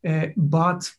uh, 0.07 0.27
but 0.35 0.91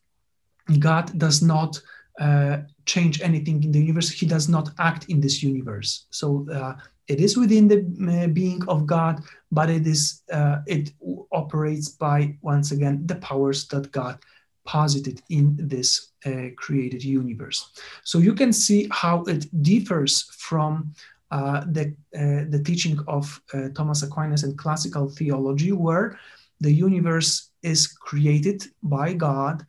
God 0.79 1.19
does 1.19 1.43
not 1.43 1.81
uh, 2.21 2.59
change 2.87 3.21
anything 3.21 3.63
in 3.65 3.73
the 3.73 3.81
universe. 3.81 4.11
He 4.11 4.27
does 4.27 4.49
not 4.49 4.71
act 4.79 5.07
in 5.09 5.21
this 5.21 5.43
universe. 5.43 6.07
So 6.11 6.47
uh, 6.53 6.75
it 7.09 7.21
is 7.21 7.37
within 7.37 7.69
the 7.69 7.81
uh, 8.25 8.27
being 8.29 8.63
of 8.69 8.87
God, 8.87 9.23
but 9.53 9.69
it 9.71 9.87
is 9.87 10.23
uh, 10.33 10.59
it 10.67 10.93
operates 11.33 11.89
by 11.89 12.37
once 12.43 12.73
again 12.73 13.07
the 13.07 13.17
powers 13.17 13.69
that 13.69 13.93
God 13.93 14.19
posited 14.65 15.23
in 15.29 15.57
this 15.59 16.13
uh, 16.25 16.49
created 16.57 17.05
universe. 17.05 17.71
So 18.03 18.19
you 18.19 18.35
can 18.35 18.53
see 18.53 18.89
how 18.91 19.23
it 19.25 19.47
differs 19.63 20.23
from 20.39 20.95
uh, 21.31 21.65
the, 21.67 21.95
uh, 22.17 22.49
the 22.49 22.63
teaching 22.65 22.99
of 23.07 23.41
uh, 23.53 23.69
Thomas 23.75 24.03
Aquinas 24.03 24.45
and 24.45 24.57
classical 24.57 25.09
theology, 25.09 25.73
where 25.73 26.19
the 26.61 26.73
universe 26.73 27.51
is 27.63 27.87
created 27.87 28.65
by 28.83 29.13
God 29.13 29.67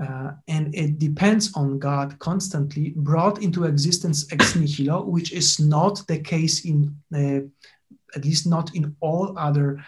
uh, 0.00 0.32
and 0.48 0.74
it 0.74 0.98
depends 0.98 1.52
on 1.54 1.78
God 1.78 2.18
constantly, 2.18 2.94
brought 2.96 3.42
into 3.42 3.64
existence 3.64 4.26
ex 4.32 4.56
nihilo, 4.56 5.04
which 5.04 5.32
is 5.32 5.60
not 5.60 6.04
the 6.08 6.18
case 6.18 6.64
in, 6.64 6.96
uh, 7.14 7.40
at 8.16 8.24
least 8.24 8.46
not 8.46 8.74
in 8.74 8.96
all 9.00 9.38
other 9.38 9.84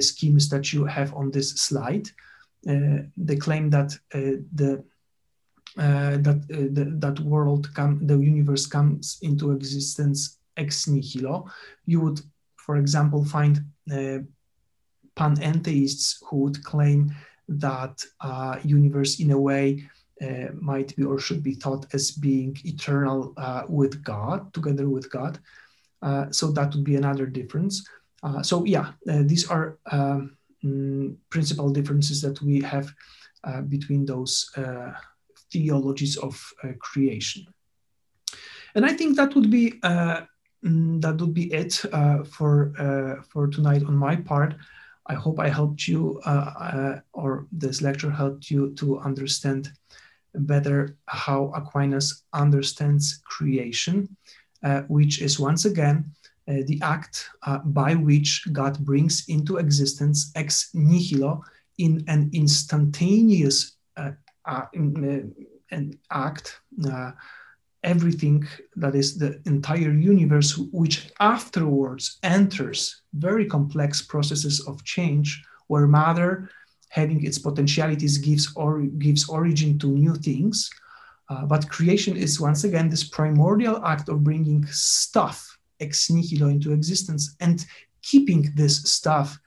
schemes 0.00 0.48
that 0.48 0.72
you 0.72 0.84
have 0.84 1.12
on 1.14 1.30
this 1.30 1.50
slide. 1.50 2.08
Uh, 2.66 3.02
the 3.16 3.36
claim 3.36 3.68
that 3.68 3.92
uh, 4.14 4.40
the 4.54 4.82
uh, 5.76 6.16
that 6.18 6.40
the, 6.48 6.84
that 6.98 7.18
world 7.20 7.68
come 7.74 8.06
the 8.06 8.16
universe 8.16 8.64
comes 8.64 9.18
into 9.22 9.50
existence 9.50 10.38
ex 10.56 10.86
nihilo, 10.86 11.46
you 11.84 12.00
would, 12.00 12.20
for 12.56 12.76
example, 12.76 13.24
find 13.24 13.60
panentheists 15.16 16.22
who 16.26 16.36
would 16.38 16.64
claim 16.64 17.14
that 17.48 18.04
uh, 18.20 18.58
universe 18.62 19.20
in 19.20 19.30
a 19.30 19.38
way 19.38 19.88
uh, 20.22 20.48
might 20.60 20.94
be 20.96 21.04
or 21.04 21.18
should 21.18 21.42
be 21.42 21.54
thought 21.54 21.86
as 21.92 22.10
being 22.10 22.56
eternal 22.64 23.32
uh, 23.36 23.62
with 23.68 24.02
God, 24.04 24.52
together 24.54 24.88
with 24.88 25.10
God. 25.10 25.38
so 26.30 26.52
that 26.52 26.74
would 26.74 26.84
be 26.84 26.96
another 26.96 27.26
difference. 27.26 27.88
so 28.42 28.64
yeah, 28.64 28.92
these 29.04 29.50
are 29.50 29.78
um, 29.90 30.36
um, 30.64 31.18
principal 31.30 31.70
differences 31.70 32.22
that 32.22 32.40
we 32.40 32.60
have 32.62 32.92
uh, 33.44 33.60
between 33.60 34.06
those 34.06 34.50
uh, 34.56 34.92
theologies 35.52 36.16
of 36.16 36.40
uh, 36.62 36.68
creation. 36.78 37.44
And 38.74 38.86
I 38.86 38.92
think 38.92 39.16
that 39.16 39.34
would 39.34 39.50
be 39.50 39.72
mm, 39.82 41.00
that 41.02 41.20
would 41.20 41.34
be 41.34 41.52
it 41.52 41.74
for 42.26 42.72
for 43.30 43.46
tonight 43.48 43.84
on 43.84 43.96
my 43.96 44.16
part. 44.16 44.54
I 45.06 45.14
hope 45.14 45.38
I 45.38 45.48
helped 45.48 45.86
you, 45.86 46.20
or 47.12 47.46
this 47.52 47.82
lecture 47.82 48.10
helped 48.10 48.50
you 48.50 48.74
to 48.76 48.98
understand 48.98 49.70
better 50.34 50.96
how 51.06 51.52
Aquinas 51.54 52.24
understands 52.32 53.20
creation, 53.24 54.16
uh, 54.62 54.82
which 54.88 55.20
is 55.20 55.38
once 55.38 55.64
again 55.64 56.12
uh, 56.48 56.60
the 56.66 56.78
act 56.82 57.30
uh, 57.44 57.58
by 57.58 57.94
which 57.94 58.46
God 58.52 58.78
brings 58.78 59.24
into 59.28 59.56
existence 59.56 60.32
ex 60.34 60.70
nihilo 60.74 61.42
in 61.78 62.04
an 62.08 62.30
instantaneous 62.32 63.76
uh, 63.96 64.12
in, 64.72 65.34
an 65.70 65.98
act 66.10 66.60
everything 67.84 68.46
that 68.76 68.94
is 68.94 69.16
the 69.18 69.40
entire 69.46 69.92
universe, 69.92 70.58
which 70.72 71.10
afterwards 71.20 72.18
enters 72.22 73.02
very 73.12 73.46
complex 73.46 74.02
processes 74.02 74.60
of 74.66 74.82
change, 74.84 75.44
where 75.68 75.86
matter, 75.86 76.50
having 76.88 77.24
its 77.24 77.38
potentialities, 77.38 78.18
gives 78.18 78.52
or 78.56 78.82
gives 78.98 79.28
origin 79.28 79.78
to 79.78 79.86
new 79.86 80.14
things. 80.14 80.70
Uh, 81.28 81.44
but 81.46 81.70
creation 81.70 82.16
is 82.16 82.40
once 82.40 82.64
again 82.64 82.88
this 82.88 83.04
primordial 83.04 83.84
act 83.84 84.08
of 84.08 84.24
bringing 84.24 84.66
stuff 84.66 85.58
ex 85.80 86.10
nihilo 86.10 86.48
into 86.48 86.72
existence 86.72 87.34
and 87.40 87.66
keeping 88.02 88.52
this 88.54 88.82
stuff 88.82 89.38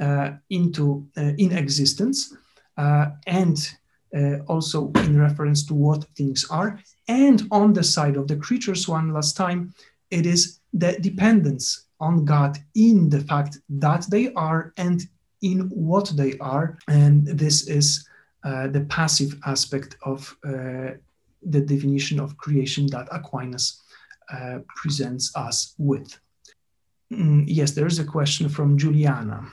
uh, 0.00 0.30
into 0.50 1.06
uh, 1.16 1.32
in 1.38 1.52
existence 1.52 2.34
uh, 2.76 3.06
and 3.26 3.72
uh, 4.16 4.38
also 4.46 4.90
in 4.96 5.18
reference 5.18 5.66
to 5.66 5.74
what 5.74 6.04
things 6.16 6.46
are 6.50 6.78
and 7.08 7.46
on 7.50 7.72
the 7.72 7.84
side 7.84 8.16
of 8.16 8.28
the 8.28 8.36
creatures 8.36 8.88
one 8.88 9.12
last 9.12 9.36
time 9.36 9.72
it 10.10 10.26
is 10.26 10.60
the 10.72 10.98
dependence 11.00 11.86
on 12.00 12.24
god 12.24 12.58
in 12.74 13.08
the 13.08 13.20
fact 13.20 13.58
that 13.68 14.06
they 14.10 14.32
are 14.34 14.72
and 14.76 15.02
in 15.42 15.68
what 15.70 16.10
they 16.16 16.36
are 16.38 16.78
and 16.88 17.26
this 17.26 17.68
is 17.68 18.08
uh, 18.44 18.66
the 18.68 18.82
passive 18.82 19.38
aspect 19.46 19.96
of 20.02 20.36
uh, 20.46 20.90
the 21.42 21.60
definition 21.60 22.20
of 22.20 22.36
creation 22.36 22.86
that 22.88 23.08
Aquinas 23.10 23.82
uh, 24.32 24.58
presents 24.76 25.34
us 25.36 25.74
with. 25.78 26.18
Mm, 27.12 27.44
yes, 27.46 27.72
there 27.72 27.86
is 27.86 27.98
a 27.98 28.04
question 28.04 28.48
from 28.48 28.78
Juliana. 28.78 29.50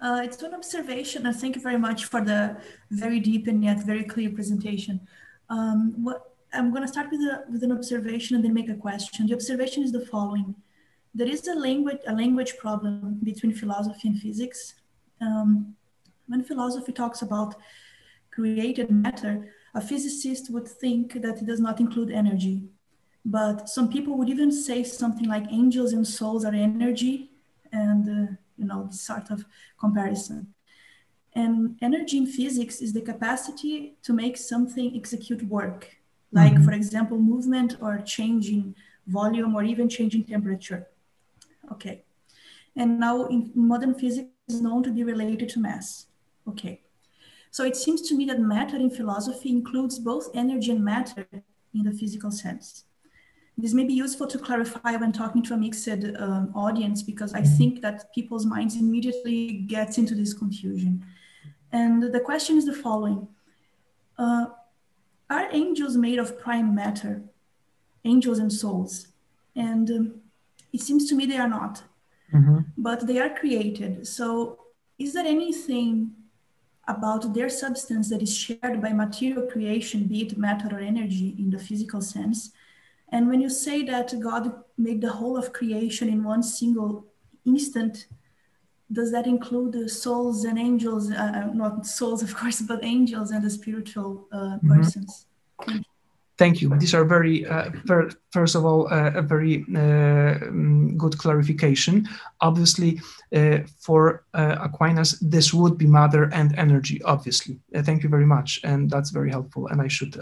Uh, 0.00 0.20
it's 0.24 0.42
an 0.42 0.52
observation, 0.52 1.26
and 1.26 1.36
thank 1.36 1.54
you 1.54 1.62
very 1.62 1.78
much 1.78 2.06
for 2.06 2.20
the 2.20 2.56
very 2.90 3.20
deep 3.20 3.46
and 3.46 3.62
yet 3.62 3.78
very 3.84 4.02
clear 4.02 4.30
presentation. 4.30 5.00
Um, 5.48 5.94
what, 6.02 6.31
I'm 6.52 6.70
going 6.70 6.82
to 6.82 6.88
start 6.88 7.10
with, 7.10 7.20
a, 7.20 7.44
with 7.50 7.62
an 7.62 7.72
observation 7.72 8.36
and 8.36 8.44
then 8.44 8.54
make 8.54 8.68
a 8.68 8.74
question. 8.74 9.26
The 9.26 9.34
observation 9.34 9.82
is 9.82 9.92
the 9.92 10.04
following: 10.06 10.54
there 11.14 11.28
is 11.28 11.46
a 11.48 11.54
language 11.54 12.00
a 12.06 12.14
language 12.14 12.56
problem 12.58 13.18
between 13.22 13.54
philosophy 13.54 14.08
and 14.08 14.18
physics. 14.18 14.74
Um, 15.20 15.74
when 16.26 16.42
philosophy 16.44 16.92
talks 16.92 17.22
about 17.22 17.56
created 18.30 18.90
matter, 18.90 19.52
a 19.74 19.80
physicist 19.80 20.50
would 20.52 20.66
think 20.66 21.14
that 21.22 21.42
it 21.42 21.46
does 21.46 21.60
not 21.60 21.80
include 21.80 22.10
energy. 22.10 22.64
But 23.24 23.68
some 23.68 23.88
people 23.88 24.16
would 24.18 24.28
even 24.28 24.50
say 24.50 24.82
something 24.82 25.28
like 25.28 25.52
angels 25.52 25.92
and 25.92 26.06
souls 26.06 26.44
are 26.44 26.54
energy, 26.54 27.30
and 27.72 28.08
uh, 28.08 28.32
you 28.56 28.66
know 28.66 28.86
this 28.86 29.00
sort 29.00 29.30
of 29.30 29.44
comparison. 29.78 30.54
And 31.34 31.78
energy 31.80 32.18
in 32.18 32.26
physics 32.26 32.82
is 32.82 32.92
the 32.92 33.00
capacity 33.00 33.96
to 34.02 34.12
make 34.12 34.36
something 34.36 34.94
execute 34.94 35.42
work, 35.44 35.96
like 36.32 36.54
mm-hmm. 36.54 36.64
for 36.64 36.72
example, 36.72 37.18
movement 37.18 37.76
or 37.80 37.98
changing 37.98 38.74
volume 39.06 39.54
or 39.54 39.62
even 39.62 39.88
changing 39.88 40.24
temperature. 40.24 40.88
Okay. 41.70 42.04
And 42.76 42.98
now 42.98 43.26
in 43.26 43.50
modern 43.54 43.94
physics 43.94 44.28
is 44.48 44.60
known 44.60 44.82
to 44.84 44.90
be 44.90 45.04
related 45.04 45.48
to 45.50 45.60
mass. 45.60 46.06
Okay. 46.48 46.80
So 47.50 47.64
it 47.64 47.76
seems 47.76 48.00
to 48.08 48.16
me 48.16 48.24
that 48.26 48.40
matter 48.40 48.76
in 48.76 48.90
philosophy 48.90 49.50
includes 49.50 49.98
both 49.98 50.30
energy 50.34 50.70
and 50.70 50.82
matter 50.82 51.26
in 51.32 51.82
the 51.84 51.92
physical 51.92 52.30
sense. 52.30 52.84
This 53.58 53.74
may 53.74 53.84
be 53.84 53.92
useful 53.92 54.26
to 54.28 54.38
clarify 54.38 54.96
when 54.96 55.12
talking 55.12 55.42
to 55.42 55.54
a 55.54 55.56
mixed 55.58 55.86
um, 55.88 56.50
audience 56.54 57.02
because 57.02 57.34
I 57.34 57.42
think 57.42 57.82
that 57.82 58.12
people's 58.14 58.46
minds 58.46 58.76
immediately 58.76 59.64
gets 59.68 59.98
into 59.98 60.14
this 60.14 60.32
confusion. 60.32 61.04
And 61.70 62.02
the 62.02 62.20
question 62.20 62.56
is 62.56 62.64
the 62.64 62.72
following. 62.72 63.28
Uh, 64.18 64.46
are 65.32 65.48
angels 65.52 65.96
made 65.96 66.18
of 66.18 66.38
prime 66.38 66.74
matter, 66.74 67.22
angels 68.04 68.38
and 68.38 68.52
souls? 68.52 69.08
And 69.54 69.90
um, 69.90 70.14
it 70.72 70.80
seems 70.80 71.08
to 71.08 71.14
me 71.14 71.26
they 71.26 71.38
are 71.38 71.48
not, 71.48 71.82
mm-hmm. 72.32 72.58
but 72.76 73.06
they 73.06 73.18
are 73.18 73.30
created. 73.30 74.06
So 74.06 74.58
is 74.98 75.12
there 75.14 75.26
anything 75.26 76.12
about 76.88 77.32
their 77.34 77.48
substance 77.48 78.08
that 78.10 78.22
is 78.22 78.36
shared 78.36 78.80
by 78.82 78.92
material 78.92 79.46
creation, 79.46 80.04
be 80.04 80.22
it 80.22 80.36
matter 80.36 80.68
or 80.74 80.80
energy 80.80 81.34
in 81.38 81.50
the 81.50 81.58
physical 81.58 82.00
sense. 82.00 82.50
And 83.10 83.28
when 83.28 83.40
you 83.40 83.50
say 83.50 83.82
that 83.84 84.18
God 84.20 84.52
made 84.76 85.00
the 85.00 85.12
whole 85.12 85.36
of 85.36 85.52
creation 85.52 86.08
in 86.08 86.24
one 86.24 86.42
single 86.42 87.06
instant, 87.44 88.06
does 88.92 89.10
that 89.12 89.26
include 89.26 89.72
the 89.72 89.88
souls 89.88 90.44
and 90.44 90.58
angels? 90.58 91.10
Uh, 91.10 91.32
uh 91.34 91.50
not 91.54 91.86
souls, 91.86 92.22
of 92.22 92.34
course, 92.36 92.60
but 92.60 92.84
angels 92.84 93.30
and 93.30 93.42
the 93.44 93.50
spiritual 93.50 94.28
uh, 94.32 94.36
mm-hmm. 94.36 94.74
persons? 94.74 95.26
Thank 96.38 96.60
you. 96.60 96.76
These 96.78 96.94
are 96.94 97.04
very, 97.04 97.46
uh, 97.46 97.70
first 98.32 98.54
of 98.56 98.64
all, 98.64 98.92
uh, 98.92 99.12
a 99.14 99.22
very 99.22 99.64
uh, 99.68 100.40
mm, 100.50 100.96
good 100.96 101.16
clarification. 101.18 102.08
Obviously, 102.40 103.00
uh, 103.32 103.58
for 103.78 104.24
uh, 104.34 104.56
Aquinas, 104.60 105.20
this 105.20 105.52
would 105.52 105.76
be 105.76 105.86
matter 105.86 106.24
and 106.32 106.58
energy, 106.58 107.02
obviously. 107.04 107.60
Uh, 107.74 107.82
thank 107.82 108.02
you 108.02 108.08
very 108.08 108.26
much. 108.26 108.60
And 108.64 108.90
that's 108.90 109.10
very 109.10 109.30
helpful. 109.30 109.68
And 109.68 109.80
I 109.80 109.88
should, 109.88 110.18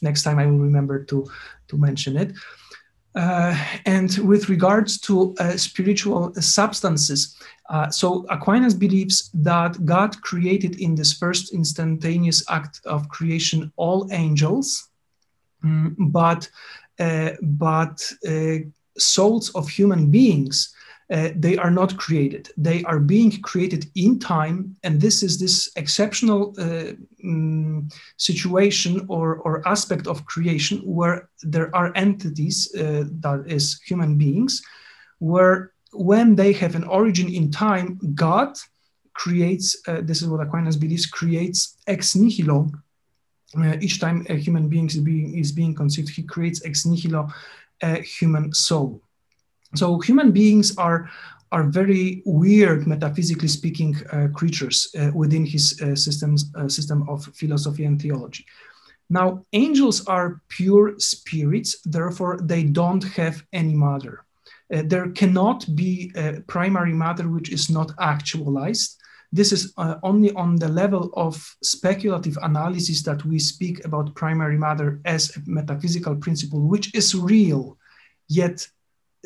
next 0.00 0.22
time, 0.22 0.38
I 0.38 0.46
will 0.46 0.58
remember 0.58 1.04
to, 1.04 1.26
to 1.68 1.76
mention 1.76 2.16
it. 2.16 2.32
And 3.14 4.16
with 4.18 4.48
regards 4.48 4.98
to 5.00 5.34
spiritual 5.56 6.32
substances, 6.34 7.36
so 7.90 8.24
Aquinas 8.30 8.74
believes 8.74 9.30
that 9.34 9.84
God 9.84 10.20
created 10.22 10.80
in 10.80 10.94
this 10.94 11.12
first 11.12 11.52
instantaneous 11.52 12.42
act 12.48 12.80
of 12.84 13.08
creation 13.08 13.72
all 13.76 14.08
angels, 14.12 14.88
Mm, 15.64 15.94
but 15.98 16.48
uh, 16.98 17.30
but 17.42 18.12
uh, 18.28 18.58
souls 18.98 19.50
of 19.54 19.68
human 19.68 20.10
beings 20.10 20.74
uh, 21.12 21.30
they 21.36 21.56
are 21.56 21.70
not 21.70 21.96
created 21.96 22.48
they 22.56 22.82
are 22.84 22.98
being 22.98 23.30
created 23.42 23.86
in 23.94 24.18
time 24.18 24.74
and 24.82 25.00
this 25.00 25.22
is 25.22 25.38
this 25.38 25.70
exceptional 25.76 26.54
uh, 26.58 26.92
um, 27.24 27.88
situation 28.16 29.04
or, 29.08 29.36
or 29.44 29.66
aspect 29.68 30.06
of 30.06 30.24
creation 30.26 30.78
where 30.78 31.28
there 31.42 31.74
are 31.76 31.92
entities 31.94 32.72
uh, 32.74 33.04
that 33.20 33.44
is 33.46 33.80
human 33.82 34.16
beings 34.16 34.62
where 35.18 35.72
when 35.92 36.34
they 36.34 36.52
have 36.52 36.74
an 36.74 36.84
origin 36.84 37.28
in 37.28 37.50
time 37.50 37.98
god 38.14 38.56
creates 39.14 39.76
uh, 39.88 40.00
this 40.02 40.22
is 40.22 40.28
what 40.28 40.40
aquinas 40.40 40.76
believes 40.76 41.06
creates 41.06 41.76
ex 41.86 42.16
nihilo 42.16 42.70
uh, 43.56 43.76
each 43.80 44.00
time 44.00 44.26
a 44.28 44.34
human 44.34 44.68
being 44.68 44.86
is 44.86 44.98
being, 44.98 45.38
is 45.38 45.52
being 45.52 45.74
conceived, 45.74 46.08
he 46.08 46.22
creates 46.22 46.64
ex 46.64 46.86
nihilo 46.86 47.28
a 47.82 48.00
human 48.00 48.52
soul. 48.52 49.02
So 49.74 49.98
human 50.00 50.32
beings 50.32 50.76
are 50.76 51.10
are 51.52 51.64
very 51.64 52.22
weird, 52.24 52.86
metaphysically 52.86 53.48
speaking, 53.48 53.94
uh, 54.10 54.28
creatures 54.32 54.88
uh, 54.98 55.10
within 55.14 55.44
his 55.44 55.78
uh, 55.82 55.94
systems, 55.94 56.50
uh, 56.56 56.66
system 56.66 57.06
of 57.10 57.24
philosophy 57.34 57.84
and 57.84 58.00
theology. 58.00 58.46
Now, 59.10 59.44
angels 59.52 60.06
are 60.06 60.40
pure 60.48 60.98
spirits, 60.98 61.78
therefore 61.84 62.38
they 62.42 62.62
don't 62.62 63.04
have 63.04 63.44
any 63.52 63.74
matter. 63.74 64.24
Uh, 64.72 64.82
there 64.86 65.10
cannot 65.10 65.66
be 65.76 66.10
a 66.16 66.40
primary 66.46 66.94
matter 66.94 67.28
which 67.28 67.52
is 67.52 67.68
not 67.68 67.92
actualized. 68.00 68.98
This 69.30 69.52
is 69.52 69.74
uh, 69.76 69.96
only 70.02 70.32
on 70.32 70.56
the 70.56 70.68
level 70.68 71.10
of 71.14 71.34
speculative 71.62 72.38
analysis 72.42 73.02
that 73.02 73.22
we 73.26 73.38
speak 73.38 73.84
about 73.84 74.14
primary 74.14 74.56
matter 74.56 75.00
as 75.04 75.36
a 75.36 75.40
metaphysical 75.46 76.16
principle, 76.16 76.60
which 76.60 76.94
is 76.94 77.14
real. 77.14 77.76
Yet, 78.28 78.66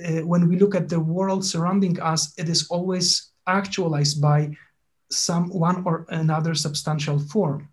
uh, 0.04 0.24
when 0.26 0.48
we 0.48 0.58
look 0.58 0.74
at 0.74 0.88
the 0.88 1.00
world 1.00 1.44
surrounding 1.44 2.00
us, 2.00 2.34
it 2.38 2.48
is 2.48 2.68
always 2.68 3.30
actualized 3.46 4.20
by 4.20 4.50
some 5.10 5.48
one 5.50 5.82
or 5.84 6.06
another 6.08 6.54
substantial 6.54 7.18
form. 7.18 7.68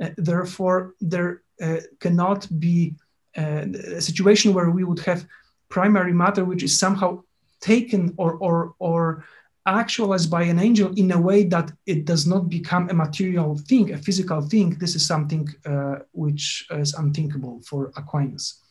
Uh, 0.00 0.10
therefore, 0.16 0.94
there 1.00 1.42
uh, 1.62 1.78
cannot 1.98 2.46
be 2.60 2.94
uh, 3.36 3.64
a 3.96 4.00
situation 4.00 4.54
where 4.54 4.70
we 4.70 4.84
would 4.84 5.00
have 5.00 5.26
primary 5.68 6.12
matter 6.12 6.44
which 6.44 6.62
is 6.62 6.78
somehow 6.78 7.22
taken 7.60 8.14
or 8.16 8.34
or 8.34 8.74
or 8.78 9.24
actualized 9.66 10.30
by 10.30 10.42
an 10.42 10.58
angel 10.58 10.92
in 10.96 11.12
a 11.12 11.20
way 11.20 11.44
that 11.44 11.70
it 11.86 12.04
does 12.06 12.26
not 12.26 12.48
become 12.48 12.88
a 12.88 12.94
material 12.94 13.56
thing, 13.68 13.92
a 13.92 13.98
physical 13.98 14.40
thing, 14.40 14.70
this 14.80 14.94
is 14.94 15.06
something 15.06 15.46
uh, 15.66 15.96
which 16.12 16.66
is 16.70 16.94
unthinkable 16.94 17.60
for 17.68 17.92
Aquinas. 17.96 18.62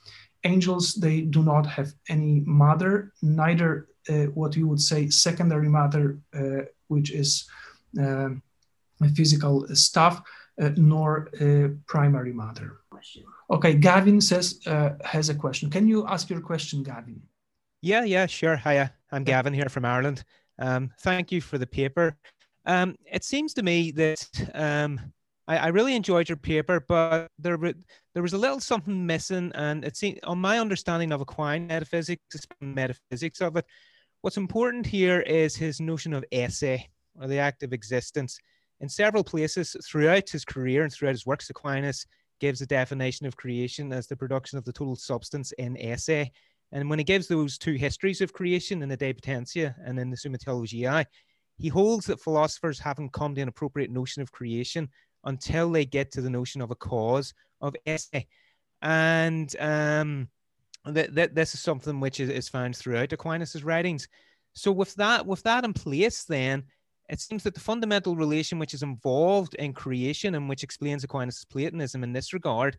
Angels, 0.53 0.93
they 0.95 1.21
do 1.21 1.41
not 1.43 1.65
have 1.65 1.89
any 2.09 2.41
mother 2.45 3.13
neither 3.21 3.87
uh, 4.09 4.27
what 4.39 4.55
you 4.55 4.67
would 4.69 4.81
say 4.81 5.09
secondary 5.09 5.69
matter, 5.69 6.19
uh, 6.33 6.63
which 6.87 7.11
is 7.11 7.47
um, 7.99 8.41
physical 9.15 9.67
stuff, 9.75 10.21
uh, 10.61 10.71
nor 10.77 11.29
uh, 11.41 11.69
primary 11.85 12.33
matter. 12.33 12.69
Okay, 13.49 13.73
Gavin 13.73 14.21
says 14.21 14.59
uh, 14.65 14.91
has 15.03 15.29
a 15.29 15.35
question. 15.35 15.69
Can 15.69 15.87
you 15.87 16.07
ask 16.07 16.29
your 16.29 16.41
question, 16.41 16.83
Gavin? 16.83 17.21
Yeah, 17.81 18.03
yeah, 18.03 18.25
sure. 18.25 18.57
Hiya, 18.57 18.93
I'm 19.11 19.23
Gavin 19.23 19.53
here 19.53 19.69
from 19.69 19.85
Ireland. 19.85 20.23
Um, 20.59 20.91
thank 21.01 21.31
you 21.31 21.41
for 21.41 21.57
the 21.57 21.67
paper. 21.67 22.17
Um, 22.65 22.95
it 23.05 23.23
seems 23.23 23.53
to 23.53 23.63
me 23.63 23.91
that 23.91 24.49
um, 24.53 24.99
I, 25.47 25.57
I, 25.57 25.67
really 25.67 25.95
enjoyed 25.95 26.29
your 26.29 26.37
paper, 26.37 26.83
but 26.87 27.29
there, 27.39 27.57
there 28.13 28.23
was 28.23 28.33
a 28.33 28.37
little 28.37 28.59
something 28.59 29.05
missing. 29.05 29.51
And 29.55 29.85
it 29.85 29.95
seems, 29.95 30.19
on 30.23 30.39
my 30.39 30.59
understanding 30.59 31.11
of 31.11 31.21
Aquinas 31.21 31.67
metaphysics, 31.67 32.47
metaphysics 32.59 33.41
of 33.41 33.55
it, 33.55 33.65
what's 34.21 34.37
important 34.37 34.85
here 34.85 35.21
is 35.21 35.55
his 35.55 35.79
notion 35.79 36.13
of 36.13 36.25
esse, 36.31 36.63
or 37.19 37.27
the 37.27 37.39
act 37.39 37.63
of 37.63 37.73
existence. 37.73 38.39
In 38.79 38.89
several 38.89 39.23
places 39.23 39.75
throughout 39.85 40.29
his 40.29 40.45
career 40.45 40.83
and 40.83 40.91
throughout 40.91 41.15
his 41.15 41.25
works, 41.25 41.49
Aquinas 41.49 42.05
gives 42.39 42.61
a 42.61 42.67
definition 42.67 43.25
of 43.25 43.37
creation 43.37 43.91
as 43.91 44.07
the 44.07 44.15
production 44.15 44.57
of 44.57 44.65
the 44.65 44.73
total 44.73 44.95
substance 44.95 45.51
in 45.53 45.77
esse. 45.77 46.29
And 46.71 46.89
when 46.89 46.99
he 46.99 47.05
gives 47.05 47.27
those 47.27 47.57
two 47.57 47.73
histories 47.73 48.21
of 48.21 48.33
creation 48.33 48.83
in 48.83 48.89
the 48.89 48.97
De 48.97 49.13
Potentia 49.13 49.75
and 49.83 49.97
in 49.97 50.09
the 50.09 50.17
Summa 50.17 50.37
Theologiae, 50.37 51.05
he 51.57 51.69
holds 51.69 52.05
that 52.05 52.21
philosophers 52.21 52.79
haven't 52.79 53.13
come 53.13 53.33
to 53.33 53.41
an 53.41 53.47
appropriate 53.47 53.89
notion 53.89 54.21
of 54.21 54.31
creation 54.31 54.89
until 55.23 55.71
they 55.71 55.85
get 55.85 56.11
to 56.11 56.21
the 56.21 56.29
notion 56.29 56.61
of 56.61 56.71
a 56.71 56.75
cause 56.75 57.33
of 57.61 57.75
esse. 57.85 58.25
And 58.81 59.53
um, 59.59 60.29
th- 60.85 61.13
th- 61.13 61.31
this 61.33 61.53
is 61.53 61.59
something 61.59 61.99
which 61.99 62.19
is, 62.19 62.29
is 62.29 62.49
found 62.49 62.75
throughout 62.75 63.13
Aquinas's 63.13 63.63
writings. 63.63 64.07
So 64.53 64.71
with 64.71 64.95
that, 64.95 65.25
with 65.25 65.43
that 65.43 65.65
in 65.65 65.73
place, 65.73 66.23
then 66.23 66.63
it 67.09 67.19
seems 67.19 67.43
that 67.43 67.53
the 67.53 67.59
fundamental 67.59 68.15
relation 68.15 68.59
which 68.59 68.73
is 68.73 68.83
involved 68.83 69.55
in 69.55 69.73
creation 69.73 70.35
and 70.35 70.49
which 70.49 70.63
explains 70.63 71.03
Aquinas' 71.03 71.45
Platonism 71.45 72.03
in 72.03 72.13
this 72.13 72.33
regard 72.33 72.77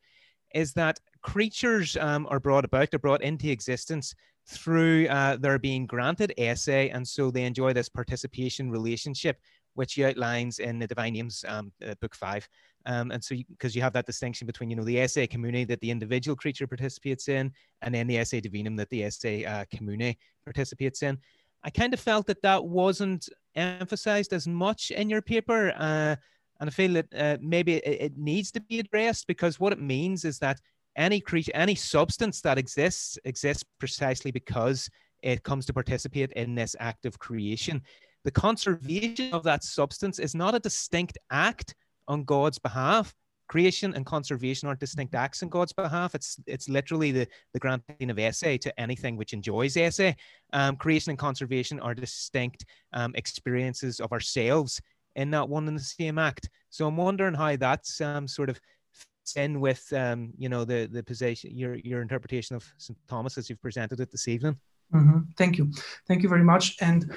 is 0.55 0.73
that 0.75 1.01
creatures 1.23 1.97
um, 1.99 2.27
are 2.31 2.41
brought 2.41 2.65
about, 2.65 2.91
they're 2.91 2.99
brought 2.99 3.23
into 3.23 3.51
existence 3.51 4.15
through 4.47 5.07
uh, 5.09 5.37
their 5.37 5.59
being 5.59 5.87
granted 5.87 6.33
esse, 6.39 6.69
and 6.69 7.07
so 7.07 7.31
they 7.31 7.45
enjoy 7.45 7.73
this 7.73 7.89
participation 7.89 8.71
relationship, 8.71 9.41
which 9.79 9.95
he 9.95 10.05
outlines 10.05 10.59
in 10.59 10.81
the 10.81 10.89
Divine 10.89 11.13
Names, 11.13 11.45
um, 11.47 11.73
uh, 11.87 11.95
Book 12.01 12.17
Five. 12.17 12.49
Um, 12.85 13.13
and 13.13 13.23
so, 13.23 13.37
because 13.49 13.77
you, 13.77 13.79
you, 13.79 13.83
have 13.83 13.93
that 13.93 14.07
distinction 14.07 14.45
between, 14.45 14.71
you 14.71 14.77
know, 14.77 14.83
the 14.83 14.99
esse 14.99 15.29
commune 15.31 15.69
that 15.69 15.79
the 15.81 15.91
individual 15.91 16.35
creature 16.35 16.67
participates 16.67 17.29
in, 17.29 17.53
and 17.83 17.95
then 17.95 18.09
the 18.09 18.19
esse 18.19 18.33
divinum 18.33 18.77
that 18.77 18.91
the 18.91 19.05
esse 19.05 19.25
uh, 19.25 19.65
commune 19.73 20.17
participates 20.45 21.05
in. 21.05 21.17
I 21.63 21.71
kind 21.71 21.95
of 21.95 22.01
felt 22.01 22.27
that 22.27 22.43
that 22.43 22.65
wasn't 22.65 23.29
emphasized 23.55 24.33
as 24.33 24.49
much 24.49 24.91
in 24.91 25.09
your 25.09 25.23
paper. 25.23 25.73
Uh, 25.77 26.17
and 26.61 26.69
I 26.69 26.71
feel 26.71 26.93
that 26.95 27.07
uh, 27.17 27.37
maybe 27.41 27.75
it, 27.75 28.01
it, 28.01 28.19
needs 28.19 28.51
to 28.53 28.61
be 28.61 28.81
addressed 28.81 29.29
because 29.29 29.61
what 29.61 29.73
it 29.73 29.81
means 29.81 30.25
is 30.25 30.41
that 30.41 30.61
any 30.97 31.21
creature, 31.21 31.53
any 31.55 31.77
substance 31.77 32.41
that 32.41 32.59
exists, 32.59 33.17
exists 33.25 33.65
precisely 33.79 34.33
because 34.33 34.91
it 35.23 35.45
comes 35.45 35.67
to 35.67 35.73
participate 35.73 36.33
in 36.33 36.55
this 36.55 36.75
act 36.81 37.07
of 37.07 37.19
creation. 37.19 37.83
The 38.25 38.31
conservation 38.31 39.33
of 39.33 39.43
that 39.45 39.65
substance 39.65 40.19
is 40.19 40.35
not 40.35 40.55
a 40.55 40.59
distinct 40.59 41.19
act 41.31 41.75
on 42.07 42.25
God's 42.25 42.59
behalf, 42.59 43.15
creation 43.49 43.95
and 43.95 44.07
conservation 44.07 44.69
aren't 44.69 44.81
distinct 44.81 45.15
acts 45.15 45.43
on 45.43 45.49
God's 45.49 45.73
behalf. 45.73 46.15
It's 46.15 46.39
it's 46.47 46.69
literally 46.69 47.11
the, 47.11 47.27
the 47.53 47.59
granting 47.59 48.11
of 48.11 48.19
esse 48.19 48.41
to 48.41 48.81
anything 48.81 49.17
which 49.17 49.33
enjoys 49.33 49.77
esse. 49.77 50.15
Um, 50.53 50.77
creation 50.77 51.11
and 51.11 51.19
conservation 51.19 51.81
are 51.81 51.95
distinct 51.95 52.65
um, 52.93 53.15
experiences 53.17 54.01
of 54.01 54.13
ourselves 54.13 54.81
in 55.17 55.31
that 55.33 55.49
one 55.49 55.67
and 55.67 55.77
the 55.77 55.83
same 55.83 56.19
act. 56.19 56.49
So 56.71 56.87
I'm 56.87 56.97
wondering 56.97 57.35
how 57.35 57.57
that's 57.57 58.01
um, 58.01 58.29
sort 58.29 58.51
of 58.51 58.61
fits 58.93 59.37
in 59.37 59.61
with 59.61 59.91
um, 59.93 60.33
you 60.39 60.49
know 60.49 60.65
the 60.65 60.89
the 60.93 61.03
position 61.03 61.57
your 61.57 61.75
your 61.77 62.03
interpretation 62.03 62.55
of 62.55 62.65
St 62.77 62.99
Thomas 63.09 63.39
as 63.39 63.51
you've 63.51 63.63
presented 63.63 64.01
it 64.01 64.11
this 64.13 64.29
evening. 64.29 64.57
Mm-hmm. 64.95 65.19
Thank 65.37 65.59
you, 65.59 65.73
thank 66.07 66.23
you 66.23 66.29
very 66.29 66.45
much, 66.45 66.77
and. 66.81 67.11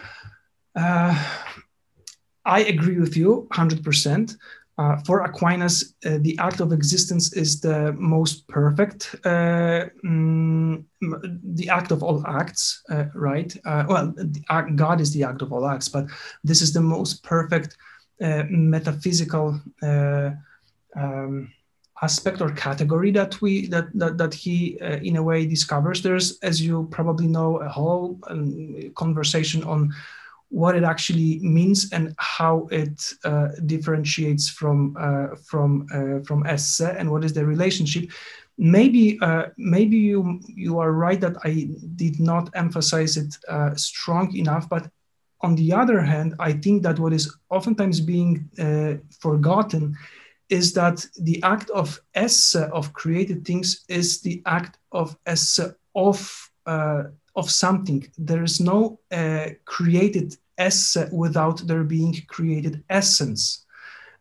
Uh, 0.75 1.15
I 2.45 2.61
agree 2.61 2.99
with 2.99 3.15
you 3.15 3.47
100%. 3.51 4.37
Uh, 4.77 4.97
for 5.05 5.21
Aquinas, 5.21 5.93
uh, 6.05 6.17
the 6.21 6.35
act 6.39 6.59
of 6.59 6.71
existence 6.71 7.33
is 7.33 7.59
the 7.59 7.93
most 7.93 8.47
perfect, 8.47 9.15
uh, 9.25 9.85
mm, 10.03 10.83
the 11.01 11.69
act 11.69 11.91
of 11.91 12.01
all 12.01 12.25
acts, 12.25 12.81
uh, 12.89 13.05
right? 13.13 13.55
Uh, 13.65 13.83
well, 13.87 14.13
act, 14.49 14.75
God 14.75 14.99
is 14.99 15.13
the 15.13 15.23
act 15.23 15.43
of 15.43 15.53
all 15.53 15.67
acts, 15.67 15.87
but 15.87 16.05
this 16.43 16.61
is 16.61 16.73
the 16.73 16.81
most 16.81 17.23
perfect 17.23 17.77
metaphysical 18.19 19.59
um, 19.83 21.51
aspect 22.03 22.41
or 22.41 22.51
category 22.51 23.11
that 23.11 23.41
we 23.41 23.67
that 23.67 23.87
that, 23.95 24.17
that 24.17 24.33
he 24.33 24.77
in 24.79 25.15
a 25.15 25.23
way 25.23 25.45
discovers. 25.45 26.01
There's, 26.01 26.39
as 26.39 26.61
you 26.61 26.87
probably 26.91 27.27
know, 27.27 27.57
a 27.57 27.69
whole 27.69 28.19
um, 28.27 28.91
conversation 28.95 29.63
on 29.63 29.91
what 30.51 30.75
it 30.75 30.83
actually 30.83 31.39
means 31.39 31.89
and 31.93 32.13
how 32.17 32.67
it 32.71 33.13
uh, 33.23 33.47
differentiates 33.65 34.49
from 34.49 34.95
uh, 34.99 35.27
from 35.49 35.87
uh, 35.93 36.19
from 36.25 36.45
esse 36.45 36.81
and 36.81 37.09
what 37.09 37.23
is 37.23 37.33
the 37.33 37.45
relationship. 37.45 38.11
Maybe 38.57 39.17
uh, 39.21 39.45
maybe 39.57 39.97
you 39.97 40.41
you 40.47 40.77
are 40.79 40.91
right 40.91 41.21
that 41.21 41.37
I 41.45 41.69
did 41.95 42.19
not 42.19 42.49
emphasize 42.53 43.15
it 43.15 43.33
uh, 43.47 43.73
strong 43.75 44.35
enough, 44.35 44.67
but 44.67 44.89
on 45.39 45.55
the 45.55 45.73
other 45.73 46.01
hand, 46.01 46.35
I 46.37 46.51
think 46.51 46.83
that 46.83 46.99
what 46.99 47.13
is 47.13 47.33
oftentimes 47.49 48.01
being 48.01 48.49
uh, 48.59 48.95
forgotten 49.19 49.97
is 50.49 50.73
that 50.73 51.05
the 51.21 51.41
act 51.43 51.69
of 51.69 51.99
esse 52.13 52.55
of 52.55 52.91
created 52.91 53.45
things 53.45 53.85
is 53.87 54.21
the 54.21 54.41
act 54.45 54.77
of 54.91 55.15
esse 55.25 55.61
of 55.95 56.51
of 57.41 57.49
something. 57.65 58.01
There 58.29 58.43
is 58.49 58.57
no 58.59 58.77
uh, 59.19 59.47
created 59.75 60.29
esse 60.67 61.01
without 61.23 61.57
there 61.67 61.85
being 61.97 62.13
created 62.35 62.83
essence. 62.99 63.41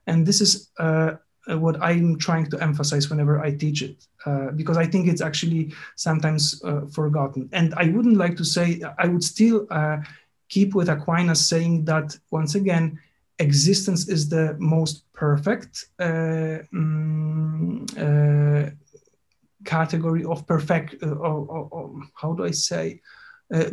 And 0.09 0.19
this 0.29 0.41
is 0.41 0.53
uh, 0.87 1.11
what 1.65 1.77
I'm 1.89 2.19
trying 2.27 2.47
to 2.53 2.57
emphasize 2.69 3.11
whenever 3.11 3.35
I 3.47 3.51
teach 3.65 3.81
it, 3.89 3.97
uh, 4.27 4.49
because 4.61 4.79
I 4.85 4.87
think 4.91 5.05
it's 5.09 5.25
actually 5.29 5.63
sometimes 6.07 6.43
uh, 6.65 6.83
forgotten. 6.99 7.43
And 7.59 7.69
I 7.83 7.85
wouldn't 7.95 8.23
like 8.25 8.37
to 8.39 8.45
say, 8.57 8.67
I 9.05 9.07
would 9.13 9.25
still 9.35 9.59
uh, 9.71 9.99
keep 10.55 10.75
with 10.75 10.89
Aquinas 10.97 11.43
saying 11.53 11.75
that 11.91 12.09
once 12.31 12.53
again, 12.61 12.99
existence 13.39 14.03
is 14.15 14.23
the 14.29 14.47
most 14.59 14.95
perfect 15.25 15.73
um, 15.99 17.87
category 19.65 20.25
of 20.25 20.47
perfect, 20.47 21.03
or, 21.03 22.01
how 22.15 22.33
do 22.33 22.45
I 22.45 22.51
say? 22.51 23.01
Uh, 23.53 23.71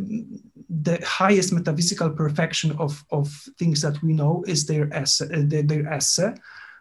the 0.70 1.00
highest 1.06 1.54
metaphysical 1.54 2.10
perfection 2.10 2.72
of, 2.80 3.04
of 3.12 3.30
things 3.60 3.82
that 3.82 4.02
we 4.02 4.12
know 4.12 4.44
is 4.48 4.66
their 4.66 4.92
esse, 4.92 5.22
uh, 5.22 5.44
their, 5.46 5.62
their 5.62 5.88
esse. 5.88 6.20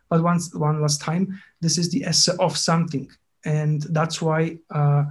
But 0.08 0.22
once, 0.22 0.54
one 0.54 0.80
last 0.80 1.00
time, 1.02 1.38
this 1.60 1.76
is 1.76 1.90
the 1.90 2.04
esse 2.04 2.28
of 2.28 2.56
something. 2.56 3.10
And 3.44 3.82
that's 3.82 4.22
why 4.22 4.58
uh, 4.70 5.04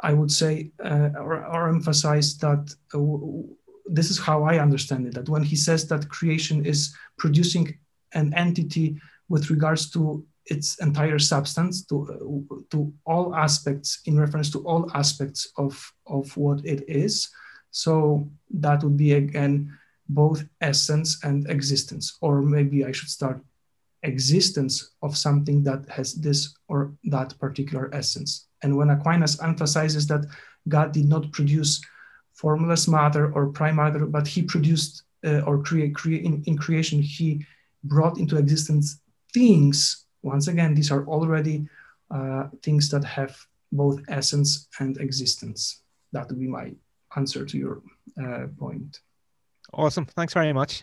I 0.00 0.12
would 0.12 0.30
say 0.30 0.70
uh, 0.84 1.10
or, 1.16 1.44
or, 1.44 1.68
emphasize 1.68 2.38
that 2.38 2.74
uh, 2.94 3.52
this 3.86 4.10
is 4.10 4.18
how 4.18 4.44
I 4.44 4.58
understand 4.58 5.06
it 5.06 5.14
that 5.14 5.28
when 5.28 5.42
he 5.42 5.56
says 5.56 5.88
that 5.88 6.08
creation 6.08 6.64
is 6.64 6.94
producing 7.18 7.76
an 8.12 8.32
entity 8.34 9.00
with 9.28 9.50
regards 9.50 9.90
to 9.90 10.24
its 10.46 10.78
entire 10.80 11.18
substance 11.18 11.84
to, 11.86 12.48
uh, 12.50 12.56
to 12.70 12.92
all 13.06 13.34
aspects 13.34 14.00
in 14.06 14.18
reference 14.18 14.50
to 14.50 14.58
all 14.66 14.90
aspects 14.94 15.52
of, 15.56 15.92
of 16.06 16.36
what 16.36 16.64
it 16.64 16.84
is. 16.88 17.30
So 17.70 18.30
that 18.50 18.82
would 18.84 18.96
be 18.96 19.14
again 19.14 19.76
both 20.08 20.44
essence 20.60 21.24
and 21.24 21.48
existence, 21.50 22.18
or 22.20 22.42
maybe 22.42 22.84
I 22.84 22.92
should 22.92 23.08
start 23.08 23.42
existence 24.02 24.90
of 25.02 25.16
something 25.16 25.64
that 25.64 25.88
has 25.88 26.14
this 26.14 26.54
or 26.68 26.92
that 27.04 27.38
particular 27.38 27.90
essence. 27.94 28.46
And 28.62 28.76
when 28.76 28.90
Aquinas 28.90 29.42
emphasizes 29.42 30.06
that 30.08 30.26
God 30.68 30.92
did 30.92 31.08
not 31.08 31.32
produce 31.32 31.80
formless 32.34 32.86
matter 32.86 33.32
or 33.32 33.46
prime 33.46 33.76
matter, 33.76 34.06
but 34.06 34.26
he 34.26 34.42
produced 34.42 35.04
uh, 35.24 35.40
or 35.40 35.62
create, 35.62 35.94
create 35.94 36.24
in, 36.24 36.42
in 36.46 36.58
creation, 36.58 37.00
he 37.00 37.44
brought 37.82 38.18
into 38.18 38.36
existence 38.36 39.00
things 39.32 40.03
once 40.24 40.48
again, 40.48 40.74
these 40.74 40.90
are 40.90 41.06
already 41.06 41.68
uh, 42.10 42.48
things 42.62 42.88
that 42.88 43.04
have 43.04 43.36
both 43.70 44.00
essence 44.08 44.68
and 44.80 44.96
existence. 44.98 45.82
That 46.12 46.28
would 46.28 46.40
be 46.40 46.48
my 46.48 46.72
answer 47.16 47.44
to 47.44 47.58
your 47.58 47.82
uh, 48.22 48.46
point. 48.58 49.00
Awesome. 49.72 50.06
Thanks 50.06 50.32
very 50.32 50.52
much. 50.52 50.82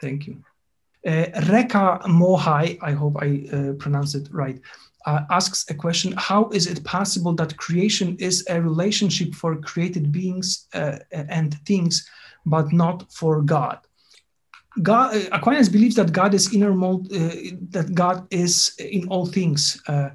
Thank 0.00 0.26
you. 0.26 0.42
Uh, 1.06 1.26
Reka 1.48 2.00
Mohai, 2.06 2.78
I 2.82 2.92
hope 2.92 3.16
I 3.20 3.46
uh, 3.52 3.72
pronounced 3.74 4.14
it 4.14 4.28
right, 4.32 4.60
uh, 5.06 5.20
asks 5.30 5.64
a 5.70 5.74
question 5.74 6.12
How 6.16 6.48
is 6.50 6.66
it 6.66 6.84
possible 6.84 7.34
that 7.34 7.56
creation 7.56 8.16
is 8.18 8.44
a 8.50 8.60
relationship 8.60 9.34
for 9.34 9.56
created 9.56 10.12
beings 10.12 10.66
uh, 10.74 10.98
and 11.12 11.54
things, 11.64 12.08
but 12.44 12.72
not 12.72 13.10
for 13.12 13.40
God? 13.40 13.78
God, 14.82 15.16
uh, 15.16 15.28
Aquinas 15.32 15.68
believes 15.68 15.96
that 15.96 16.12
God 16.12 16.34
is 16.34 16.54
inner 16.54 16.72
mold, 16.72 17.12
uh, 17.12 17.30
that 17.70 17.92
God 17.94 18.26
is 18.30 18.74
in 18.78 19.08
all 19.08 19.26
things. 19.26 19.82
Uh, 19.86 20.10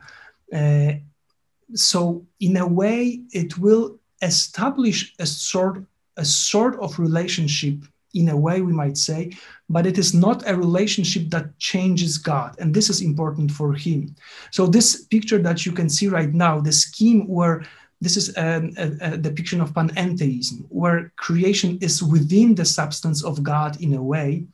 so, 1.73 2.25
in 2.39 2.57
a 2.57 2.67
way, 2.67 3.21
it 3.31 3.57
will 3.57 3.99
establish 4.21 5.13
a 5.19 5.25
sort, 5.25 5.83
a 6.17 6.25
sort 6.25 6.79
of 6.79 6.97
relationship. 6.99 7.75
In 8.13 8.29
a 8.29 8.37
way, 8.37 8.61
we 8.61 8.71
might 8.71 8.97
say, 8.97 9.33
but 9.67 9.85
it 9.85 9.97
is 9.97 10.13
not 10.13 10.47
a 10.47 10.55
relationship 10.55 11.29
that 11.31 11.59
changes 11.59 12.17
God, 12.17 12.55
and 12.59 12.73
this 12.73 12.89
is 12.89 13.01
important 13.01 13.51
for 13.51 13.73
him. 13.73 14.15
So, 14.51 14.67
this 14.67 15.03
picture 15.03 15.39
that 15.39 15.65
you 15.65 15.73
can 15.73 15.89
see 15.89 16.07
right 16.07 16.33
now, 16.33 16.61
the 16.61 16.71
scheme 16.71 17.27
where 17.27 17.65
this 18.01 18.17
is 18.17 18.35
a, 18.37 18.71
a, 18.77 19.13
a, 19.13 19.17
depiction 19.17 19.61
of 19.61 19.73
panentheism, 19.73 20.65
where 20.69 21.13
creation 21.15 21.77
is 21.81 22.03
within 22.03 22.53
the 22.55 22.65
substance 22.65 23.23
of 23.23 23.41
God 23.41 23.81
in 23.81 23.93
a 23.93 24.03
way. 24.03 24.45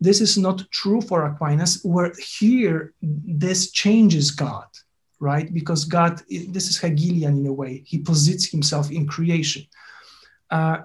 This 0.00 0.20
is 0.20 0.36
not 0.36 0.68
true 0.70 1.00
for 1.00 1.26
Aquinas, 1.26 1.80
where 1.84 2.12
here 2.38 2.94
this 3.00 3.70
changes 3.70 4.30
God, 4.30 4.66
right? 5.20 5.52
Because 5.52 5.84
God, 5.84 6.22
this 6.28 6.68
is 6.68 6.78
Hegelian 6.78 7.38
in 7.38 7.46
a 7.46 7.52
way. 7.52 7.82
He 7.86 7.98
posits 7.98 8.50
himself 8.50 8.90
in 8.90 9.06
creation. 9.06 9.66
Uh, 10.50 10.78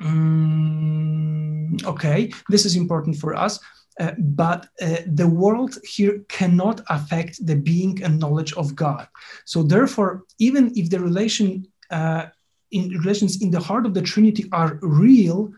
mm, 0.00 1.84
okay, 1.84 2.32
this 2.48 2.64
is 2.64 2.76
important 2.76 3.16
for 3.16 3.34
us. 3.34 3.58
Uh, 4.00 4.12
but 4.18 4.68
uh, 4.80 4.96
the 5.06 5.28
world 5.28 5.78
here 5.84 6.24
cannot 6.28 6.80
affect 6.88 7.44
the 7.46 7.56
being 7.56 8.02
and 8.02 8.18
knowledge 8.18 8.52
of 8.54 8.74
God. 8.74 9.06
So 9.44 9.62
therefore, 9.62 10.24
even 10.38 10.72
if 10.74 10.88
the 10.90 11.00
relation 11.00 11.66
uh, 11.90 12.26
in 12.70 12.88
relations 12.88 13.42
in 13.42 13.50
the 13.50 13.60
heart 13.60 13.84
of 13.84 13.92
the 13.94 14.02
Trinity 14.02 14.44
are 14.52 14.78
real, 14.80 15.52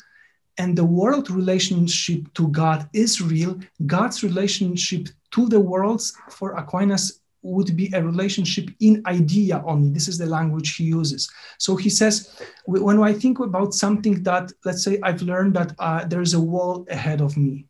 and 0.59 0.77
the 0.77 0.85
world 0.85 1.31
relationship 1.31 2.33
to 2.35 2.49
God 2.49 2.89
is 2.93 3.21
real, 3.21 3.59
God's 3.87 4.23
relationship 4.23 5.09
to 5.33 5.49
the 5.49 5.61
worlds 5.61 6.13
for 6.31 6.55
Aquinas 6.55 7.21
would 7.43 7.77
be 7.77 7.91
a 7.93 8.03
relationship 8.03 8.71
in 8.81 9.03
idea 9.07 9.63
only. 9.67 9.91
This 9.91 10.09
is 10.09 10.17
the 10.19 10.27
language 10.27 10.77
he 10.77 10.85
uses. 10.85 11.31
So 11.59 11.77
he 11.77 11.91
says, 11.91 12.41
when 12.67 12.99
I 13.03 13.13
think 13.13 13.39
about 13.41 13.75
something 13.75 14.23
that, 14.23 14.51
let's 14.65 14.83
say, 14.83 14.99
I've 15.03 15.23
learned 15.23 15.55
that 15.55 15.75
uh, 15.79 16.05
there 16.05 16.23
is 16.23 16.35
a 16.35 16.41
wall 16.41 16.87
ahead 16.89 17.21
of 17.21 17.37
me, 17.37 17.67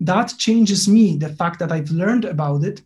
that 0.00 0.34
changes 0.38 0.88
me, 0.88 1.16
the 1.16 1.30
fact 1.30 1.58
that 1.60 1.72
I've 1.72 1.90
learned 1.90 2.24
about 2.24 2.64
it, 2.64 2.82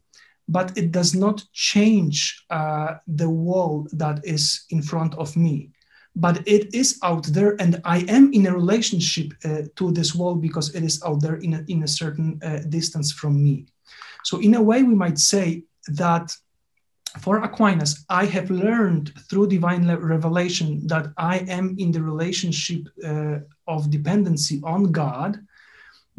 but 0.49 0.77
it 0.77 0.91
does 0.91 1.15
not 1.15 1.45
change 1.53 2.45
uh, 2.51 2.97
the 3.07 3.31
wall 3.31 3.87
that 3.93 4.21
is 4.25 4.65
in 4.71 4.83
front 4.83 5.15
of 5.15 5.37
me. 5.37 5.71
But 6.17 6.47
it 6.47 6.75
is 6.75 6.99
out 7.05 7.25
there 7.27 7.55
and 7.61 7.81
i 7.85 7.99
am 8.09 8.33
in 8.33 8.47
a 8.47 8.53
relationship 8.53 9.33
uh, 9.45 9.63
to 9.77 9.93
this 9.93 10.13
wall 10.13 10.35
because 10.35 10.75
it 10.75 10.83
is 10.83 11.01
out 11.05 11.21
there 11.23 11.37
in 11.37 11.55
a, 11.55 11.65
in 11.69 11.85
a 11.85 11.89
certain 11.89 12.41
uh, 12.43 12.61
distance 12.69 13.13
from 13.13 13.41
me. 13.43 13.67
So 14.25 14.41
in 14.41 14.55
a 14.55 14.63
way 14.63 14.83
we 14.83 14.95
might 14.95 15.19
say 15.19 15.63
that 15.87 16.35
for 17.19 17.39
aquinas 17.39 18.05
i 18.09 18.25
have 18.25 18.51
learned 18.51 19.13
through 19.29 19.49
divine 19.49 19.89
revelation 19.89 20.87
that 20.87 21.09
i 21.17 21.39
am 21.49 21.75
in 21.79 21.91
the 21.91 22.03
relationship 22.03 22.83
uh, 23.05 23.39
of 23.67 23.91
dependency 23.91 24.61
on 24.63 24.93
god 24.93 25.41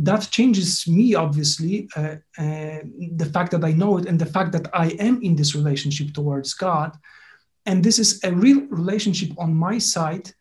that 0.04 0.28
changes 0.32 0.88
me 0.88 1.16
obviously 1.16 1.88
uh, 1.96 2.16
uh, 2.38 2.80
the 3.16 3.30
fact 3.34 3.52
that 3.52 3.64
i 3.64 3.72
know 3.72 3.98
it 3.98 4.06
and 4.06 4.20
the 4.20 4.26
fact 4.26 4.52
that 4.52 4.68
i 4.74 4.88
am 5.08 5.22
in 5.22 5.36
this 5.36 5.56
relationship 5.56 6.14
towards 6.14 6.54
god. 6.54 6.92
And 7.68 7.84
this 7.84 8.00
is 8.00 8.20
a 8.24 8.32
real 8.34 8.62
relationship 8.72 9.32
on 9.38 9.54
my 9.54 9.78
side 9.78 10.34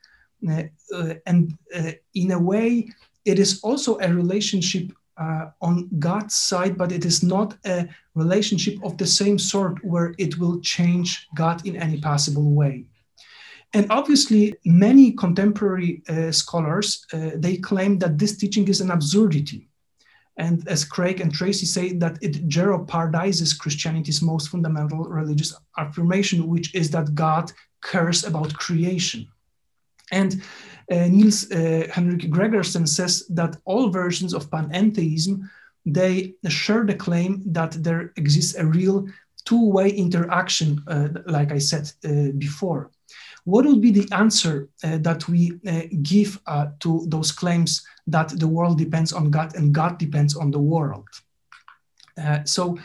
uh, 0.49 0.63
uh, 0.95 1.15
and 1.27 1.53
uh, 1.77 1.93
in 2.15 2.31
a 2.31 2.39
way 2.39 2.89
it 3.27 3.39
is 3.39 3.61
also 3.63 3.99
a 3.99 4.09
relationship 4.09 4.91
uh, 5.19 5.51
on 5.61 5.91
god's 5.99 6.35
side 6.35 6.79
but 6.79 6.93
it 6.93 7.05
is 7.05 7.23
not 7.23 7.59
a 7.67 7.87
relationship 8.15 8.83
of 8.83 8.97
the 8.97 9.07
same 9.07 9.39
sort 9.39 9.85
where 9.85 10.15
it 10.19 10.39
will 10.39 10.59
change 10.61 11.29
god 11.35 11.67
in 11.67 11.77
any 11.77 12.01
possible 12.01 12.51
way 12.53 12.87
and 13.73 13.87
obviously 13.91 14.55
many 14.65 15.13
contemporary 15.13 16.03
uh, 16.09 16.33
scholars 16.33 17.07
uh, 17.13 17.31
they 17.37 17.57
claim 17.57 17.99
that 17.99 18.19
this 18.19 18.37
teaching 18.37 18.67
is 18.69 18.81
an 18.81 18.91
absurdity 18.91 19.71
and 20.41 20.67
as 20.69 20.87
Craig 20.87 21.21
and 21.21 21.33
Tracy 21.33 21.67
say, 21.67 21.93
that 21.99 22.17
it 22.23 22.49
jeopardizes 22.49 23.59
Christianity's 23.59 24.23
most 24.23 24.49
fundamental 24.49 25.05
religious 25.05 25.55
affirmation, 25.77 26.49
which 26.49 26.75
is 26.75 26.91
that 26.93 27.15
God 27.15 27.53
cares 27.83 28.25
about 28.25 28.55
creation. 28.55 29.29
And 30.11 30.43
uh, 30.91 31.07
Niels 31.09 31.51
uh, 31.53 31.89
Henrik 31.93 32.23
Gregersen 32.31 32.89
says 32.89 33.27
that 33.29 33.57
all 33.65 33.91
versions 33.91 34.35
of 34.35 34.51
panentheism 34.51 35.49
they 35.87 36.35
share 36.49 36.85
the 36.85 36.95
claim 36.95 37.43
that 37.47 37.73
there 37.83 38.13
exists 38.17 38.55
a 38.55 38.67
real 38.67 39.07
two-way 39.47 39.89
interaction, 39.91 40.83
uh, 40.87 41.09
like 41.27 41.53
I 41.53 41.59
said 41.59 41.91
uh, 42.05 42.33
before. 42.37 42.91
What 43.45 43.65
would 43.65 43.81
be 43.81 43.91
the 43.91 44.09
answer 44.15 44.69
uh, 44.85 44.99
that 44.99 45.29
we 45.29 45.53
uh, 45.67 45.83
give 46.03 46.41
uh, 46.47 46.69
to 46.81 47.07
those 47.09 47.33
claims 47.33 47.87
that 48.07 48.29
the 48.29 48.49
world 48.49 48.79
depends 48.79 49.13
on 49.13 49.31
God 49.31 49.55
and 49.57 49.75
God 49.75 49.99
depends 49.99 50.37
on 50.37 50.51
the 50.51 50.59
world? 50.59 51.09
Uh, 52.19 52.45
so, 52.45 52.79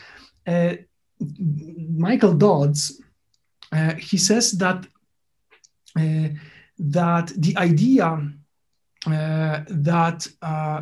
uh, 0.46 0.74
Michael 1.18 2.34
Dodds, 2.34 3.00
uh, 3.72 3.94
he 3.94 4.16
says 4.16 4.52
that 4.52 4.86
that 6.78 7.32
the 7.38 7.56
idea 7.56 8.30
that, 9.06 10.28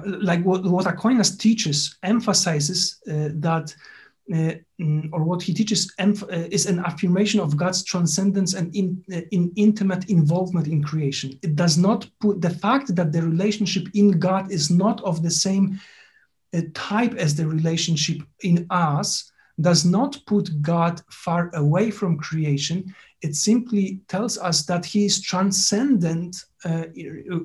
like 0.04 0.42
what, 0.42 0.64
what 0.64 0.86
Aquinas 0.88 1.36
teaches, 1.36 1.96
emphasizes 2.02 3.00
that 3.06 3.72
or 4.32 5.22
what 5.22 5.42
he 5.42 5.52
teaches 5.52 5.92
uh, 5.98 6.12
is 6.50 6.66
an 6.66 6.78
affirmation 6.80 7.40
of 7.40 7.56
God's 7.56 7.84
transcendence 7.84 8.54
and 8.54 8.74
in, 8.74 9.04
uh, 9.12 9.20
in 9.32 9.52
intimate 9.56 10.08
involvement 10.08 10.66
in 10.66 10.82
creation. 10.82 11.38
It 11.42 11.56
does 11.56 11.76
not 11.76 12.08
put 12.20 12.40
the 12.40 12.50
fact 12.50 12.94
that 12.96 13.12
the 13.12 13.22
relationship 13.22 13.88
in 13.94 14.18
God 14.18 14.50
is 14.50 14.70
not 14.70 15.02
of 15.02 15.22
the 15.22 15.30
same 15.30 15.78
type 16.74 17.14
as 17.14 17.34
the 17.34 17.46
relationship 17.46 18.22
in 18.42 18.66
us 18.70 19.32
does 19.60 19.84
not 19.84 20.18
put 20.26 20.62
God 20.62 21.00
far 21.10 21.50
away 21.54 21.90
from 21.90 22.18
creation. 22.18 22.94
It 23.24 23.34
simply 23.36 24.00
tells 24.06 24.36
us 24.36 24.66
that 24.66 24.84
He 24.84 25.06
is 25.06 25.22
transcendent 25.22 26.36
uh, 26.66 26.84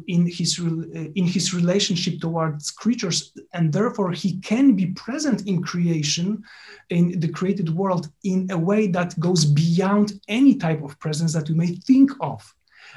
in 0.07 0.21
his 0.27 0.59
uh, 0.59 1.19
in 1.19 1.25
his 1.35 1.53
relationship 1.53 2.19
towards 2.19 2.71
creatures, 2.71 3.17
and 3.53 3.71
therefore 3.71 4.11
He 4.11 4.31
can 4.51 4.75
be 4.75 4.87
present 5.05 5.47
in 5.47 5.63
creation, 5.71 6.43
in 6.89 7.19
the 7.23 7.31
created 7.37 7.69
world, 7.69 8.05
in 8.23 8.51
a 8.51 8.57
way 8.57 8.87
that 8.87 9.17
goes 9.19 9.45
beyond 9.45 10.07
any 10.27 10.55
type 10.55 10.81
of 10.83 10.99
presence 10.99 11.31
that 11.33 11.49
we 11.49 11.55
may 11.55 11.71
think 11.89 12.11
of. 12.19 12.39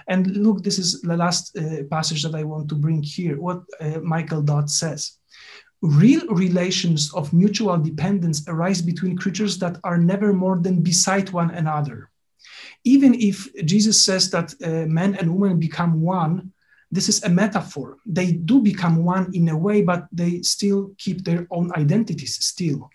And 0.09 0.23
look, 0.45 0.59
this 0.63 0.79
is 0.79 1.01
the 1.03 1.17
last 1.25 1.45
uh, 1.57 1.85
passage 1.89 2.23
that 2.25 2.35
I 2.35 2.43
want 2.43 2.69
to 2.71 2.75
bring 2.85 3.01
here. 3.03 3.37
What 3.41 3.61
uh, 3.81 4.01
Michael 4.15 4.43
Dodds 4.43 4.75
says 4.83 5.03
real 5.83 6.25
relations 6.45 7.13
of 7.15 7.33
mutual 7.33 7.79
dependence 7.79 8.39
arise 8.49 8.83
between 8.83 9.17
creatures 9.23 9.59
that 9.59 9.79
are 9.85 9.99
never 9.99 10.33
more 10.33 10.59
than 10.59 10.83
beside 10.83 11.31
one 11.31 11.51
another. 11.63 12.12
Even 12.85 13.15
if 13.15 13.49
Jesus 13.65 14.01
says 14.01 14.31
that 14.31 14.55
uh, 14.65 14.87
man 14.87 15.15
and 15.15 15.37
women 15.37 15.59
become 15.59 16.01
one, 16.01 16.53
this 16.91 17.09
is 17.09 17.23
a 17.23 17.29
metaphor. 17.29 17.99
They 18.05 18.33
do 18.33 18.61
become 18.61 19.05
one 19.05 19.31
in 19.35 19.49
a 19.49 19.57
way, 19.57 19.83
but 19.83 20.07
they 20.13 20.43
still 20.43 20.93
keep 20.99 21.25
their 21.25 21.47
own 21.51 21.73
identities 21.75 22.35
still. 22.45 22.91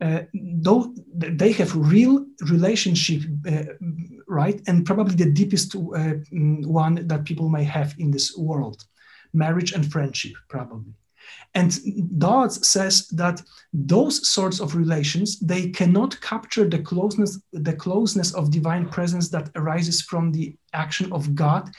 Uh, 0.00 0.20
though 0.34 0.94
they 1.16 1.52
have 1.52 1.74
real 1.74 2.24
relationship, 2.48 3.22
uh, 3.50 3.64
right, 4.28 4.60
and 4.68 4.86
probably 4.86 5.16
the 5.16 5.32
deepest 5.32 5.74
uh, 5.74 5.78
mm, 5.78 6.64
one 6.66 7.06
that 7.08 7.24
people 7.24 7.48
may 7.48 7.64
have 7.64 7.94
in 7.98 8.10
this 8.10 8.36
world, 8.36 8.84
marriage 9.32 9.72
and 9.72 9.90
friendship, 9.90 10.32
probably. 10.48 10.92
And 11.54 11.78
Dodds 12.18 12.66
says 12.66 13.08
that 13.08 13.42
those 13.72 14.28
sorts 14.28 14.60
of 14.60 14.74
relations, 14.74 15.38
they 15.40 15.70
cannot 15.70 16.20
capture 16.20 16.68
the 16.68 16.78
closeness, 16.78 17.40
the 17.52 17.74
closeness 17.74 18.34
of 18.34 18.50
divine 18.50 18.88
presence 18.88 19.28
that 19.30 19.50
arises 19.56 20.02
from 20.02 20.32
the 20.32 20.56
action 20.72 21.12
of 21.12 21.34
God, 21.34 21.70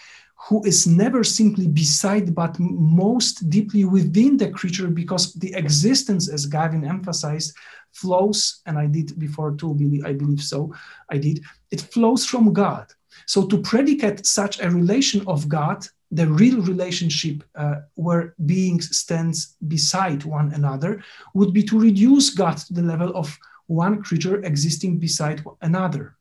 who 0.48 0.64
is 0.66 0.88
never 0.88 1.24
simply 1.24 1.68
beside, 1.68 2.34
but 2.34 2.58
most 2.60 3.50
deeply 3.50 3.86
within 3.86 4.38
the 4.38 4.50
creature, 4.50 4.88
because 4.88 5.34
the 5.34 5.54
existence, 5.54 6.30
as 6.30 6.46
Gavin 6.46 6.86
emphasized, 6.86 7.56
flows, 7.92 8.62
and 8.66 8.78
I 8.78 8.86
did 8.86 9.20
before 9.20 9.52
too, 9.56 9.78
I 10.06 10.14
believe 10.14 10.42
so, 10.42 10.74
I 11.10 11.18
did, 11.18 11.44
it 11.72 11.82
flows 11.82 12.26
from 12.26 12.54
God. 12.54 12.88
So 13.26 13.46
to 13.48 13.58
predicate 13.62 14.26
such 14.26 14.62
a 14.62 14.70
relation 14.70 15.28
of 15.28 15.50
God 15.50 15.86
the 16.12 16.28
real 16.28 16.62
relationship 16.62 17.44
uh, 17.56 17.76
where 17.96 18.34
beings 18.46 18.98
stands 18.98 19.56
beside 19.68 20.24
one 20.24 20.52
another 20.54 21.04
would 21.34 21.54
be 21.54 21.64
to 21.64 21.80
reduce 21.80 22.32
God 22.32 22.58
to 22.58 22.74
the 22.74 22.82
level 22.82 23.16
of 23.16 23.38
one 23.68 24.02
creature 24.02 24.44
existing 24.44 24.98
beside 24.98 25.44
another. 25.62 26.16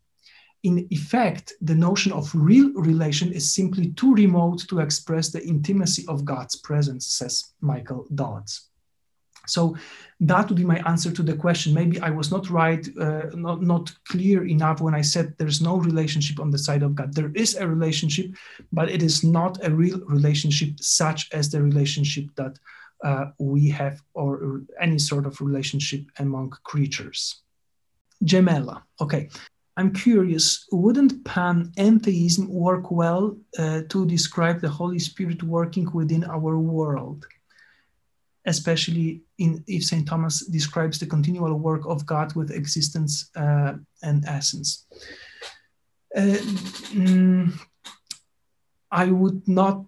In 0.64 0.86
effect, 0.90 1.52
the 1.62 1.74
notion 1.74 2.12
of 2.12 2.34
real 2.34 2.72
relation 2.74 3.32
is 3.32 3.54
simply 3.54 3.92
too 3.92 4.14
remote 4.14 4.66
to 4.68 4.80
express 4.80 5.30
the 5.30 5.44
intimacy 5.46 6.04
of 6.08 6.24
God's 6.24 6.56
presence, 6.56 7.06
says 7.06 7.52
Michael 7.60 8.06
Dodds. 8.14 8.68
So 9.48 9.76
that 10.20 10.48
would 10.48 10.56
be 10.56 10.64
my 10.64 10.82
answer 10.86 11.10
to 11.12 11.22
the 11.22 11.34
question. 11.34 11.74
Maybe 11.74 12.00
I 12.00 12.10
was 12.10 12.30
not 12.30 12.50
right, 12.50 12.86
uh, 13.00 13.26
not, 13.34 13.62
not 13.62 13.92
clear 14.08 14.46
enough 14.46 14.80
when 14.80 14.94
I 14.94 15.02
said 15.02 15.34
there's 15.38 15.60
no 15.60 15.76
relationship 15.76 16.40
on 16.40 16.50
the 16.50 16.58
side 16.58 16.82
of 16.82 16.94
God. 16.94 17.14
There 17.14 17.32
is 17.34 17.54
a 17.56 17.68
relationship, 17.68 18.32
but 18.72 18.90
it 18.90 19.02
is 19.02 19.22
not 19.22 19.64
a 19.64 19.70
real 19.70 20.00
relationship 20.06 20.80
such 20.80 21.28
as 21.32 21.50
the 21.50 21.62
relationship 21.62 22.26
that 22.36 22.58
uh, 23.04 23.26
we 23.38 23.68
have 23.70 24.02
or 24.14 24.62
any 24.80 24.98
sort 24.98 25.26
of 25.26 25.40
relationship 25.40 26.02
among 26.18 26.50
creatures. 26.64 27.42
Gemella, 28.24 28.82
okay. 29.00 29.28
I'm 29.76 29.92
curious, 29.92 30.66
wouldn't 30.72 31.22
panentheism 31.22 32.48
work 32.48 32.90
well 32.90 33.36
uh, 33.56 33.82
to 33.88 34.06
describe 34.06 34.60
the 34.60 34.68
Holy 34.68 34.98
Spirit 34.98 35.44
working 35.44 35.88
within 35.92 36.24
our 36.24 36.58
world? 36.58 37.24
Especially 38.46 39.22
in 39.38 39.62
if 39.66 39.84
St. 39.84 40.06
Thomas 40.06 40.46
describes 40.46 40.98
the 40.98 41.06
continual 41.06 41.54
work 41.54 41.86
of 41.86 42.06
God 42.06 42.34
with 42.34 42.50
existence 42.50 43.30
uh, 43.36 43.74
and 44.02 44.24
essence. 44.26 44.86
Uh, 46.16 46.38
mm, 46.92 47.52
I 48.90 49.06
would 49.06 49.46
not, 49.46 49.84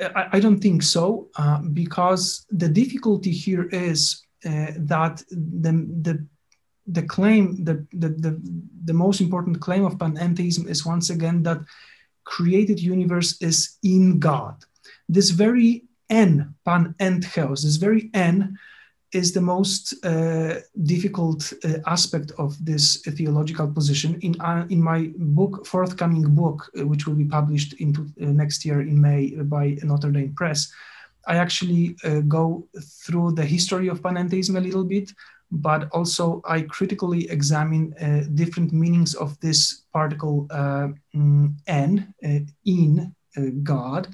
I, 0.00 0.40
don't 0.40 0.60
think 0.60 0.82
so, 0.82 1.28
uh, 1.36 1.60
because 1.60 2.46
the 2.50 2.68
difficulty 2.68 3.30
here 3.30 3.68
is 3.68 4.24
uh, 4.46 4.72
that 4.76 5.22
the, 5.28 5.72
the 6.00 6.26
the 6.86 7.02
claim, 7.02 7.64
the, 7.64 7.86
the, 7.92 8.08
the, 8.08 8.40
the 8.84 8.92
most 8.92 9.20
important 9.20 9.60
claim 9.60 9.84
of 9.84 9.98
panentheism 9.98 10.68
is 10.68 10.84
once 10.84 11.10
again 11.10 11.42
that 11.44 11.60
created 12.24 12.80
universe 12.80 13.40
is 13.40 13.76
in 13.82 14.18
God. 14.18 14.64
This 15.08 15.30
very 15.30 15.84
N, 16.10 16.54
panentheos, 16.66 17.62
this 17.62 17.76
very 17.76 18.10
N 18.14 18.58
is 19.12 19.32
the 19.32 19.40
most 19.40 19.94
uh, 20.04 20.60
difficult 20.84 21.52
uh, 21.64 21.78
aspect 21.86 22.32
of 22.38 22.56
this 22.64 23.02
theological 23.02 23.68
position. 23.68 24.18
In, 24.20 24.40
uh, 24.40 24.66
in 24.70 24.80
my 24.80 25.10
book, 25.16 25.66
forthcoming 25.66 26.34
book, 26.34 26.70
uh, 26.78 26.86
which 26.86 27.06
will 27.06 27.14
be 27.14 27.24
published 27.24 27.74
into 27.80 28.02
uh, 28.02 28.26
next 28.26 28.64
year 28.64 28.80
in 28.80 29.00
May 29.00 29.30
by 29.30 29.76
Notre 29.82 30.12
Dame 30.12 30.34
Press, 30.34 30.72
I 31.26 31.36
actually 31.36 31.96
uh, 32.04 32.20
go 32.20 32.68
through 33.04 33.32
the 33.32 33.44
history 33.44 33.88
of 33.88 34.00
panentheism 34.00 34.56
a 34.56 34.60
little 34.60 34.84
bit, 34.84 35.12
but 35.50 35.88
also 35.90 36.40
I 36.44 36.62
critically 36.62 37.28
examine 37.28 37.92
different 38.34 38.72
meanings 38.72 39.14
of 39.14 39.38
this 39.40 39.82
particle 39.92 40.46
mm, 40.52 41.52
n 41.66 42.14
in 42.64 43.14
God. 43.64 44.06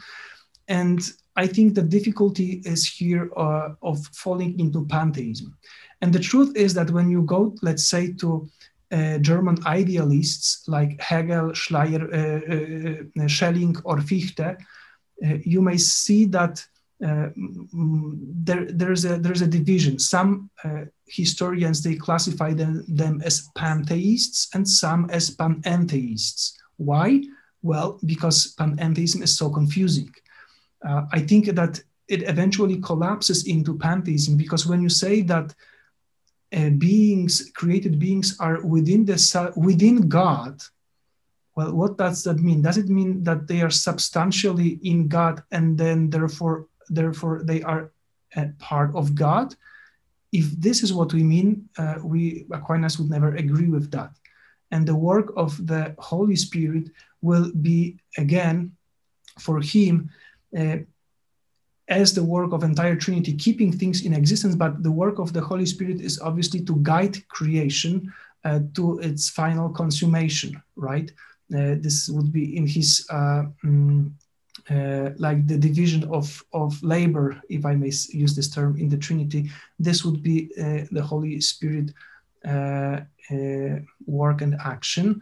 And 0.69 1.01
I 1.37 1.47
think 1.47 1.75
the 1.75 1.83
difficulty 1.83 2.63
is 2.65 2.87
here 2.87 3.31
uh, 3.37 3.75
of 3.83 4.05
falling 4.07 4.59
into 4.59 4.87
pantheism. 4.87 5.57
And 6.01 6.13
the 6.13 6.19
truth 6.21 6.57
is 6.57 6.75
that 6.75 6.91
when 6.91 7.11
you 7.11 7.23
go, 7.23 7.55
let's 7.63 7.89
say, 7.89 8.13
to 8.15 8.49
uh, 8.93 9.19
German 9.19 9.59
idealists 9.67 10.69
like 10.69 11.01
Hegel, 11.01 11.51
Schleyer, 11.51 12.07
Schelling, 13.29 13.77
or 13.85 14.01
Fichte, 14.01 14.57
you 15.45 15.61
may 15.63 15.79
see 15.79 16.27
that 16.27 16.65
uh, 17.05 17.29
there, 18.45 18.65
there's 18.67 19.05
a 19.05 19.19
there's 19.19 19.43
a 19.43 19.47
division. 19.47 19.99
Some 19.99 20.51
uh, 20.65 20.85
historians 21.07 21.83
they 21.83 21.95
classify 21.95 22.53
them, 22.55 22.85
them 22.89 23.21
as 23.25 23.49
pantheists 23.55 24.49
and 24.55 24.67
some 24.67 25.11
as 25.11 25.31
panentheists. 25.31 26.57
Why? 26.77 27.23
Well, 27.63 27.99
because 28.07 28.55
panentheism 28.59 29.23
is 29.23 29.37
so 29.37 29.51
confusing. 29.51 30.11
Uh, 30.87 31.03
I 31.13 31.21
think 31.21 31.47
that 31.47 31.83
it 32.09 32.23
eventually 32.23 32.81
collapses 32.81 33.47
into 33.47 33.77
pantheism 33.77 34.37
because 34.37 34.67
when 34.67 34.81
you 34.81 34.89
say 34.89 35.23
that 35.23 35.55
uh, 36.55 36.71
beings, 36.71 37.51
created 37.55 37.99
beings, 37.99 38.37
are 38.39 38.65
within 38.65 39.05
the 39.05 39.53
within 39.57 40.09
God, 40.09 40.63
well, 41.57 41.73
what 41.73 41.99
does 41.99 42.23
that 42.25 42.39
mean? 42.39 42.63
Does 42.63 42.79
it 42.79 42.89
mean 42.89 43.25
that 43.25 43.49
they 43.49 43.63
are 43.63 43.71
substantially 43.71 44.79
in 44.83 45.09
God 45.09 45.43
and 45.51 45.77
then 45.77 46.11
therefore 46.11 46.69
therefore 46.89 47.43
they 47.45 47.63
are 47.63 47.91
a 48.37 48.49
part 48.59 48.95
of 48.95 49.15
God. 49.15 49.55
If 50.33 50.51
this 50.61 50.83
is 50.83 50.93
what 50.93 51.13
we 51.13 51.23
mean, 51.23 51.69
uh, 51.79 51.97
we 52.03 52.47
Aquinas 52.53 52.99
would 52.99 53.11
never 53.11 53.35
agree 53.35 53.69
with 53.69 53.91
that. 53.93 54.11
And 54.71 54.87
the 54.87 54.95
work 54.95 55.33
of 55.37 55.67
the 55.67 55.95
Holy 55.99 56.37
Spirit 56.37 56.91
will 57.23 57.51
be 57.53 57.99
again 58.19 58.73
for 59.39 59.61
him 59.61 60.11
uh, 60.57 60.79
as 61.89 62.15
the 62.15 62.25
work 62.25 62.53
of 62.53 62.65
entire 62.65 62.97
Trinity, 62.97 63.33
keeping 63.35 63.71
things 63.73 64.05
in 64.05 64.13
existence. 64.13 64.57
But 64.57 64.83
the 64.83 64.91
work 64.91 65.19
of 65.19 65.33
the 65.33 65.41
Holy 65.41 65.67
Spirit 65.67 66.01
is 66.01 66.21
obviously 66.21 66.61
to 66.65 66.77
guide 66.83 67.17
creation 67.29 68.13
uh, 68.45 68.61
to 68.75 68.99
its 69.01 69.29
final 69.29 69.69
consummation, 69.69 70.61
right? 70.77 71.11
Uh, 71.55 71.77
this 71.79 72.09
would 72.09 72.33
be 72.33 72.57
in 72.57 72.67
his 72.67 73.07
um, 73.11 74.17
like 75.19 75.47
the 75.47 75.59
division 75.59 76.03
of, 76.11 76.43
of 76.53 76.83
labor, 76.83 77.41
if 77.49 77.65
I 77.65 77.77
may 77.77 77.93
use 78.09 78.35
this 78.35 78.49
term 78.49 78.77
in 78.77 78.89
the 78.89 78.97
Trinity, 78.97 79.51
this 79.79 80.05
would 80.05 80.23
be 80.23 80.51
uh, 80.59 80.87
the 80.91 81.03
Holy 81.03 81.41
Spirit 81.41 81.93
work 84.07 84.41
and 84.43 84.55
action. 84.65 85.21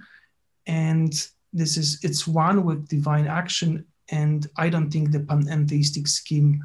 And 0.66 1.12
this 1.52 1.76
is, 1.76 1.98
it's 2.02 2.26
one 2.26 2.64
with 2.64 2.88
divine 2.88 3.26
action. 3.26 3.84
And 4.10 4.46
I 4.56 4.68
don't 4.68 4.90
think 4.90 5.10
the 5.10 5.20
panentheistic 5.20 6.08
scheme 6.08 6.62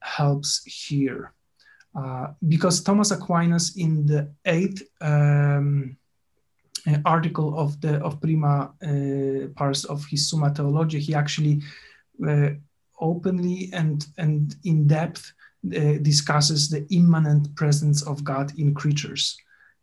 helps 0.00 0.62
here. 0.64 1.32
Uh, 1.94 2.28
because 2.48 2.82
Thomas 2.82 3.10
Aquinas 3.10 3.76
in 3.76 4.06
the 4.06 4.30
eighth 4.46 4.82
um, 5.00 5.96
article 7.04 7.58
of 7.58 7.80
the 7.80 7.98
of 8.02 8.20
prima 8.20 8.72
uh, 8.82 9.48
pars 9.54 9.84
of 9.84 10.04
his 10.06 10.28
Summa 10.28 10.50
Theologiae, 10.50 11.00
he 11.00 11.14
actually 11.14 11.62
uh, 12.26 12.50
openly 12.98 13.70
and, 13.72 14.06
and 14.16 14.56
in 14.64 14.86
depth 14.86 15.32
uh, 15.66 15.98
discusses 16.02 16.70
the 16.70 16.86
immanent 16.90 17.54
presence 17.54 18.02
of 18.02 18.24
God 18.24 18.52
in 18.58 18.74
creatures. 18.74 19.36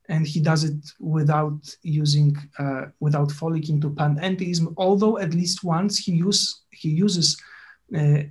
And 0.09 0.27
he 0.27 0.39
does 0.41 0.63
it 0.63 0.79
without 0.99 1.61
using, 1.83 2.35
uh, 2.57 2.85
without 2.99 3.31
falling 3.31 3.65
into 3.69 3.91
panentheism, 3.91 4.73
although 4.77 5.17
at 5.19 5.33
least 5.33 5.63
once 5.63 5.97
he, 5.99 6.13
use, 6.13 6.63
he 6.71 6.89
uses 6.89 7.37
a 7.93 8.29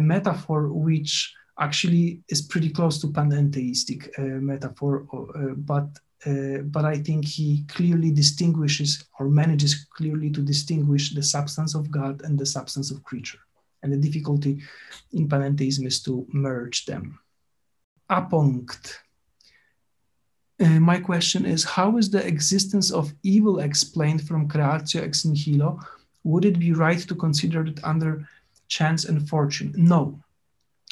metaphor 0.00 0.72
which 0.72 1.12
actually 1.58 2.22
is 2.28 2.42
pretty 2.42 2.70
close 2.70 3.00
to 3.00 3.08
panentheistic 3.08 4.08
uh, 4.18 4.40
metaphor, 4.40 5.06
uh, 5.12 5.54
but 5.56 5.88
uh, 6.24 6.58
but 6.64 6.84
I 6.84 6.96
think 6.96 7.26
he 7.26 7.64
clearly 7.68 8.10
distinguishes 8.10 9.04
or 9.18 9.28
manages 9.28 9.86
clearly 9.96 10.30
to 10.30 10.40
distinguish 10.40 11.14
the 11.14 11.22
substance 11.22 11.74
of 11.74 11.90
God 11.90 12.22
and 12.22 12.38
the 12.38 12.46
substance 12.46 12.90
of 12.90 13.04
creature. 13.04 13.38
And 13.82 13.92
the 13.92 13.98
difficulty 13.98 14.62
in 15.12 15.28
panentheism 15.28 15.86
is 15.86 16.02
to 16.04 16.26
merge 16.32 16.86
them. 16.86 17.20
Apunkt. 18.10 18.98
Uh, 20.58 20.80
my 20.80 20.98
question 20.98 21.44
is 21.44 21.64
How 21.64 21.98
is 21.98 22.10
the 22.10 22.26
existence 22.26 22.90
of 22.90 23.12
evil 23.22 23.60
explained 23.60 24.26
from 24.26 24.48
creatio 24.48 25.02
ex 25.02 25.24
nihilo? 25.24 25.80
Would 26.24 26.44
it 26.44 26.58
be 26.58 26.72
right 26.72 26.98
to 26.98 27.14
consider 27.14 27.66
it 27.66 27.78
under 27.84 28.28
chance 28.68 29.04
and 29.04 29.28
fortune? 29.28 29.72
No, 29.76 30.18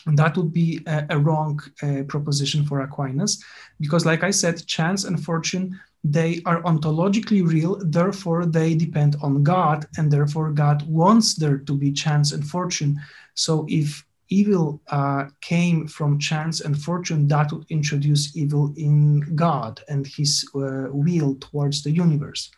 that 0.07 0.37
would 0.37 0.53
be 0.53 0.83
a, 0.87 1.07
a 1.11 1.19
wrong 1.19 1.61
uh, 1.83 2.03
proposition 2.07 2.65
for 2.67 2.83
Aquinas, 2.83 3.43
because, 3.81 4.05
like 4.05 4.23
I 4.23 4.31
said, 4.31 4.67
chance 4.67 5.05
and 5.05 5.23
fortune 5.23 5.81
they 6.05 6.43
are 6.45 6.63
ontologically 6.65 7.47
real, 7.47 7.81
therefore 7.83 8.45
they 8.45 8.75
depend 8.75 9.17
on 9.23 9.43
God, 9.43 9.87
and 9.97 10.13
therefore 10.13 10.51
God 10.51 10.87
wants 10.87 11.35
there 11.35 11.57
to 11.57 11.73
be 11.73 11.93
chance 11.93 12.33
and 12.33 12.47
fortune. 12.47 13.01
So 13.35 13.65
if 13.71 14.05
evil 14.29 14.81
uh, 14.89 15.25
came 15.41 15.87
from 15.87 16.19
chance 16.19 16.61
and 16.61 16.81
fortune, 16.81 17.29
that 17.29 17.53
would 17.53 17.67
introduce 17.71 18.37
evil 18.37 18.73
in 18.77 19.35
God 19.35 19.81
and 19.89 20.07
His 20.07 20.49
uh, 20.55 20.89
will 20.91 21.37
towards 21.37 21.83
the 21.83 21.91
universe. 21.91 22.51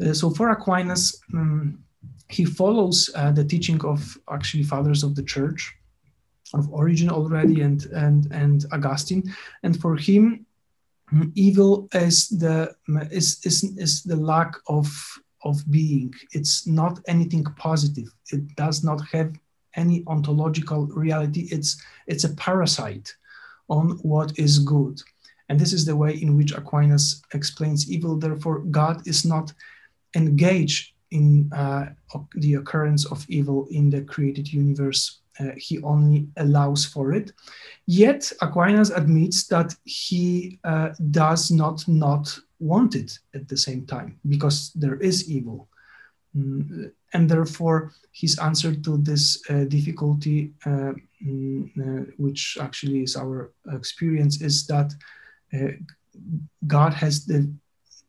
Uh, 0.00 0.12
so 0.12 0.30
for 0.30 0.50
Aquinas, 0.50 1.20
um, 1.34 1.78
he 2.28 2.44
follows 2.44 3.10
uh, 3.14 3.30
the 3.30 3.44
teaching 3.44 3.80
of 3.84 4.18
actually 4.30 4.64
fathers 4.64 5.02
of 5.02 5.14
the 5.14 5.22
church 5.22 5.74
of 6.54 6.72
Origen 6.72 7.10
already 7.10 7.60
and 7.60 7.86
and 7.86 8.32
and 8.32 8.66
Augustine, 8.72 9.22
and 9.62 9.80
for 9.80 9.96
him, 9.96 10.46
evil 11.34 11.88
is 11.92 12.28
the 12.28 12.74
is 13.10 13.40
is, 13.44 13.64
is 13.78 14.02
the 14.02 14.16
lack 14.16 14.54
of 14.68 14.86
of 15.44 15.56
being. 15.70 16.12
It's 16.32 16.66
not 16.66 17.00
anything 17.06 17.44
positive. 17.56 18.08
It 18.32 18.54
does 18.56 18.82
not 18.82 19.00
have 19.12 19.32
any 19.76 20.02
ontological 20.06 20.86
reality. 20.86 21.48
It's 21.50 21.80
it's 22.06 22.24
a 22.24 22.34
parasite 22.34 23.14
on 23.68 23.98
what 24.02 24.38
is 24.38 24.58
good. 24.58 25.00
And 25.48 25.60
this 25.60 25.72
is 25.72 25.84
the 25.84 25.96
way 25.96 26.12
in 26.14 26.36
which 26.36 26.52
Aquinas 26.52 27.22
explains 27.32 27.90
evil. 27.90 28.16
Therefore, 28.16 28.60
God 28.70 29.06
is 29.06 29.24
not 29.24 29.52
engaged 30.14 30.92
in 31.12 31.52
uh, 31.52 31.86
the 32.34 32.54
occurrence 32.54 33.04
of 33.06 33.24
evil 33.28 33.68
in 33.70 33.90
the 33.90 34.02
created 34.02 34.52
universe 34.52 35.20
uh, 35.38 35.50
he 35.56 35.82
only 35.82 36.28
allows 36.36 36.84
for 36.84 37.12
it. 37.12 37.32
Yet 37.86 38.32
Aquinas 38.40 38.90
admits 38.90 39.46
that 39.48 39.74
he 39.84 40.58
uh, 40.64 40.90
does 41.10 41.50
not 41.50 41.86
not 41.88 42.36
want 42.58 42.94
it 42.94 43.18
at 43.34 43.48
the 43.48 43.56
same 43.56 43.86
time 43.86 44.18
because 44.28 44.72
there 44.74 44.96
is 44.96 45.30
evil. 45.30 45.68
Mm, 46.36 46.90
and 47.16 47.30
therefore, 47.30 47.92
his 48.12 48.38
answer 48.38 48.74
to 48.74 48.98
this 48.98 49.42
uh, 49.48 49.64
difficulty, 49.76 50.52
uh, 50.66 50.92
mm, 51.24 51.62
uh, 51.80 52.04
which 52.18 52.58
actually 52.60 53.00
is 53.02 53.16
our 53.16 53.52
experience, 53.72 54.42
is 54.42 54.66
that 54.66 54.92
uh, 55.54 55.72
God 56.66 56.92
has 56.92 57.24
the 57.24 57.50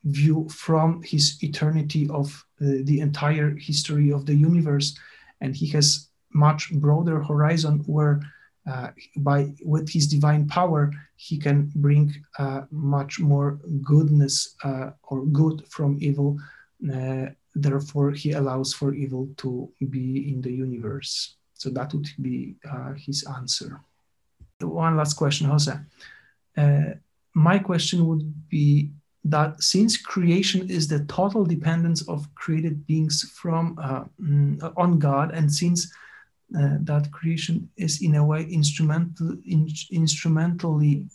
view 0.04 0.48
from 0.50 1.02
his 1.04 1.42
eternity 1.42 2.04
of 2.10 2.28
the 2.60 3.00
entire 3.00 3.52
history 3.70 4.12
of 4.12 4.26
the 4.26 4.36
universe, 4.50 4.98
and 5.42 5.56
he 5.56 5.68
has 5.68 6.10
much 6.34 6.72
broader 6.74 7.24
horizon 7.24 7.76
where 7.86 8.20
uh, 8.70 8.90
by 9.30 9.40
with 9.64 9.88
his 9.90 10.06
divine 10.08 10.46
power, 10.48 10.92
he 11.16 11.38
can 11.38 11.72
bring 11.76 12.14
uh, 12.40 12.62
much 12.72 13.20
more 13.20 13.60
goodness 13.84 14.56
uh, 14.66 14.90
or 15.10 15.26
good 15.42 15.58
from 15.70 15.98
evil. 16.02 16.38
Uh, 17.58 17.70
therefore, 17.70 18.12
he 18.12 18.32
allows 18.32 18.74
for 18.74 18.94
evil 18.94 19.30
to 19.38 19.70
be 19.90 20.34
in 20.34 20.42
the 20.42 20.52
universe. 20.52 21.36
So 21.54 21.70
that 21.72 21.94
would 21.94 22.08
be 22.22 22.56
uh, 22.70 22.94
his 22.94 23.26
answer. 23.36 23.82
One 24.60 24.98
last 24.98 25.16
question, 25.16 25.48
Jose. 25.48 25.74
Uh, 26.56 26.82
my 27.34 27.60
question 27.60 28.08
would 28.08 28.50
be 28.50 28.92
that 29.24 29.62
since 29.62 29.98
creation 29.98 30.70
is 30.70 30.88
the 30.88 31.06
total 31.06 31.46
dependence 31.46 32.08
of 32.08 32.34
created 32.36 32.88
beings 32.88 33.30
from 33.36 33.76
mm, 33.76 34.74
on 34.78 35.00
God, 35.00 35.32
and 35.34 35.52
since 35.52 35.92
uh, 36.58 36.78
that 36.82 37.12
creation 37.12 37.70
is 37.76 38.02
in 38.02 38.16
a 38.16 38.26
way 38.26 38.44
instrumental, 38.44 39.38
in, 39.46 39.70
instrumentally, 39.92 41.06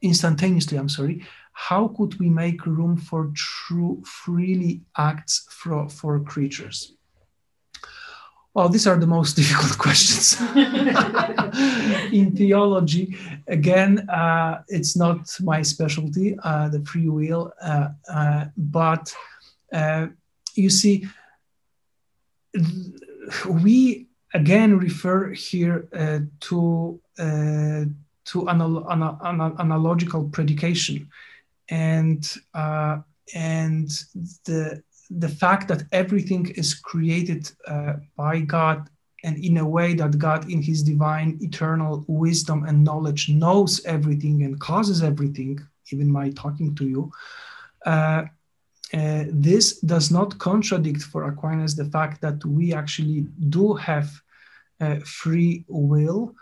instantaneously, 0.00 0.78
I'm 0.78 0.88
sorry, 0.88 1.26
how 1.58 1.88
could 1.88 2.20
we 2.20 2.28
make 2.28 2.66
room 2.66 2.98
for 2.98 3.32
true 3.34 4.02
freely 4.04 4.82
acts 4.98 5.46
for, 5.50 5.88
for 5.88 6.20
creatures? 6.20 6.92
Well, 8.52 8.68
these 8.68 8.86
are 8.86 8.98
the 8.98 9.06
most 9.06 9.36
difficult 9.40 9.78
questions 9.78 10.38
in 12.12 12.36
theology. 12.36 13.16
Again, 13.48 14.06
uh, 14.10 14.62
it's 14.68 14.96
not 14.96 15.34
my 15.40 15.62
specialty, 15.62 16.36
uh, 16.44 16.68
the 16.68 16.84
free 16.84 17.08
will, 17.08 17.52
uh, 17.62 17.88
uh 18.12 18.44
but 18.56 19.14
uh, 19.72 20.08
you 20.54 20.68
see, 20.68 21.06
we 23.48 24.08
again 24.34 24.78
refer 24.78 25.32
here 25.32 25.88
uh, 25.94 26.20
to 26.40 27.00
uh, 27.18 27.84
to 28.26 28.50
anal- 28.50 28.86
anal- 28.90 29.56
analogical 29.58 30.28
predication 30.28 31.08
and 31.70 32.34
uh, 32.54 32.98
and 33.34 33.90
the 34.44 34.82
the 35.10 35.28
fact 35.28 35.68
that 35.68 35.84
everything 35.92 36.46
is 36.56 36.74
created 36.74 37.50
uh, 37.68 37.94
by 38.16 38.40
God 38.40 38.88
and 39.24 39.36
in 39.38 39.58
a 39.58 39.68
way 39.68 39.94
that 39.94 40.18
God 40.18 40.50
in 40.50 40.60
his 40.62 40.82
divine 40.82 41.38
eternal 41.40 42.04
wisdom 42.08 42.64
and 42.64 42.82
knowledge 42.84 43.28
knows 43.28 43.84
everything 43.84 44.42
and 44.42 44.58
causes 44.58 45.02
everything 45.02 45.60
even 45.92 46.10
my 46.10 46.30
talking 46.30 46.74
to 46.74 46.84
you 46.84 47.12
uh, 47.84 48.24
uh, 48.94 49.24
this 49.30 49.80
does 49.80 50.10
not 50.10 50.38
contradict 50.38 51.02
for 51.02 51.24
Aquinas 51.24 51.74
the 51.74 51.86
fact 51.86 52.20
that 52.20 52.44
we 52.44 52.72
actually 52.72 53.26
do 53.48 53.74
have 53.74 54.08
uh, 54.80 54.96
free 55.04 55.64
will. 55.68 56.34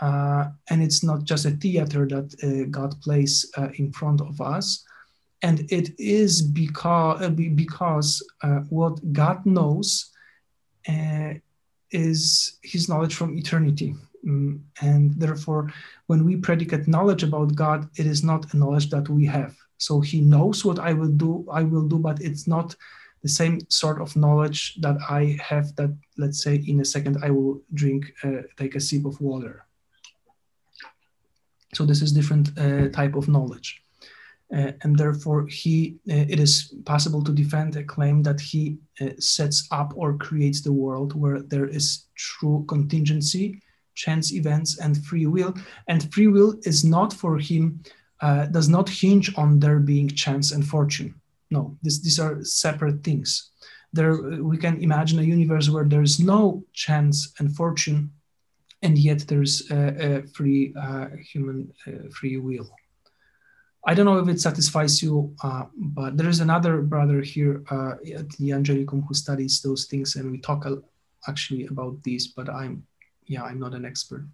Uh, 0.00 0.46
and 0.70 0.82
it's 0.82 1.02
not 1.02 1.24
just 1.24 1.44
a 1.44 1.50
theater 1.50 2.06
that 2.06 2.34
uh, 2.42 2.68
God 2.70 3.00
plays 3.00 3.50
uh, 3.56 3.68
in 3.76 3.92
front 3.92 4.20
of 4.20 4.40
us. 4.40 4.84
And 5.42 5.70
it 5.70 5.90
is 5.98 6.42
because, 6.42 7.22
uh, 7.22 7.28
because 7.28 8.22
what 8.70 9.12
God 9.12 9.44
knows 9.44 10.10
is 11.90 12.58
his 12.62 12.88
knowledge 12.88 13.14
from 13.14 13.36
eternity. 13.36 13.94
Mm, 14.26 14.60
and 14.80 15.14
therefore, 15.14 15.70
when 16.06 16.24
we 16.24 16.36
predicate 16.36 16.88
knowledge 16.88 17.22
about 17.22 17.54
God, 17.54 17.88
it 17.96 18.06
is 18.06 18.24
not 18.24 18.52
a 18.52 18.56
knowledge 18.56 18.90
that 18.90 19.08
we 19.08 19.26
have. 19.26 19.54
So 19.78 20.00
he 20.00 20.20
knows 20.20 20.64
what 20.64 20.78
I 20.78 20.92
will 20.92 21.12
do, 21.12 21.46
I 21.52 21.62
will 21.62 21.86
do, 21.86 21.98
but 21.98 22.20
it's 22.22 22.46
not 22.46 22.74
the 23.22 23.28
same 23.28 23.60
sort 23.68 24.00
of 24.00 24.16
knowledge 24.16 24.76
that 24.80 24.96
I 25.08 25.38
have 25.42 25.74
that, 25.76 25.96
let's 26.16 26.42
say, 26.42 26.56
in 26.66 26.80
a 26.80 26.84
second 26.84 27.18
I 27.22 27.30
will 27.30 27.62
drink, 27.72 28.12
uh, 28.22 28.42
take 28.56 28.74
a 28.74 28.80
sip 28.80 29.04
of 29.04 29.20
water. 29.20 29.66
So 31.74 31.84
this 31.84 32.02
is 32.02 32.12
different 32.12 32.56
uh, 32.58 32.88
type 32.88 33.14
of 33.14 33.28
knowledge. 33.28 33.80
Uh, 34.54 34.72
and 34.82 34.96
therefore 34.98 35.46
he, 35.46 35.96
uh, 36.08 36.26
it 36.28 36.38
is 36.38 36.74
possible 36.84 37.24
to 37.24 37.32
defend 37.32 37.76
a 37.76 37.82
claim 37.82 38.22
that 38.22 38.40
he 38.40 38.78
uh, 39.00 39.08
sets 39.18 39.66
up 39.72 39.92
or 39.96 40.16
creates 40.18 40.60
the 40.60 40.72
world 40.72 41.18
where 41.18 41.40
there 41.40 41.66
is 41.66 42.04
true 42.14 42.64
contingency, 42.68 43.60
chance 43.94 44.32
events, 44.32 44.78
and 44.78 45.04
free 45.04 45.26
will. 45.26 45.54
And 45.88 46.12
free 46.12 46.28
will 46.28 46.54
is 46.64 46.84
not 46.84 47.12
for 47.12 47.38
him 47.38 47.80
uh, 48.20 48.46
does 48.46 48.68
not 48.68 48.88
hinge 48.88 49.36
on 49.36 49.58
there 49.58 49.80
being 49.80 50.08
chance 50.08 50.52
and 50.52 50.66
fortune. 50.66 51.14
No, 51.50 51.76
this, 51.82 52.00
these 52.00 52.18
are 52.18 52.42
separate 52.44 53.02
things. 53.02 53.50
There, 53.92 54.42
we 54.42 54.56
can 54.56 54.82
imagine 54.82 55.18
a 55.18 55.22
universe 55.22 55.68
where 55.68 55.84
there 55.84 56.02
is 56.02 56.18
no 56.18 56.64
chance 56.72 57.32
and 57.38 57.54
fortune, 57.54 58.10
and 58.84 58.96
yet 58.96 59.20
there's 59.26 59.70
a, 59.70 59.80
a 60.06 60.22
free 60.28 60.72
uh, 60.80 61.08
human 61.32 61.72
uh, 61.86 62.08
free 62.16 62.36
will. 62.36 62.70
I 63.86 63.92
don't 63.94 64.06
know 64.06 64.18
if 64.18 64.28
it 64.28 64.40
satisfies 64.40 65.02
you, 65.02 65.34
uh, 65.42 65.64
but 65.76 66.16
there 66.16 66.28
is 66.28 66.40
another 66.40 66.80
brother 66.82 67.20
here 67.20 67.64
uh, 67.70 67.94
at 68.20 68.30
the 68.38 68.50
Angelicum 68.50 69.06
who 69.06 69.14
studies 69.14 69.60
those 69.60 69.86
things, 69.86 70.16
and 70.16 70.30
we 70.30 70.38
talk 70.38 70.64
actually 71.28 71.66
about 71.66 72.02
these. 72.02 72.28
But 72.28 72.48
I'm, 72.48 72.86
yeah, 73.26 73.42
I'm 73.42 73.60
not 73.60 73.74
an 73.74 73.84
expert 73.84 74.24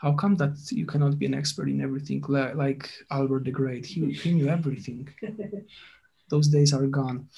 how 0.00 0.12
come 0.12 0.36
that 0.36 0.56
you 0.70 0.86
cannot 0.86 1.18
be 1.18 1.26
an 1.26 1.34
expert 1.34 1.68
in 1.68 1.80
everything 1.80 2.22
like 2.28 2.90
Albert 3.10 3.44
the 3.44 3.50
Great? 3.50 3.84
He, 3.84 4.12
he 4.12 4.32
knew 4.32 4.48
everything. 4.48 5.08
Those 6.28 6.48
days 6.48 6.72
are 6.72 6.86
gone. 6.86 7.28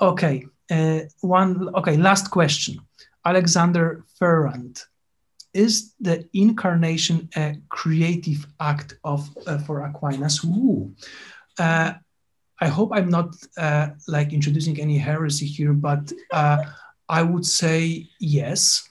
Okay, 0.00 0.46
uh, 0.70 1.00
one. 1.20 1.68
Okay, 1.76 1.96
last 1.96 2.30
question. 2.30 2.80
Alexander 3.24 4.04
Ferrand, 4.18 4.82
is 5.54 5.94
the 6.00 6.28
incarnation 6.32 7.28
a 7.36 7.56
creative 7.68 8.46
act 8.60 8.96
of 9.04 9.28
uh, 9.46 9.58
for 9.58 9.84
Aquinas? 9.84 10.44
Ooh. 10.44 10.94
Uh, 11.58 11.92
I 12.60 12.68
hope 12.68 12.90
I'm 12.92 13.08
not 13.08 13.34
uh, 13.58 13.88
like 14.06 14.32
introducing 14.32 14.80
any 14.80 14.96
heresy 14.96 15.46
here, 15.46 15.72
but 15.72 16.12
uh, 16.32 16.58
I 17.08 17.22
would 17.22 17.44
say 17.44 18.08
yes 18.20 18.88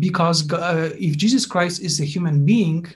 because 0.00 0.50
uh, 0.52 0.90
if 0.98 1.16
Jesus 1.16 1.46
Christ 1.46 1.80
is 1.80 2.00
a 2.00 2.04
human 2.04 2.44
being, 2.44 2.86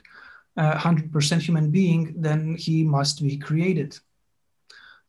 uh, 0.57 0.77
100% 0.77 1.41
human 1.41 1.71
being, 1.71 2.13
then 2.17 2.55
he 2.55 2.83
must 2.83 3.23
be 3.23 3.37
created. 3.37 3.97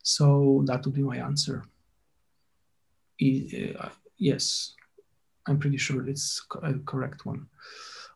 So 0.01 0.63
that 0.65 0.85
would 0.85 0.95
be 0.95 1.03
my 1.03 1.17
answer. 1.17 1.65
Uh, 3.21 3.89
yes, 4.17 4.73
I'm 5.47 5.59
pretty 5.59 5.77
sure 5.77 6.07
it's 6.07 6.45
a 6.63 6.73
correct 6.85 7.25
one. 7.25 7.47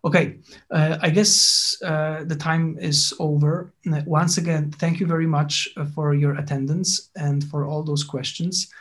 Okay, 0.05 0.39
uh, 0.71 0.97
I 1.01 1.09
guess 1.09 1.75
uh, 1.83 2.23
the 2.23 2.35
time 2.35 2.77
is 2.79 3.13
over. 3.19 3.73
Once 4.05 4.37
again, 4.37 4.71
thank 4.71 4.99
you 4.99 5.05
very 5.05 5.27
much 5.27 5.67
uh, 5.75 5.85
for 5.85 6.13
your 6.13 6.35
attendance 6.35 7.09
and 7.17 7.43
for 7.43 7.65
all 7.65 7.83
those 7.83 8.03
questions 8.03 8.71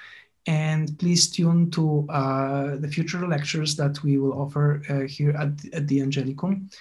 and 0.49 0.99
please 0.99 1.29
tune 1.29 1.71
to 1.71 2.07
uh, 2.09 2.77
the 2.77 2.89
future 2.89 3.29
lectures 3.29 3.77
that 3.77 4.03
we 4.03 4.17
will 4.17 4.33
offer 4.33 4.81
uh, 4.89 5.01
here 5.01 5.33
at, 5.33 5.51
at 5.75 5.87
the 5.87 5.99
Angelicum. 6.01 6.73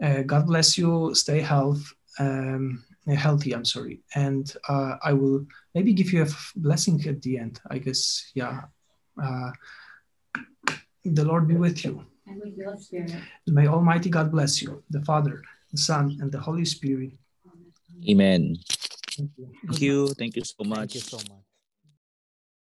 Uh, 0.00 0.22
God 0.22 0.46
bless 0.46 0.78
you, 0.78 1.12
stay 1.12 1.40
health, 1.40 1.92
um, 2.20 2.84
healthy, 3.08 3.52
I'm 3.52 3.64
sorry. 3.64 4.00
And 4.14 4.54
uh, 4.68 4.96
I 5.02 5.12
will 5.12 5.44
maybe 5.74 5.92
give 5.92 6.12
you 6.12 6.22
a 6.22 6.28
blessing 6.54 7.04
at 7.08 7.20
the 7.22 7.38
end, 7.38 7.60
I 7.68 7.78
guess, 7.78 8.30
yeah. 8.34 8.62
The 11.14 11.24
Lord 11.24 11.46
be 11.46 11.56
with 11.56 11.84
you. 11.84 12.04
And 12.26 12.40
with 12.42 12.56
your 12.56 12.76
spirit. 12.76 13.14
May 13.46 13.66
Almighty 13.68 14.10
God 14.10 14.32
bless 14.32 14.60
you, 14.60 14.82
the 14.90 15.02
Father, 15.02 15.42
the 15.70 15.78
Son, 15.78 16.16
and 16.20 16.32
the 16.32 16.40
Holy 16.40 16.64
Spirit. 16.64 17.12
Amen. 18.08 18.56
Thank 19.16 19.30
you. 19.36 19.48
Thank 19.68 19.80
you, 19.80 20.08
Thank 20.14 20.36
you 20.36 20.44
so 20.44 20.64
much. 20.64 20.78
Thank 20.78 20.94
you 20.94 21.00
so 21.00 21.16
much. 21.18 21.45